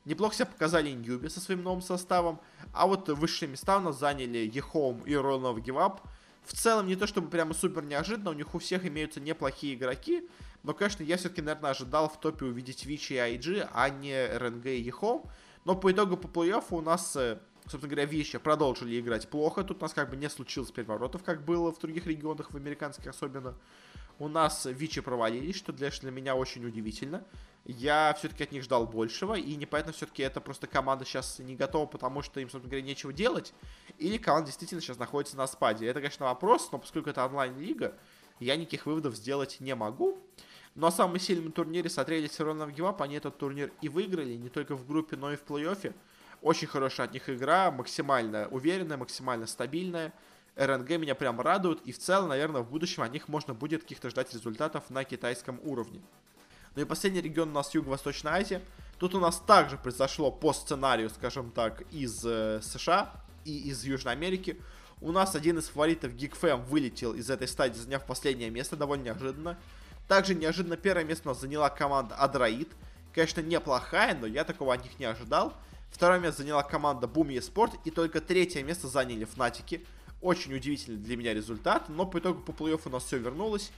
Неплохо 0.05 0.35
себя 0.35 0.47
показали 0.47 0.91
Newbee 0.91 1.29
со 1.29 1.41
своим 1.41 1.63
новым 1.63 1.83
составом, 1.83 2.41
а 2.73 2.87
вот 2.87 3.09
высшие 3.09 3.49
места 3.49 3.77
у 3.77 3.81
нас 3.81 3.99
заняли 3.99 4.51
EHOME 4.53 5.03
и 5.03 5.13
Royal 5.13 5.41
Never 5.41 5.63
Give 5.63 5.77
Up. 5.77 6.01
В 6.45 6.55
целом, 6.55 6.87
не 6.87 6.97
то 6.97 7.07
чтобы 7.07 7.29
прямо 7.29 7.53
супер 7.53 7.85
неожиданно, 7.85 8.31
у 8.31 8.35
них 8.35 8.55
у 8.55 8.59
всех 8.59 8.87
имеются 8.87 9.21
неплохие 9.21 9.75
игроки, 9.75 10.27
но, 10.63 10.73
конечно, 10.73 11.03
я 11.03 11.19
все-таки, 11.19 11.43
наверное, 11.43 11.73
ожидал 11.73 12.09
в 12.09 12.19
топе 12.19 12.47
увидеть 12.47 12.87
Vici 12.87 13.13
и 13.13 13.17
IG, 13.17 13.69
а 13.73 13.91
не 13.91 14.27
RNG 14.39 14.67
и 14.67 14.81
EHOME. 14.81 15.29
Но 15.65 15.77
по 15.77 15.93
итогу 15.93 16.17
по 16.17 16.27
плей-оффу 16.27 16.77
у 16.77 16.81
нас 16.81 17.15
э, 17.17 17.39
собственно 17.69 17.91
говоря, 17.91 18.07
Vici 18.07 18.39
продолжили 18.39 18.99
играть 18.99 19.29
плохо. 19.29 19.63
Тут 19.63 19.79
у 19.79 19.83
нас 19.83 19.93
как 19.93 20.11
бы 20.11 20.17
не 20.17 20.29
случилось 20.29 20.71
переворотов, 20.71 21.23
как 21.23 21.45
было 21.45 21.73
в 21.73 21.79
других 21.79 22.07
регионах, 22.07 22.51
в 22.51 22.57
американских 22.57 23.09
особенно. 23.09 23.55
У 24.19 24.29
нас 24.29 24.67
Vici 24.67 25.01
провалились, 25.01 25.57
что 25.57 25.73
для, 25.73 25.91
для 25.91 26.11
меня 26.11 26.35
очень 26.35 26.65
удивительно. 26.65 27.25
Я 27.65 28.15
все-таки 28.19 28.45
от 28.45 28.53
них 28.53 28.63
ждал 28.63 28.87
большего, 28.87 29.35
и 29.35 29.55
непонятно, 29.55 29.93
все-таки 29.93 30.23
это 30.23 30.41
просто 30.41 30.67
команда 30.67 31.05
сейчас 31.05 31.39
не 31.39 31.55
готова, 31.55 31.87
потому 31.87 32.23
что 32.23 32.41
им, 32.41 32.49
собственно 32.49 32.71
говоря, 32.71 32.87
нечего 32.87 33.13
делать, 33.13 33.53
или 33.99 34.17
команда 34.17 34.47
действительно 34.47 34.81
сейчас 34.81 34.99
находится 34.99 35.37
на 35.37 35.47
спаде. 35.47 35.87
Это, 35.87 36.01
конечно, 36.01 36.27
вопрос, 36.27 36.71
но 36.73 36.79
поскольку 36.79 37.11
это 37.11 37.25
онлайн-лига, 37.27 37.95
я 38.41 38.57
никаких 38.57 38.87
выводов 38.87 39.15
сделать 39.15 39.59
не 39.61 39.75
могу. 39.75 40.19
Но 40.75 40.87
на 40.87 40.91
самом 40.93 41.19
сильном 41.19 41.53
турнире 41.53 41.91
смотрели 41.91 42.27
все 42.29 42.45
равно 42.45 42.67
в 42.67 42.73
Гивап, 42.73 43.03
они 43.03 43.17
этот 43.17 43.37
турнир 43.37 43.73
и 43.83 43.89
выиграли, 43.89 44.35
не 44.35 44.49
только 44.49 44.75
в 44.75 44.87
группе, 44.87 45.17
но 45.17 45.33
и 45.33 45.37
в 45.37 45.45
плей-оффе. 45.45 45.93
Очень 46.41 46.69
хорошая 46.69 47.09
от 47.09 47.13
них 47.13 47.29
игра, 47.29 47.71
максимально 47.71 48.49
уверенная, 48.49 48.97
максимально 48.97 49.47
стабильная. 49.47 50.13
РНГ 50.59 50.91
меня 50.99 51.15
прям 51.15 51.41
радует, 51.41 51.81
и 51.83 51.93
в 51.93 51.99
целом, 51.99 52.31
наверное, 52.31 52.63
в 52.63 52.71
будущем 52.71 53.03
от 53.03 53.13
них 53.13 53.29
можно 53.29 53.55
будет 53.55 53.83
каких-то 53.83 54.11
ждать 54.11 54.35
результатов 54.35 54.91
на 54.91 55.05
китайском 55.05 55.61
уровне. 55.63 56.01
Ну 56.75 56.83
и 56.83 56.85
последний 56.85 57.21
регион 57.21 57.51
у 57.51 57.53
нас 57.53 57.73
Юго-Восточная 57.75 58.35
Азия. 58.35 58.61
Тут 58.99 59.15
у 59.15 59.21
нас 59.21 59.37
также 59.39 59.79
произошло 59.79 60.33
по 60.33 60.53
сценарию, 60.53 61.11
скажем 61.11 61.53
так, 61.53 61.83
из 61.93 62.25
э, 62.25 62.61
США 62.63 63.13
и 63.45 63.69
из 63.69 63.85
Южной 63.85 64.13
Америки. 64.13 64.61
У 65.01 65.13
нас 65.13 65.37
один 65.37 65.59
из 65.59 65.69
фаворитов 65.69 66.13
GeekFam 66.13 66.65
вылетел 66.67 67.15
из 67.15 67.31
этой 67.31 67.47
стадии, 67.47 67.79
заняв 67.79 68.05
последнее 68.05 68.51
место, 68.51 68.77
довольно 68.77 69.05
неожиданно. 69.05 69.57
Также 70.09 70.35
неожиданно 70.35 70.77
первое 70.77 71.05
место 71.05 71.29
у 71.29 71.33
нас 71.33 71.41
заняла 71.41 71.71
команда 71.71 72.17
Адраид. 72.17 72.69
Конечно, 73.15 73.41
неплохая, 73.41 74.17
но 74.17 74.27
я 74.27 74.43
такого 74.43 74.75
от 74.75 74.83
них 74.83 74.99
не 74.99 75.05
ожидал. 75.05 75.55
Второе 75.91 76.19
место 76.19 76.43
заняла 76.43 76.65
команда 76.65 77.07
Boom 77.07 77.29
eSport. 77.29 77.79
И 77.85 77.91
только 77.91 78.21
третье 78.21 78.65
место 78.65 78.89
заняли 78.89 79.25
Фнатики. 79.25 79.87
Очень 80.21 80.55
удивительный 80.55 80.99
для 80.99 81.17
меня 81.17 81.35
результат. 81.35 81.89
Но 81.89 82.07
по 82.07 82.19
итогу 82.19 82.41
по 82.41 82.51
плей-оффу 82.51 82.89
у 82.89 82.91
нас 82.91 83.05
все 83.05 83.19
вернулось. 83.19 83.71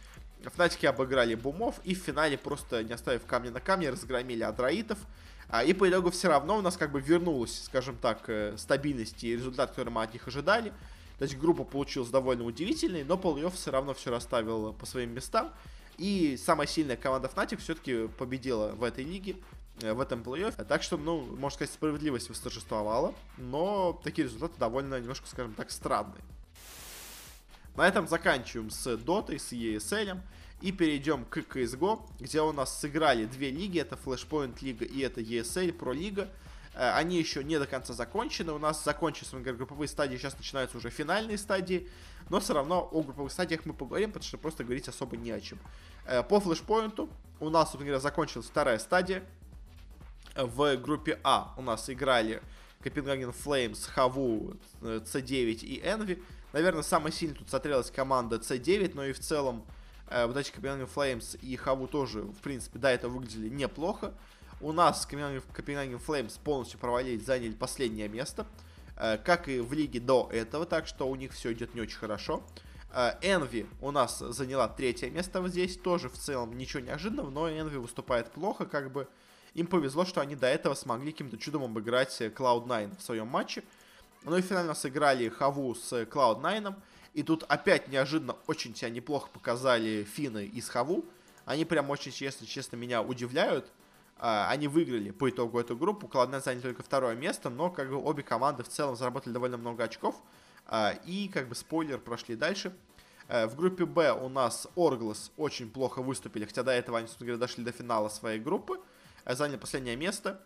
Фнатики 0.44 0.86
обыграли 0.86 1.34
Бумов. 1.34 1.80
И 1.84 1.94
в 1.94 1.98
финале, 1.98 2.38
просто 2.38 2.82
не 2.82 2.92
оставив 2.92 3.26
камня 3.26 3.50
на 3.50 3.60
камне, 3.60 3.90
разгромили 3.90 4.42
Адраитов. 4.42 4.98
А, 5.48 5.64
и 5.64 5.72
по 5.72 5.88
итогу 5.88 6.10
все 6.10 6.28
равно 6.28 6.58
у 6.58 6.62
нас 6.62 6.76
как 6.76 6.92
бы 6.92 7.00
вернулась, 7.00 7.64
скажем 7.64 7.96
так, 7.96 8.22
э, 8.28 8.54
стабильность 8.56 9.24
и 9.24 9.32
результат, 9.32 9.70
который 9.70 9.90
мы 9.90 10.02
от 10.02 10.12
них 10.12 10.26
ожидали. 10.28 10.72
То 11.18 11.24
есть 11.24 11.36
группа 11.36 11.64
получилась 11.64 12.08
довольно 12.08 12.44
удивительной, 12.44 13.02
но 13.02 13.16
плей-офф 13.16 13.52
все 13.54 13.70
равно 13.72 13.92
все 13.92 14.10
расставил 14.10 14.72
по 14.72 14.86
своим 14.86 15.12
местам. 15.12 15.52
И 15.98 16.38
самая 16.42 16.66
сильная 16.66 16.96
команда 16.96 17.28
Fnatic 17.34 17.58
все-таки 17.58 18.08
победила 18.16 18.68
в 18.68 18.84
этой 18.84 19.04
лиге, 19.04 19.36
в 19.80 20.00
этом 20.00 20.22
плей-оффе. 20.22 20.64
Так 20.64 20.82
что, 20.82 20.96
ну, 20.96 21.20
можно 21.36 21.54
сказать, 21.56 21.72
справедливость 21.72 22.30
восторжествовала. 22.30 23.14
Но 23.36 24.00
такие 24.04 24.24
результаты 24.24 24.54
довольно, 24.58 25.00
немножко, 25.00 25.26
скажем 25.26 25.54
так, 25.54 25.70
странные. 25.70 26.22
На 27.76 27.86
этом 27.86 28.08
заканчиваем 28.08 28.70
с 28.70 28.96
Дотой, 28.96 29.38
с 29.38 29.52
ESL. 29.52 30.20
И 30.60 30.72
перейдем 30.72 31.24
к 31.24 31.38
CSGO, 31.38 32.02
где 32.18 32.42
у 32.42 32.52
нас 32.52 32.78
сыграли 32.78 33.24
две 33.24 33.50
лиги. 33.50 33.80
Это 33.80 33.96
Flashpoint 33.96 34.58
лига 34.60 34.84
и 34.84 35.00
это 35.00 35.22
ESL 35.22 35.76
Pro 35.76 35.94
лига. 35.94 36.28
Э, 36.74 36.92
они 36.92 37.18
еще 37.18 37.42
не 37.42 37.58
до 37.58 37.66
конца 37.66 37.94
закончены. 37.94 38.52
У 38.52 38.58
нас 38.58 38.84
закончились 38.84 39.30
групповые 39.32 39.88
стадии, 39.88 40.16
сейчас 40.16 40.36
начинаются 40.36 40.76
уже 40.76 40.90
финальные 40.90 41.38
стадии. 41.38 41.88
Но 42.28 42.40
все 42.40 42.54
равно 42.54 42.88
о 42.92 43.02
групповых 43.02 43.32
стадиях 43.32 43.64
мы 43.64 43.72
поговорим, 43.72 44.12
потому 44.12 44.28
что 44.28 44.38
просто 44.38 44.62
говорить 44.62 44.86
особо 44.88 45.16
не 45.16 45.30
о 45.30 45.40
чем. 45.40 45.58
Э, 46.04 46.22
по 46.22 46.40
флешпоинту 46.40 47.08
у 47.40 47.48
нас, 47.48 47.68
собственно 47.68 47.86
говоря, 47.86 48.00
закончилась 48.00 48.46
вторая 48.46 48.78
стадия. 48.78 49.24
В 50.44 50.76
группе 50.76 51.18
А 51.22 51.52
у 51.56 51.62
нас 51.62 51.90
играли 51.90 52.42
Копенгаген 52.82 53.32
Флеймс, 53.32 53.86
Хаву, 53.86 54.56
C9 54.80 55.60
и 55.60 55.80
Envy. 55.80 56.22
Наверное, 56.52 56.82
самой 56.82 57.12
сильной 57.12 57.36
тут 57.36 57.50
смотрелась 57.50 57.90
команда 57.90 58.36
C9, 58.36 58.92
но 58.94 59.04
и 59.04 59.12
в 59.12 59.20
целом 59.20 59.64
э, 60.08 60.26
вот 60.26 60.36
эти 60.36 60.50
Copenhagen 60.50 60.86
Flames 60.86 61.36
и 61.42 61.56
HAVU 61.56 61.86
тоже, 61.86 62.22
в 62.22 62.38
принципе, 62.38 62.78
до 62.78 62.88
этого 62.88 63.12
выглядели 63.12 63.48
неплохо. 63.50 64.14
У 64.62 64.72
нас 64.72 65.04
Copenhagen 65.06 65.98
Flames 65.98 66.38
полностью 66.38 66.78
провалились, 66.78 67.24
заняли 67.24 67.52
последнее 67.52 68.08
место. 68.08 68.46
Э, 68.96 69.18
как 69.18 69.48
и 69.48 69.60
в 69.60 69.72
лиге 69.74 70.00
до 70.00 70.30
этого, 70.32 70.64
так 70.64 70.86
что 70.86 71.06
у 71.06 71.16
них 71.16 71.32
все 71.32 71.52
идет 71.52 71.74
не 71.74 71.82
очень 71.82 71.98
хорошо. 71.98 72.42
Envy 73.22 73.68
у 73.80 73.92
нас 73.92 74.18
заняла 74.18 74.66
третье 74.66 75.10
место 75.10 75.40
вот 75.40 75.52
здесь, 75.52 75.76
тоже 75.76 76.08
в 76.08 76.14
целом 76.14 76.58
ничего 76.58 76.82
неожиданного, 76.82 77.30
но 77.30 77.48
Envy 77.48 77.76
выступает 77.76 78.32
плохо, 78.32 78.66
как 78.66 78.90
бы 78.90 79.06
им 79.54 79.66
повезло, 79.66 80.04
что 80.04 80.20
они 80.20 80.36
до 80.36 80.46
этого 80.46 80.74
смогли 80.74 81.12
каким-то 81.12 81.38
чудом 81.38 81.64
обыграть 81.64 82.20
Cloud9 82.20 82.98
в 82.98 83.02
своем 83.02 83.26
матче. 83.26 83.62
Ну 84.24 84.36
и 84.36 84.42
финально 84.42 84.74
сыграли 84.74 85.28
Хаву 85.28 85.74
с 85.74 85.92
Cloud9, 85.92 86.74
и 87.14 87.22
тут 87.22 87.44
опять 87.44 87.88
неожиданно 87.88 88.36
очень 88.46 88.74
себя 88.74 88.90
неплохо 88.90 89.28
показали 89.32 90.04
финны 90.04 90.46
из 90.46 90.68
Хаву. 90.68 91.04
Они 91.44 91.64
прям 91.64 91.90
очень, 91.90 92.12
если 92.18 92.44
честно, 92.44 92.76
меня 92.76 93.02
удивляют. 93.02 93.72
А, 94.22 94.48
они 94.50 94.68
выиграли 94.68 95.10
по 95.10 95.30
итогу 95.30 95.58
эту 95.58 95.76
группу. 95.76 96.06
Cloud9 96.06 96.42
заняли 96.42 96.62
только 96.62 96.82
второе 96.82 97.16
место, 97.16 97.48
но 97.48 97.70
как 97.70 97.88
бы 97.88 97.96
обе 97.96 98.22
команды 98.22 98.62
в 98.62 98.68
целом 98.68 98.94
заработали 98.94 99.32
довольно 99.32 99.56
много 99.56 99.84
очков. 99.84 100.14
А, 100.66 100.92
и 101.06 101.28
как 101.28 101.48
бы 101.48 101.54
спойлер, 101.54 101.98
прошли 101.98 102.36
дальше. 102.36 102.76
А, 103.28 103.48
в 103.48 103.56
группе 103.56 103.86
Б 103.86 104.12
у 104.12 104.28
нас 104.28 104.68
Орглас 104.76 105.32
очень 105.36 105.70
плохо 105.70 106.02
выступили, 106.02 106.44
хотя 106.44 106.62
до 106.62 106.72
этого 106.72 106.98
они, 106.98 107.06
собственно 107.06 107.28
говоря, 107.28 107.40
дошли 107.40 107.64
до 107.64 107.72
финала 107.72 108.08
своей 108.10 108.38
группы. 108.38 108.78
Заняли 109.26 109.56
последнее 109.56 109.96
место. 109.96 110.40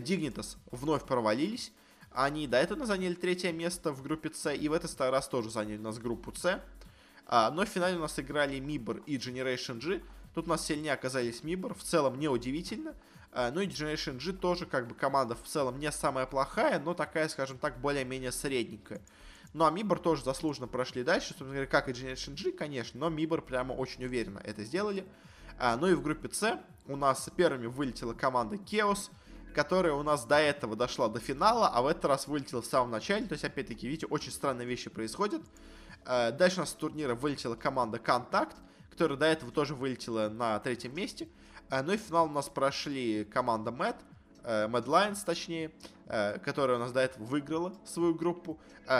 Дигнитас 0.00 0.56
вновь 0.70 1.04
провалились. 1.04 1.72
Они 2.10 2.46
до 2.46 2.58
этого 2.58 2.86
заняли 2.86 3.14
третье 3.14 3.52
место 3.52 3.92
в 3.92 4.02
группе 4.02 4.30
С, 4.32 4.52
и 4.52 4.68
в 4.68 4.72
этот 4.72 4.98
раз 5.00 5.28
тоже 5.28 5.50
заняли 5.50 5.78
у 5.78 5.82
нас 5.82 5.98
группу 5.98 6.34
С. 6.34 6.60
Но 7.28 7.64
в 7.64 7.68
финале 7.68 7.96
у 7.96 8.00
нас 8.00 8.18
играли 8.18 8.58
Мибор 8.58 8.98
и 9.06 9.16
Generation 9.16 9.80
G. 9.80 10.02
Тут 10.34 10.46
у 10.46 10.48
нас 10.48 10.64
сильнее 10.64 10.92
оказались 10.92 11.44
Мибор, 11.44 11.74
в 11.74 11.82
целом 11.82 12.18
неудивительно. 12.18 12.94
Э, 13.32 13.50
ну 13.52 13.60
и 13.60 13.66
Generation 13.66 14.18
G 14.18 14.32
тоже 14.32 14.66
как 14.66 14.88
бы 14.88 14.94
команда 14.94 15.34
в 15.34 15.42
целом 15.42 15.78
не 15.78 15.90
самая 15.92 16.26
плохая, 16.26 16.78
но 16.78 16.94
такая, 16.94 17.28
скажем 17.28 17.58
так, 17.58 17.80
более-менее 17.80 18.32
средненькая. 18.32 19.00
Ну 19.52 19.64
а 19.64 19.70
Мибор 19.70 19.98
тоже 19.98 20.24
заслуженно 20.24 20.68
прошли 20.68 21.02
дальше, 21.02 21.28
собственно 21.28 21.50
говоря, 21.50 21.66
как 21.66 21.88
и 21.88 21.92
Generation 21.92 22.34
G, 22.34 22.52
конечно, 22.52 23.00
но 23.00 23.08
Мибор 23.08 23.42
прямо 23.42 23.72
очень 23.72 24.04
уверенно 24.04 24.40
это 24.44 24.62
сделали. 24.64 25.04
А, 25.62 25.76
ну 25.76 25.88
и 25.88 25.94
в 25.94 26.02
группе 26.02 26.30
С 26.32 26.58
у 26.88 26.96
нас 26.96 27.28
первыми 27.36 27.66
вылетела 27.66 28.14
команда 28.14 28.56
Chaos, 28.56 29.10
которая 29.54 29.92
у 29.92 30.02
нас 30.02 30.24
до 30.24 30.36
этого 30.36 30.74
дошла 30.74 31.08
до 31.08 31.20
финала, 31.20 31.68
а 31.68 31.82
в 31.82 31.86
этот 31.86 32.06
раз 32.06 32.26
вылетела 32.26 32.62
в 32.62 32.66
самом 32.66 32.90
начале. 32.90 33.26
То 33.26 33.34
есть, 33.34 33.44
опять-таки, 33.44 33.86
видите, 33.86 34.06
очень 34.06 34.32
странные 34.32 34.66
вещи 34.66 34.88
происходят. 34.88 35.42
А, 36.06 36.30
дальше 36.30 36.56
у 36.56 36.60
нас 36.60 36.70
с 36.70 36.72
турнира 36.72 37.14
вылетела 37.14 37.56
команда 37.56 37.98
Контакт, 37.98 38.56
которая 38.90 39.18
до 39.18 39.26
этого 39.26 39.52
тоже 39.52 39.74
вылетела 39.74 40.30
на 40.30 40.58
третьем 40.60 40.94
месте. 40.94 41.28
Э, 41.68 41.82
ну 41.82 41.92
и 41.92 41.98
в 41.98 42.00
финал 42.00 42.24
у 42.24 42.30
нас 42.30 42.48
прошли 42.48 43.26
команда 43.26 43.70
э, 44.44 44.66
Mad 44.66 44.86
Lions 44.86 45.18
точнее, 45.26 45.72
которая 46.42 46.78
у 46.78 46.80
нас 46.80 46.90
до 46.90 47.00
этого 47.00 47.22
выиграла 47.24 47.74
свою 47.84 48.14
группу, 48.14 48.58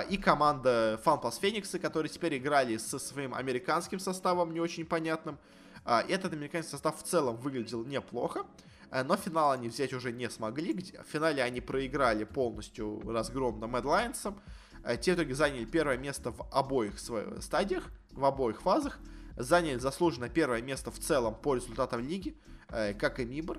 и 0.09 0.17
команда 0.17 1.01
Fun 1.05 1.21
Plus 1.21 1.41
Phoenix, 1.41 1.77
которые 1.79 2.09
теперь 2.09 2.37
играли 2.37 2.77
со 2.77 3.01
своим 3.01 3.35
американским 3.35 3.99
составом, 3.99 4.53
не 4.53 4.61
очень 4.61 4.87
понятным. 4.87 5.37
Этот 5.85 6.33
американский 6.33 6.73
состав 6.73 6.99
в 6.99 7.03
целом 7.03 7.37
выглядел 7.37 7.85
неплохо, 7.85 8.45
но 8.93 9.17
финал 9.17 9.53
они 9.53 9.69
взять 9.69 9.93
уже 9.93 10.13
не 10.13 10.29
смогли. 10.29 10.75
В 10.75 11.11
финале 11.11 11.43
они 11.43 11.61
проиграли 11.61 12.25
полностью 12.25 13.01
разгромно 13.11 13.65
Mad 13.65 13.83
Lions. 13.83 14.99
Те 15.01 15.13
в 15.13 15.17
итоге 15.17 15.35
заняли 15.35 15.65
первое 15.65 15.97
место 15.97 16.33
в 16.33 16.47
обоих 16.53 16.99
своих 16.99 17.43
стадиях, 17.43 17.85
в 18.13 18.25
обоих 18.25 18.61
фазах. 18.61 18.99
Заняли 19.37 19.79
заслуженно 19.79 20.29
первое 20.29 20.61
место 20.61 20.91
в 20.91 20.99
целом 20.99 21.35
по 21.35 21.55
результатам 21.55 22.07
лиги. 22.07 22.37
Э, 22.73 22.95
как 22.95 23.21
и 23.21 23.25
Мибр. 23.25 23.59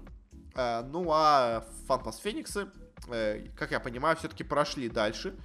Э, 0.56 0.84
ну 0.84 1.10
а 1.12 1.66
Фантас 1.88 2.18
Фениксы, 2.20 2.68
э, 3.10 3.48
как 3.56 3.72
я 3.72 3.80
понимаю, 3.80 4.16
все-таки 4.18 4.44
прошли 4.44 4.90
дальше 4.90 5.36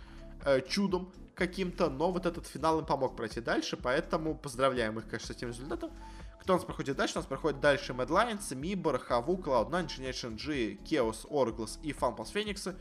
чудом 0.68 1.12
каким-то, 1.34 1.90
но 1.90 2.12
вот 2.12 2.24
этот 2.24 2.46
финал 2.46 2.78
им 2.78 2.86
помог 2.86 3.16
пройти 3.16 3.40
дальше, 3.40 3.76
поэтому 3.76 4.36
поздравляем 4.36 4.96
их, 4.96 5.06
конечно, 5.06 5.26
с 5.26 5.36
этим 5.36 5.48
результатом. 5.48 5.90
Кто 6.40 6.54
у 6.54 6.56
нас 6.56 6.64
проходит 6.64 6.96
дальше? 6.96 7.14
У 7.16 7.18
нас 7.18 7.26
проходит 7.26 7.60
дальше 7.60 7.92
Mad 7.92 8.08
Lions, 8.08 8.54
Мибор, 8.54 8.98
Хаву, 8.98 9.36
Cloud9, 9.36 9.86
Generation 9.86 10.36
G, 10.36 10.76
Chaos, 10.84 11.26
Orglas 11.28 11.78
и 11.82 11.92
Funpulse 11.92 12.32
Фениксы. 12.32 12.76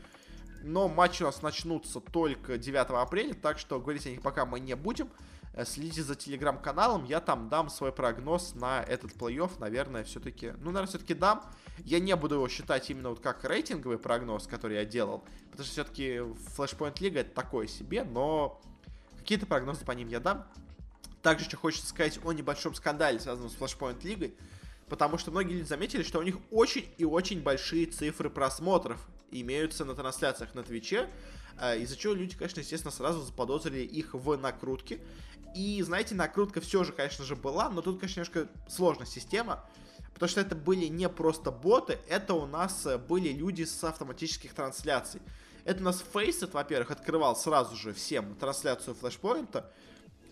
Но 0.62 0.88
матчи 0.88 1.22
у 1.22 1.26
нас 1.26 1.42
начнутся 1.42 2.00
только 2.00 2.58
9 2.58 2.90
апреля, 2.90 3.34
так 3.34 3.58
что 3.58 3.80
говорить 3.80 4.06
о 4.06 4.10
них 4.10 4.22
пока 4.22 4.46
мы 4.46 4.60
не 4.60 4.74
будем. 4.74 5.08
Э, 5.56 5.64
следите 5.64 6.02
за 6.02 6.14
телеграм-каналом, 6.14 7.04
я 7.04 7.20
там 7.20 7.48
дам 7.48 7.70
свой 7.70 7.90
прогноз 7.90 8.54
на 8.54 8.82
этот 8.82 9.12
плей-офф, 9.12 9.58
наверное, 9.58 10.04
все-таки, 10.04 10.52
ну, 10.58 10.66
наверное, 10.66 10.88
все-таки 10.88 11.14
дам. 11.14 11.42
Я 11.78 11.98
не 11.98 12.14
буду 12.14 12.34
его 12.34 12.48
считать 12.48 12.90
именно 12.90 13.08
вот 13.08 13.20
как 13.20 13.42
рейтинговый 13.42 13.98
прогноз, 13.98 14.46
который 14.46 14.76
я 14.76 14.84
делал, 14.84 15.24
потому 15.50 15.64
что 15.64 15.72
все-таки 15.72 16.18
Flashpoint 16.56 16.96
Лига 17.00 17.20
это 17.20 17.30
такое 17.30 17.66
себе, 17.66 18.04
но 18.04 18.60
какие-то 19.16 19.46
прогнозы 19.46 19.84
по 19.84 19.92
ним 19.92 20.08
я 20.08 20.20
дам. 20.20 20.46
Также 21.26 21.46
что 21.46 21.56
хочется 21.56 21.88
сказать 21.88 22.20
о 22.22 22.30
небольшом 22.30 22.72
скандале, 22.72 23.18
связанном 23.18 23.50
с 23.50 23.56
Flashpoint 23.56 24.00
Лигой, 24.04 24.36
потому 24.88 25.18
что 25.18 25.32
многие 25.32 25.54
люди 25.54 25.66
заметили, 25.66 26.04
что 26.04 26.20
у 26.20 26.22
них 26.22 26.36
очень 26.52 26.88
и 26.98 27.04
очень 27.04 27.42
большие 27.42 27.86
цифры 27.86 28.30
просмотров 28.30 29.04
имеются 29.32 29.84
на 29.84 29.96
трансляциях 29.96 30.54
на 30.54 30.62
Твиче, 30.62 31.10
э, 31.60 31.80
из-за 31.80 31.96
чего 31.96 32.14
люди, 32.14 32.36
конечно, 32.36 32.60
естественно, 32.60 32.92
сразу 32.92 33.22
заподозрили 33.22 33.80
их 33.80 34.14
в 34.14 34.36
накрутке. 34.36 35.00
И, 35.56 35.82
знаете, 35.82 36.14
накрутка 36.14 36.60
все 36.60 36.84
же, 36.84 36.92
конечно 36.92 37.24
же, 37.24 37.34
была, 37.34 37.70
но 37.70 37.82
тут, 37.82 37.98
конечно, 37.98 38.20
немножко 38.20 38.48
сложная 38.68 39.08
система, 39.08 39.68
потому 40.14 40.30
что 40.30 40.40
это 40.40 40.54
были 40.54 40.86
не 40.86 41.08
просто 41.08 41.50
боты, 41.50 41.98
это 42.08 42.34
у 42.34 42.46
нас 42.46 42.86
э, 42.86 42.98
были 42.98 43.30
люди 43.30 43.64
с 43.64 43.82
автоматических 43.82 44.54
трансляций. 44.54 45.20
Это 45.64 45.80
у 45.80 45.82
нас 45.86 46.04
Faceit, 46.14 46.52
во-первых, 46.52 46.92
открывал 46.92 47.34
сразу 47.34 47.74
же 47.74 47.92
всем 47.92 48.36
трансляцию 48.36 48.94
флешпоинта, 48.94 49.72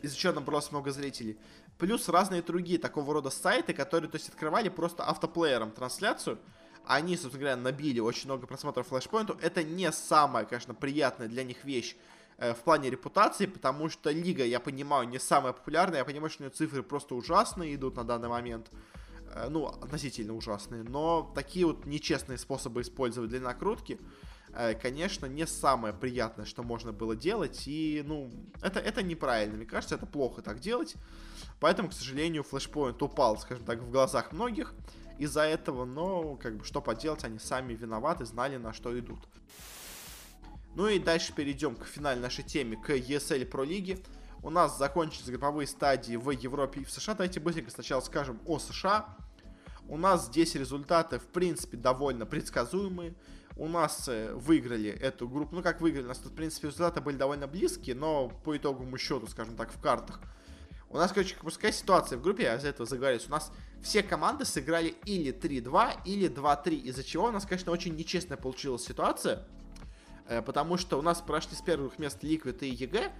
из-за 0.05 0.17
чего 0.17 0.33
набралось 0.35 0.71
много 0.71 0.91
зрителей. 0.91 1.39
Плюс 1.79 2.09
разные 2.09 2.43
другие 2.43 2.79
такого 2.79 3.15
рода 3.15 3.31
сайты, 3.31 3.73
которые, 3.73 4.11
то 4.11 4.17
есть, 4.17 4.29
открывали 4.29 4.69
просто 4.69 5.05
автоплеером 5.05 5.71
трансляцию. 5.71 6.39
Они, 6.87 7.17
собственно 7.17 7.41
говоря, 7.41 7.57
набили 7.57 8.01
очень 8.01 8.27
много 8.27 8.47
просмотров 8.47 8.89
флешпоинту. 8.89 9.39
Это 9.41 9.65
не 9.65 9.91
самая, 9.91 10.45
конечно, 10.45 10.75
приятная 10.75 11.29
для 11.29 11.43
них 11.43 11.65
вещь 11.65 11.97
э, 12.37 12.53
в 12.53 12.59
плане 12.59 12.91
репутации, 12.91 13.47
потому 13.47 13.89
что 13.89 14.11
лига, 14.11 14.45
я 14.45 14.61
понимаю, 14.61 15.09
не 15.09 15.19
самая 15.19 15.55
популярная. 15.55 15.99
Я 15.99 16.05
понимаю, 16.05 16.31
что 16.31 16.43
у 16.43 16.47
нее 16.47 16.55
цифры 16.55 16.83
просто 16.83 17.15
ужасные 17.15 17.75
идут 17.75 17.97
на 17.97 18.05
данный 18.05 18.29
момент. 18.29 18.71
Э, 19.35 19.49
ну, 19.49 19.67
относительно 19.67 20.35
ужасные. 20.35 20.83
Но 20.83 21.33
такие 21.35 21.67
вот 21.67 21.87
нечестные 21.87 22.37
способы 22.37 22.83
использовать 22.83 23.31
для 23.31 23.41
накрутки 23.41 23.99
конечно, 24.81 25.27
не 25.27 25.47
самое 25.47 25.93
приятное, 25.93 26.47
что 26.47 26.63
можно 26.63 26.93
было 26.93 27.17
делать. 27.17 27.65
И, 27.67 28.03
ну, 28.07 28.31
это, 28.63 28.81
это 28.81 29.03
неправильно. 29.03 29.57
Мне 29.57 29.67
кажется, 29.67 29.95
это 29.95 30.07
плохо 30.07 30.43
так 30.43 30.61
делать. 30.61 30.95
Поэтому, 31.61 31.89
к 31.89 31.93
сожалению, 31.93 32.45
Flashpoint 32.49 33.03
упал, 33.03 33.39
скажем 33.39 33.65
так, 33.65 33.81
в 33.81 33.91
глазах 33.91 34.33
многих 34.33 34.75
из-за 35.19 35.43
этого. 35.43 35.85
Но, 35.85 36.37
как 36.37 36.59
бы, 36.59 36.65
что 36.65 36.81
поделать, 36.81 37.25
они 37.25 37.39
сами 37.39 37.75
виноваты, 37.75 38.25
знали, 38.25 38.57
на 38.57 38.73
что 38.73 38.99
идут. 38.99 39.21
Ну 40.75 40.89
и 40.89 40.99
дальше 40.99 41.33
перейдем 41.33 41.77
к 41.77 41.87
финальной 41.87 42.23
нашей 42.23 42.43
теме, 42.43 42.77
к 42.77 42.91
ESL 42.91 43.49
Pro 43.49 43.65
Лиге. 43.65 43.99
У 44.43 44.51
нас 44.51 44.77
закончились 44.77 45.31
групповые 45.31 45.67
стадии 45.67 46.17
в 46.17 46.31
Европе 46.31 46.81
и 46.81 46.85
в 46.85 46.91
США. 46.91 47.15
Давайте 47.15 47.41
быстренько 47.41 47.71
сначала 47.71 48.01
скажем 48.01 48.41
о 48.45 48.59
США. 48.59 49.17
У 49.89 49.97
нас 49.97 50.27
здесь 50.27 50.55
результаты, 50.55 51.19
в 51.19 51.27
принципе, 51.27 51.77
довольно 51.77 52.27
предсказуемые 52.27 53.15
у 53.57 53.69
нас 53.69 54.09
э, 54.09 54.33
выиграли 54.35 54.91
эту 54.91 55.29
группу. 55.29 55.55
Ну, 55.55 55.63
как 55.63 55.81
выиграли, 55.81 56.05
у 56.05 56.09
нас 56.09 56.19
тут, 56.19 56.33
в 56.33 56.35
принципе, 56.35 56.69
результаты 56.69 57.01
были 57.01 57.17
довольно 57.17 57.47
близкие, 57.47 57.95
но 57.95 58.29
по 58.29 58.57
итоговому 58.57 58.99
счету, 58.99 59.27
скажем 59.27 59.57
так, 59.57 59.73
в 59.73 59.81
картах. 59.81 60.21
У 60.91 60.97
нас, 60.97 61.13
короче, 61.13 61.37
какая 61.37 61.73
ситуация 61.73 62.19
в 62.19 62.23
группе, 62.23 62.45
я 62.45 62.57
из-за 62.57 62.69
этого 62.69 62.89
заговорюсь. 62.89 63.27
У 63.27 63.31
нас 63.31 63.53
все 63.83 64.03
команды 64.03 64.45
сыграли 64.45 64.95
или 65.05 65.33
3-2, 65.33 66.03
или 66.05 66.29
2-3, 66.29 66.75
из-за 66.83 67.05
чего 67.05 67.27
у 67.27 67.31
нас, 67.31 67.47
конечно, 67.47 67.73
очень 67.73 67.95
нечестная 67.97 68.37
получилась 68.37 68.85
ситуация. 68.85 69.47
Э, 70.27 70.43
потому 70.43 70.77
что 70.77 70.99
у 70.99 71.03
нас 71.03 71.21
прошли 71.21 71.57
с 71.57 71.63
первых 71.63 71.99
мест 71.99 72.23
Liquid 72.25 72.59
и 72.61 72.71
EG, 72.71 73.13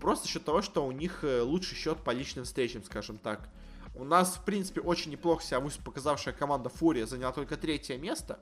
просто 0.00 0.26
за 0.26 0.30
счет 0.30 0.44
того, 0.44 0.62
что 0.62 0.86
у 0.86 0.92
них 0.92 1.24
э, 1.24 1.40
лучший 1.42 1.76
счет 1.76 1.98
по 2.04 2.10
личным 2.10 2.44
встречам, 2.44 2.84
скажем 2.84 3.18
так. 3.18 3.48
У 3.96 4.04
нас, 4.04 4.36
в 4.36 4.44
принципе, 4.44 4.80
очень 4.80 5.10
неплохо 5.10 5.42
себя 5.42 5.60
показавшая 5.84 6.32
команда 6.32 6.68
Фурия 6.68 7.06
заняла 7.06 7.32
только 7.32 7.56
третье 7.56 7.98
место 7.98 8.38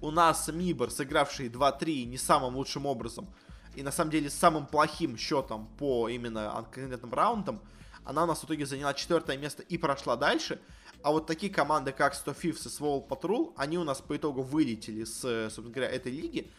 у 0.00 0.10
нас 0.10 0.48
Мибор, 0.48 0.90
сыгравший 0.90 1.48
2-3 1.48 2.04
не 2.04 2.18
самым 2.18 2.56
лучшим 2.56 2.86
образом, 2.86 3.28
и 3.74 3.82
на 3.82 3.90
самом 3.90 4.10
деле 4.10 4.30
самым 4.30 4.66
плохим 4.66 5.16
счетом 5.16 5.68
по 5.78 6.08
именно 6.08 6.66
конкретным 6.72 7.12
раундам, 7.12 7.60
она 8.04 8.24
у 8.24 8.26
нас 8.26 8.40
в 8.40 8.44
итоге 8.44 8.66
заняла 8.66 8.94
четвертое 8.94 9.36
место 9.36 9.62
и 9.62 9.76
прошла 9.76 10.16
дальше. 10.16 10.60
А 11.02 11.12
вот 11.12 11.26
такие 11.26 11.52
команды, 11.52 11.92
как 11.92 12.14
100 12.14 12.30
Fifths 12.32 12.66
и 12.66 12.68
Swole 12.68 13.06
Patrol, 13.06 13.52
они 13.56 13.78
у 13.78 13.84
нас 13.84 14.00
по 14.00 14.16
итогу 14.16 14.42
вылетели 14.42 15.04
с, 15.04 15.20
собственно 15.50 15.70
говоря, 15.70 15.90
этой 15.90 16.10
лиги. 16.10 16.50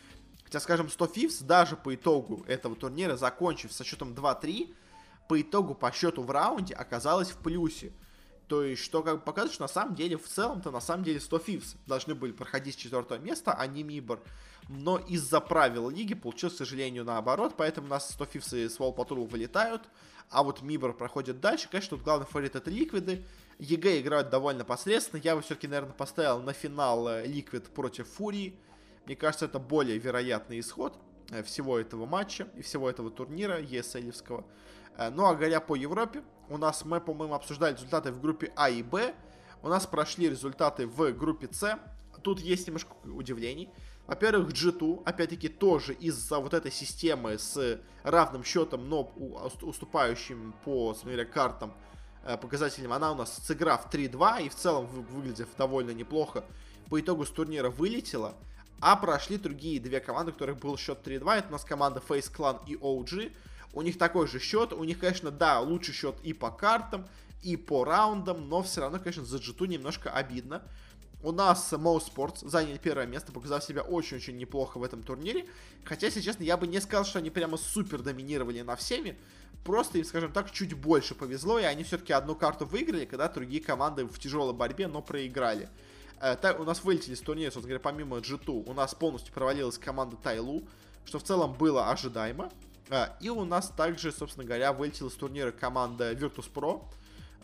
Хотя, 0.45 0.59
скажем, 0.59 0.89
100 0.89 1.05
Fifths 1.05 1.43
даже 1.43 1.75
по 1.75 1.93
итогу 1.93 2.45
этого 2.47 2.75
турнира, 2.75 3.17
закончив 3.17 3.73
со 3.73 3.83
счетом 3.83 4.13
2-3, 4.13 4.73
по 5.27 5.41
итогу 5.41 5.75
по 5.75 5.91
счету 5.91 6.23
в 6.23 6.31
раунде 6.31 6.73
оказалась 6.73 7.31
в 7.31 7.37
плюсе. 7.37 7.91
То 8.49 8.63
есть, 8.63 8.83
что 8.83 9.03
как 9.03 9.17
бы 9.17 9.21
показывает, 9.21 9.53
что 9.53 9.63
на 9.63 9.67
самом 9.67 9.93
деле, 9.93 10.17
в 10.17 10.27
целом-то, 10.27 10.71
на 10.71 10.81
самом 10.81 11.03
деле 11.03 11.19
100 11.19 11.37
Thieves 11.37 11.77
должны 11.85 12.15
были 12.15 12.31
проходить 12.31 12.73
с 12.73 12.77
четвертого 12.77 13.19
места, 13.19 13.53
а 13.53 13.67
не 13.67 13.83
MIBR. 13.83 14.23
Но 14.67 14.97
из-за 14.97 15.39
правил 15.39 15.91
лиги 15.91 16.15
получилось, 16.15 16.55
к 16.55 16.57
сожалению, 16.57 17.05
наоборот, 17.05 17.53
поэтому 17.55 17.85
у 17.85 17.89
нас 17.91 18.09
100 18.09 18.23
Thieves 18.25 18.57
и 18.57 18.65
Swole 18.65 18.95
Patrol 18.95 19.27
вылетают, 19.27 19.83
а 20.31 20.41
вот 20.41 20.63
MIBR 20.63 20.93
проходит 20.97 21.39
дальше. 21.39 21.69
Конечно, 21.69 21.95
тут 21.95 22.03
главный 22.03 22.25
фаворит 22.25 22.55
это 22.55 22.71
Liquid 22.71 23.10
ы. 23.10 23.23
EG 23.59 24.01
играют 24.01 24.31
довольно 24.31 24.65
посредственно. 24.65 25.21
Я 25.23 25.35
бы 25.35 25.43
все-таки, 25.43 25.67
наверное, 25.67 25.93
поставил 25.93 26.41
на 26.41 26.53
финал 26.53 27.07
Liquid 27.25 27.67
э, 27.67 27.69
против 27.69 28.07
Фурии. 28.07 28.59
Мне 29.05 29.15
кажется, 29.15 29.45
это 29.45 29.59
более 29.59 29.99
вероятный 29.99 30.59
исход 30.59 30.97
э, 31.29 31.43
всего 31.43 31.77
этого 31.77 32.07
матча 32.07 32.47
и 32.55 32.63
всего 32.63 32.89
этого 32.89 33.11
турнира 33.11 33.61
ESL-евского. 33.61 34.43
Э, 34.97 35.11
ну 35.11 35.25
а 35.25 35.35
говоря 35.35 35.59
по 35.61 35.75
Европе, 35.75 36.23
у 36.49 36.57
нас 36.57 36.83
мы, 36.85 36.99
по-моему, 36.99 37.33
обсуждали 37.33 37.73
результаты 37.73 38.11
в 38.11 38.21
группе 38.21 38.51
А 38.55 38.69
и 38.69 38.83
Б. 38.83 39.13
У 39.61 39.67
нас 39.67 39.85
прошли 39.85 40.29
результаты 40.29 40.87
в 40.87 41.11
группе 41.13 41.47
С. 41.51 41.79
Тут 42.23 42.39
есть 42.39 42.67
немножко 42.67 42.91
удивлений. 43.05 43.69
Во-первых, 44.07 44.49
G2, 44.49 45.03
опять-таки, 45.05 45.49
тоже 45.49 45.93
из-за 45.93 46.39
вот 46.39 46.55
этой 46.55 46.71
системы 46.71 47.37
с 47.37 47.79
равным 48.03 48.43
счетом, 48.43 48.89
но 48.89 49.03
уступающим 49.61 50.55
по, 50.65 50.95
смотря, 50.95 51.25
картам 51.25 51.73
э, 52.23 52.35
показателям, 52.35 52.91
она 52.91 53.11
у 53.11 53.15
нас 53.15 53.37
сыграв 53.45 53.93
3-2 53.93 54.47
и 54.47 54.49
в 54.49 54.55
целом 54.55 54.87
выглядев 54.87 55.49
довольно 55.57 55.91
неплохо, 55.91 56.43
по 56.89 56.99
итогу 56.99 57.23
с 57.23 57.29
турнира 57.29 57.69
вылетела. 57.69 58.33
А 58.81 58.95
прошли 58.95 59.37
другие 59.37 59.79
две 59.79 59.99
команды, 59.99 60.31
у 60.31 60.33
которых 60.33 60.57
был 60.57 60.75
счет 60.75 61.05
3-2. 61.05 61.37
Это 61.37 61.49
у 61.49 61.51
нас 61.51 61.63
команда 61.63 62.01
Face 62.05 62.33
Clan 62.33 62.61
и 62.65 62.75
OG. 62.75 63.31
У 63.73 63.81
них 63.81 63.97
такой 63.97 64.27
же 64.27 64.39
счет. 64.39 64.73
У 64.73 64.83
них, 64.83 64.99
конечно, 64.99 65.31
да, 65.31 65.59
лучший 65.59 65.93
счет 65.93 66.15
и 66.23 66.33
по 66.33 66.51
картам, 66.51 67.07
и 67.41 67.55
по 67.55 67.83
раундам, 67.83 68.49
но 68.49 68.61
все 68.63 68.81
равно, 68.81 68.99
конечно, 68.99 69.25
за 69.25 69.39
g 69.39 69.67
немножко 69.67 70.11
обидно. 70.11 70.63
У 71.21 71.33
нас 71.33 71.73
Mo 71.73 71.99
Sports 71.99 72.47
заняли 72.47 72.77
первое 72.77 73.05
место, 73.05 73.33
показав 73.33 73.63
себя 73.63 73.81
очень-очень 73.81 74.37
неплохо 74.37 74.77
в 74.77 74.83
этом 74.83 75.03
турнире. 75.03 75.45
Хотя, 75.83 76.07
если 76.07 76.21
честно, 76.21 76.43
я 76.43 76.55
бы 76.55 76.65
не 76.65 76.79
сказал, 76.79 77.03
что 77.03 77.19
они 77.19 77.29
прямо 77.29 77.57
супер 77.57 78.01
доминировали 78.01 78.61
на 78.61 78.77
всеми. 78.77 79.17
Просто 79.65 79.97
им, 79.97 80.05
скажем 80.05 80.31
так, 80.31 80.49
чуть 80.51 80.73
больше 80.73 81.15
повезло, 81.15 81.59
и 81.59 81.63
они 81.63 81.83
все-таки 81.83 82.13
одну 82.13 82.35
карту 82.35 82.65
выиграли, 82.65 83.03
когда 83.03 83.27
другие 83.27 83.61
команды 83.61 84.05
в 84.05 84.17
тяжелой 84.17 84.53
борьбе, 84.53 84.87
но 84.87 85.01
проиграли. 85.01 85.67
Э, 86.21 86.37
так, 86.37 86.59
у 86.61 86.63
нас 86.63 86.85
вылетели 86.85 87.15
с 87.15 87.19
турнира, 87.19 87.51
собственно 87.51 87.77
говоря, 87.77 87.83
помимо 87.83 88.17
G2, 88.17 88.63
у 88.65 88.73
нас 88.73 88.95
полностью 88.95 89.33
провалилась 89.33 89.77
команда 89.77 90.15
Тайлу, 90.15 90.63
что 91.03 91.19
в 91.19 91.23
целом 91.23 91.53
было 91.53 91.89
ожидаемо. 91.89 92.49
А, 92.89 93.15
и 93.19 93.29
у 93.29 93.45
нас 93.45 93.69
также, 93.69 94.11
собственно 94.11 94.45
говоря, 94.45 94.73
вылетела 94.73 95.09
с 95.09 95.13
турнира 95.13 95.51
команда 95.51 96.13
Virtus.pro, 96.13 96.83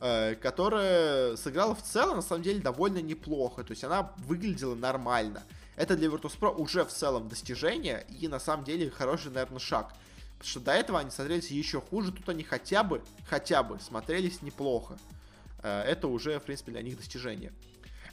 э, 0.01 0.35
которая 0.35 1.35
сыграла 1.35 1.75
в 1.75 1.83
целом, 1.83 2.17
на 2.17 2.21
самом 2.21 2.43
деле, 2.43 2.59
довольно 2.59 3.01
неплохо. 3.01 3.63
То 3.63 3.71
есть 3.71 3.83
она 3.83 4.13
выглядела 4.17 4.75
нормально. 4.75 5.43
Это 5.75 5.95
для 5.95 6.07
Virtus.pro 6.07 6.55
уже 6.55 6.83
в 6.83 6.89
целом 6.89 7.29
достижение 7.29 8.05
и, 8.19 8.27
на 8.27 8.39
самом 8.39 8.65
деле, 8.65 8.89
хороший, 8.89 9.31
наверное, 9.31 9.59
шаг. 9.59 9.93
Потому 10.37 10.49
что 10.49 10.59
до 10.59 10.71
этого 10.73 10.99
они 10.99 11.11
смотрелись 11.11 11.51
еще 11.51 11.79
хуже, 11.79 12.11
тут 12.11 12.27
они 12.27 12.43
хотя 12.43 12.83
бы, 12.83 13.01
хотя 13.27 13.61
бы 13.61 13.79
смотрелись 13.79 14.41
неплохо. 14.41 14.97
Э, 15.61 15.81
это 15.81 16.07
уже, 16.07 16.39
в 16.39 16.43
принципе, 16.43 16.71
для 16.71 16.81
них 16.81 16.97
достижение. 16.97 17.53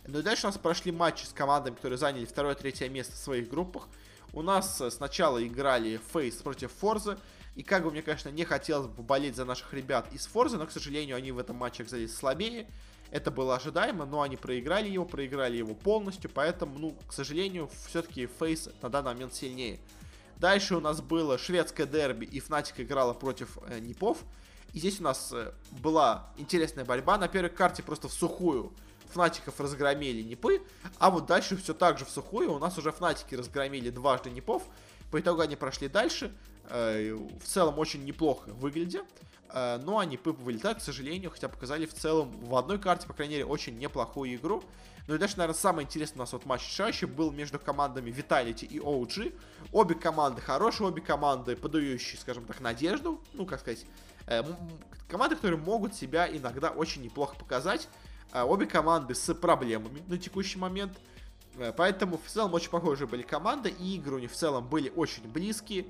Ну 0.07 0.19
и 0.19 0.23
дальше 0.23 0.47
у 0.47 0.49
нас 0.51 0.59
прошли 0.59 0.93
матчи 0.93 1.25
с 1.25 1.33
командами, 1.33 1.77
которые 1.77 1.99
заняли 1.99 2.25
второе-третье 2.25 2.89
место 2.89 3.15
в 3.15 3.19
своих 3.19 3.49
группах. 3.49 3.89
У 4.33 4.43
нас 4.43 4.81
э, 4.81 4.91
сначала 4.91 5.45
играли 5.47 6.01
Фейс 6.13 6.37
против 6.37 6.73
Форзы. 6.73 7.19
И 7.55 7.63
как 7.63 7.85
бы 7.85 7.91
мне, 7.91 8.01
конечно, 8.01 8.31
не 8.31 8.45
хотелось 8.45 8.87
бы 8.87 9.03
болеть 9.03 9.37
за 9.37 9.45
наших 9.45 9.75
ребят 9.75 10.07
из 10.13 10.27
Форзы, 10.27 10.57
но, 10.57 10.67
к 10.67 10.73
сожалению, 10.73 11.17
они 11.17 11.33
в 11.33 11.39
этом 11.39 11.57
матче 11.57 11.83
оказались 11.83 12.17
слабее. 12.17 12.67
Это 13.11 13.31
было 13.31 13.57
ожидаемо, 13.57 14.07
но 14.07 14.23
они 14.23 14.39
проиграли 14.39 14.89
его, 14.89 15.05
проиграли 15.05 15.59
его 15.59 15.75
полностью, 15.75 16.31
поэтому, 16.33 16.79
ну, 16.79 16.97
к 17.07 17.13
сожалению, 17.13 17.69
все-таки 17.87 18.27
Фейс 18.39 18.71
на 18.81 18.89
данный 18.89 19.13
момент 19.13 19.35
сильнее. 19.35 19.79
Дальше 20.39 20.77
у 20.77 20.81
нас 20.81 21.03
было 21.03 21.37
шведское 21.37 21.87
дерби, 21.87 22.25
и 22.25 22.41
Фнатик 22.41 22.81
играла 22.81 23.13
против 23.13 23.59
э, 23.69 23.81
Непов. 23.81 24.19
И 24.73 24.79
здесь 24.79 24.99
у 24.99 25.03
нас 25.03 25.31
э, 25.33 25.53
была 25.71 26.33
интересная 26.39 26.87
борьба. 26.87 27.19
На 27.19 27.29
первой 27.29 27.51
карте 27.51 27.83
просто 27.83 28.09
в 28.09 28.13
сухую 28.15 28.73
Фнатиков 29.13 29.59
разгромили 29.61 30.23
Непы, 30.23 30.63
а 30.99 31.11
вот 31.11 31.27
дальше 31.27 31.57
все 31.57 31.75
так 31.75 31.99
же 31.99 32.05
в 32.05 32.11
сухую. 32.11 32.53
У 32.53 32.59
нас 32.59 32.79
уже 32.79 32.93
Фнатики 32.93 33.35
разгромили 33.35 33.91
дважды 33.91 34.31
Непов. 34.31 34.63
По 35.11 35.21
итогу 35.21 35.43
они 35.43 35.57
прошли 35.57 35.89
дальше. 35.89 36.33
Э, 36.69 37.13
в 37.13 37.45
целом 37.45 37.79
очень 37.79 38.05
неплохо 38.05 38.51
выглядя. 38.53 39.05
Э, 39.51 39.79
но 39.83 39.99
они 39.99 40.13
Непы 40.13 40.33
вылетают, 40.33 40.79
к 40.79 40.83
сожалению, 40.83 41.31
хотя 41.31 41.49
показали 41.49 41.87
в 41.87 41.95
целом 41.95 42.31
в 42.41 42.57
одной 42.57 42.79
карте, 42.79 43.07
по 43.07 43.13
крайней 43.13 43.35
мере, 43.35 43.47
очень 43.47 43.79
неплохую 43.79 44.35
игру. 44.35 44.63
Ну 45.09 45.17
и 45.17 45.19
дальше, 45.19 45.37
наверное, 45.37 45.59
самый 45.59 45.85
интересный 45.85 46.17
у 46.17 46.21
нас 46.21 46.33
вот 46.33 46.47
матч 46.47 46.63
чаще 46.63 47.07
был 47.07 47.33
между 47.33 47.59
командами 47.59 48.11
Vitality 48.11 48.65
и 48.65 48.79
OG. 48.79 49.35
Обе 49.73 49.95
команды 49.97 50.41
хорошие, 50.41 50.87
обе 50.87 51.03
команды 51.03 51.57
подающие, 51.57 52.19
скажем 52.21 52.45
так, 52.45 52.61
надежду. 52.61 53.21
Ну, 53.33 53.45
как 53.45 53.61
сказать, 53.61 53.85
э, 54.27 54.43
команды, 55.09 55.37
которые 55.37 55.59
могут 55.59 55.95
себя 55.95 56.29
иногда 56.29 56.71
очень 56.71 57.03
неплохо 57.03 57.37
показать. 57.37 57.89
А, 58.33 58.47
обе 58.47 58.65
команды 58.67 59.15
с 59.15 59.35
проблемами 59.35 60.03
на 60.07 60.17
текущий 60.17 60.59
момент. 60.59 60.99
Э, 61.57 61.73
поэтому 61.77 62.17
в 62.17 62.27
целом 62.27 62.55
очень 62.55 62.71
похожие 62.71 63.07
были 63.07 63.23
команды, 63.23 63.69
и 63.69 63.97
игры 63.97 64.17
у 64.17 64.19
них 64.19 64.33
в 64.33 64.35
целом 64.35 64.67
были 64.67 64.91
очень 64.97 65.31
близкие. 65.31 65.85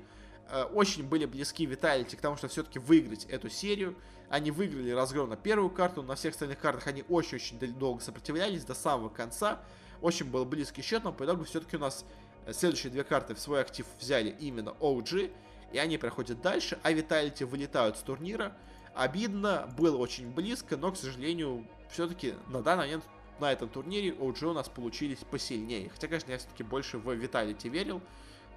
Э, 0.49 0.63
очень 0.63 1.03
были 1.03 1.25
близки 1.25 1.65
Виталити 1.65 2.17
к 2.17 2.21
тому, 2.21 2.35
что 2.35 2.49
все-таки 2.49 2.79
выиграть 2.79 3.23
эту 3.25 3.49
серию. 3.49 3.95
Они 4.29 4.51
выиграли 4.51 4.91
разгром 4.91 5.29
на 5.29 5.37
первую 5.37 5.69
карту, 5.69 6.03
на 6.03 6.15
всех 6.15 6.33
остальных 6.33 6.59
картах 6.59 6.87
они 6.87 7.05
очень-очень 7.07 7.59
долго 7.77 8.01
сопротивлялись 8.01 8.65
до 8.65 8.73
самого 8.73 9.07
конца. 9.07 9.61
Очень 10.01 10.25
был 10.25 10.43
близкий 10.43 10.81
счет, 10.81 11.05
но 11.05 11.13
по 11.13 11.23
итогу 11.23 11.45
все-таки 11.45 11.77
у 11.77 11.79
нас 11.79 12.03
э, 12.45 12.51
следующие 12.51 12.91
две 12.91 13.05
карты 13.05 13.35
в 13.35 13.39
свой 13.39 13.61
актив 13.61 13.85
взяли 14.01 14.35
именно 14.37 14.75
OG, 14.81 15.31
и 15.71 15.77
они 15.77 15.97
проходят 15.97 16.41
дальше, 16.41 16.77
а 16.83 16.91
Виталити 16.91 17.45
вылетают 17.45 17.97
с 17.97 18.01
турнира. 18.01 18.53
Обидно, 18.95 19.69
было 19.77 19.97
очень 19.97 20.31
близко, 20.31 20.77
но, 20.77 20.91
к 20.91 20.97
сожалению, 20.97 21.65
все-таки 21.89 22.35
на 22.47 22.61
данный 22.61 22.85
момент 22.85 23.03
на 23.39 23.51
этом 23.51 23.67
турнире 23.67 24.11
OG 24.11 24.45
у 24.45 24.53
нас 24.53 24.69
получились 24.69 25.19
посильнее. 25.19 25.89
Хотя, 25.89 26.07
конечно, 26.07 26.31
я 26.31 26.37
все-таки 26.37 26.63
больше 26.63 26.97
в 26.97 27.11
Виталити 27.11 27.69
верил. 27.69 28.01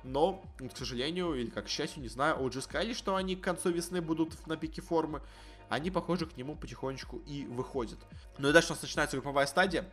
Но, 0.05 0.43
к 0.59 0.77
сожалению, 0.77 1.35
или 1.35 1.51
как 1.51 1.67
к 1.67 1.69
счастью, 1.69 2.03
не 2.03 2.09
знаю, 2.09 2.37
OG 2.37 2.61
сказали, 2.61 2.93
что 2.93 3.17
они 3.17 3.35
к 3.35 3.41
концу 3.43 3.71
весны 3.71 4.01
будут 4.01 4.47
на 4.47 4.57
пике 4.57 4.83
формы. 4.83 5.23
Они, 5.69 5.91
похоже, 5.91 6.27
к 6.27 6.37
нему 6.37 6.55
потихонечку 6.55 7.19
и 7.27 7.45
выходят. 7.47 7.99
Ну 8.39 8.49
и 8.49 8.53
дальше 8.53 8.69
у 8.69 8.73
нас 8.73 8.83
начинается 8.83 9.17
групповая 9.17 9.47
стадия. 9.47 9.91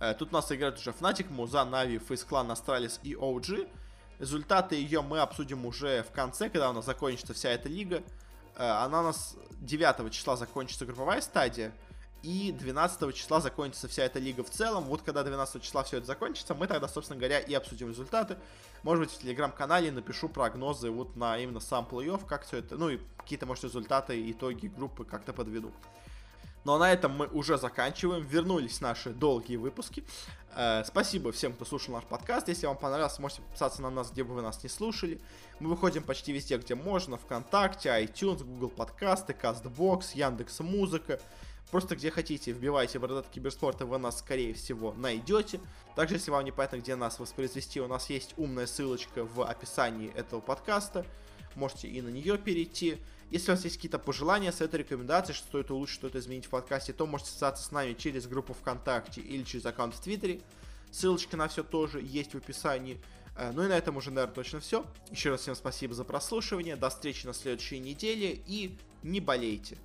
Э, 0.00 0.14
тут 0.14 0.30
у 0.30 0.34
нас 0.34 0.52
играют 0.52 0.78
уже 0.78 0.90
Fnatic, 0.90 1.32
Mouz, 1.32 1.64
Navi, 1.64 1.98
FaZe 1.98 2.22
Clan, 2.22 2.50
Astralis 2.50 3.00
и 3.02 3.14
OG. 3.14 3.68
Результаты 4.20 4.76
ее 4.76 5.02
мы 5.02 5.20
обсудим 5.20 5.66
уже 5.66 6.02
в 6.04 6.12
конце, 6.12 6.50
когда 6.50 6.70
у 6.70 6.72
нас 6.72 6.84
закончится 6.84 7.34
вся 7.34 7.50
эта 7.50 7.68
лига. 7.68 8.02
Э, 8.58 8.84
она 8.84 9.00
у 9.00 9.04
нас 9.04 9.36
9 9.60 10.12
числа 10.12 10.36
закончится 10.36 10.84
групповая 10.84 11.20
стадия. 11.20 11.72
И 12.22 12.50
12 12.50 13.14
числа 13.14 13.40
закончится 13.40 13.86
вся 13.86 14.02
эта 14.02 14.18
лига 14.18 14.42
в 14.42 14.50
целом. 14.50 14.84
Вот 14.84 15.02
когда 15.02 15.22
12 15.22 15.62
числа 15.62 15.84
все 15.84 15.98
это 15.98 16.06
закончится, 16.06 16.54
мы 16.54 16.66
тогда, 16.66 16.88
собственно 16.88 17.16
говоря, 17.18 17.38
и 17.38 17.54
обсудим 17.54 17.88
результаты. 17.88 18.36
Может 18.82 19.04
быть, 19.04 19.14
в 19.14 19.18
телеграм-канале 19.22 19.92
напишу 19.92 20.28
прогнозы 20.28 20.90
вот 20.90 21.14
на 21.14 21.38
именно 21.38 21.60
сам 21.60 21.86
плей-офф, 21.88 22.26
как 22.26 22.44
все 22.44 22.58
это, 22.58 22.76
ну 22.76 22.88
и 22.88 22.98
какие-то, 23.18 23.46
может, 23.46 23.62
результаты, 23.64 24.30
итоги 24.32 24.66
группы 24.66 25.04
как-то 25.04 25.32
подведу. 25.32 25.72
Ну 26.64 26.74
а 26.74 26.78
на 26.78 26.92
этом 26.92 27.12
мы 27.16 27.26
уже 27.28 27.56
заканчиваем. 27.58 28.24
Вернулись 28.24 28.80
наши 28.80 29.10
долгие 29.10 29.56
выпуски. 29.56 30.04
Э, 30.54 30.82
спасибо 30.84 31.32
всем, 31.32 31.52
кто 31.52 31.64
слушал 31.64 31.94
наш 31.94 32.04
подкаст. 32.04 32.48
Если 32.48 32.66
вам 32.66 32.76
понравился, 32.76 33.22
можете 33.22 33.42
подписаться 33.42 33.80
на 33.82 33.90
нас, 33.90 34.10
где 34.10 34.24
бы 34.24 34.34
вы 34.34 34.42
нас 34.42 34.62
не 34.62 34.68
слушали. 34.68 35.20
Мы 35.60 35.70
выходим 35.70 36.02
почти 36.02 36.32
везде, 36.32 36.58
где 36.58 36.74
можно. 36.74 37.16
Вконтакте, 37.16 37.90
iTunes, 37.90 38.44
Google 38.44 38.70
подкасты, 38.70 39.34
CastBox, 39.40 40.10
Яндекс 40.14 40.60
Музыка. 40.60 41.20
Просто 41.70 41.96
где 41.96 42.10
хотите, 42.10 42.52
вбивайте 42.52 42.98
бородатый 42.98 43.30
киберспорт, 43.30 43.82
и 43.82 43.84
вы 43.84 43.98
нас, 43.98 44.20
скорее 44.20 44.54
всего, 44.54 44.94
найдете. 44.94 45.60
Также, 45.94 46.14
если 46.14 46.30
вам 46.30 46.44
непонятно, 46.44 46.78
где 46.78 46.96
нас 46.96 47.18
воспроизвести, 47.18 47.80
у 47.80 47.86
нас 47.86 48.08
есть 48.08 48.32
умная 48.38 48.66
ссылочка 48.66 49.24
в 49.24 49.42
описании 49.42 50.10
этого 50.14 50.40
подкаста. 50.40 51.04
Можете 51.54 51.88
и 51.88 52.00
на 52.00 52.08
нее 52.08 52.38
перейти. 52.38 52.98
Если 53.30 53.50
у 53.50 53.54
вас 53.54 53.64
есть 53.64 53.76
какие-то 53.76 53.98
пожелания, 53.98 54.52
советы, 54.52 54.78
рекомендации, 54.78 55.34
что 55.34 55.46
стоит 55.46 55.70
улучшить, 55.70 55.96
что-то 55.96 56.18
изменить 56.18 56.46
в 56.46 56.48
подкасте, 56.48 56.92
то 56.92 57.06
можете 57.06 57.30
связаться 57.30 57.62
с 57.62 57.70
нами 57.70 57.92
через 57.92 58.26
группу 58.26 58.54
ВКонтакте 58.54 59.20
или 59.20 59.42
через 59.42 59.66
аккаунт 59.66 59.94
в 59.94 60.00
Твиттере. 60.00 60.40
Ссылочка 60.90 61.36
на 61.36 61.48
все 61.48 61.62
тоже 61.62 62.00
есть 62.00 62.32
в 62.32 62.38
описании. 62.38 62.98
Э, 63.36 63.52
ну 63.52 63.64
и 63.64 63.68
на 63.68 63.76
этом 63.76 63.96
уже, 63.98 64.10
наверное, 64.10 64.34
точно 64.34 64.60
все. 64.60 64.86
Еще 65.10 65.30
раз 65.30 65.42
всем 65.42 65.54
спасибо 65.54 65.94
за 65.94 66.04
прослушивание. 66.04 66.76
До 66.76 66.88
встречи 66.88 67.26
на 67.26 67.34
следующей 67.34 67.78
неделе 67.78 68.40
и 68.46 68.76
не 69.02 69.20
болейте. 69.20 69.76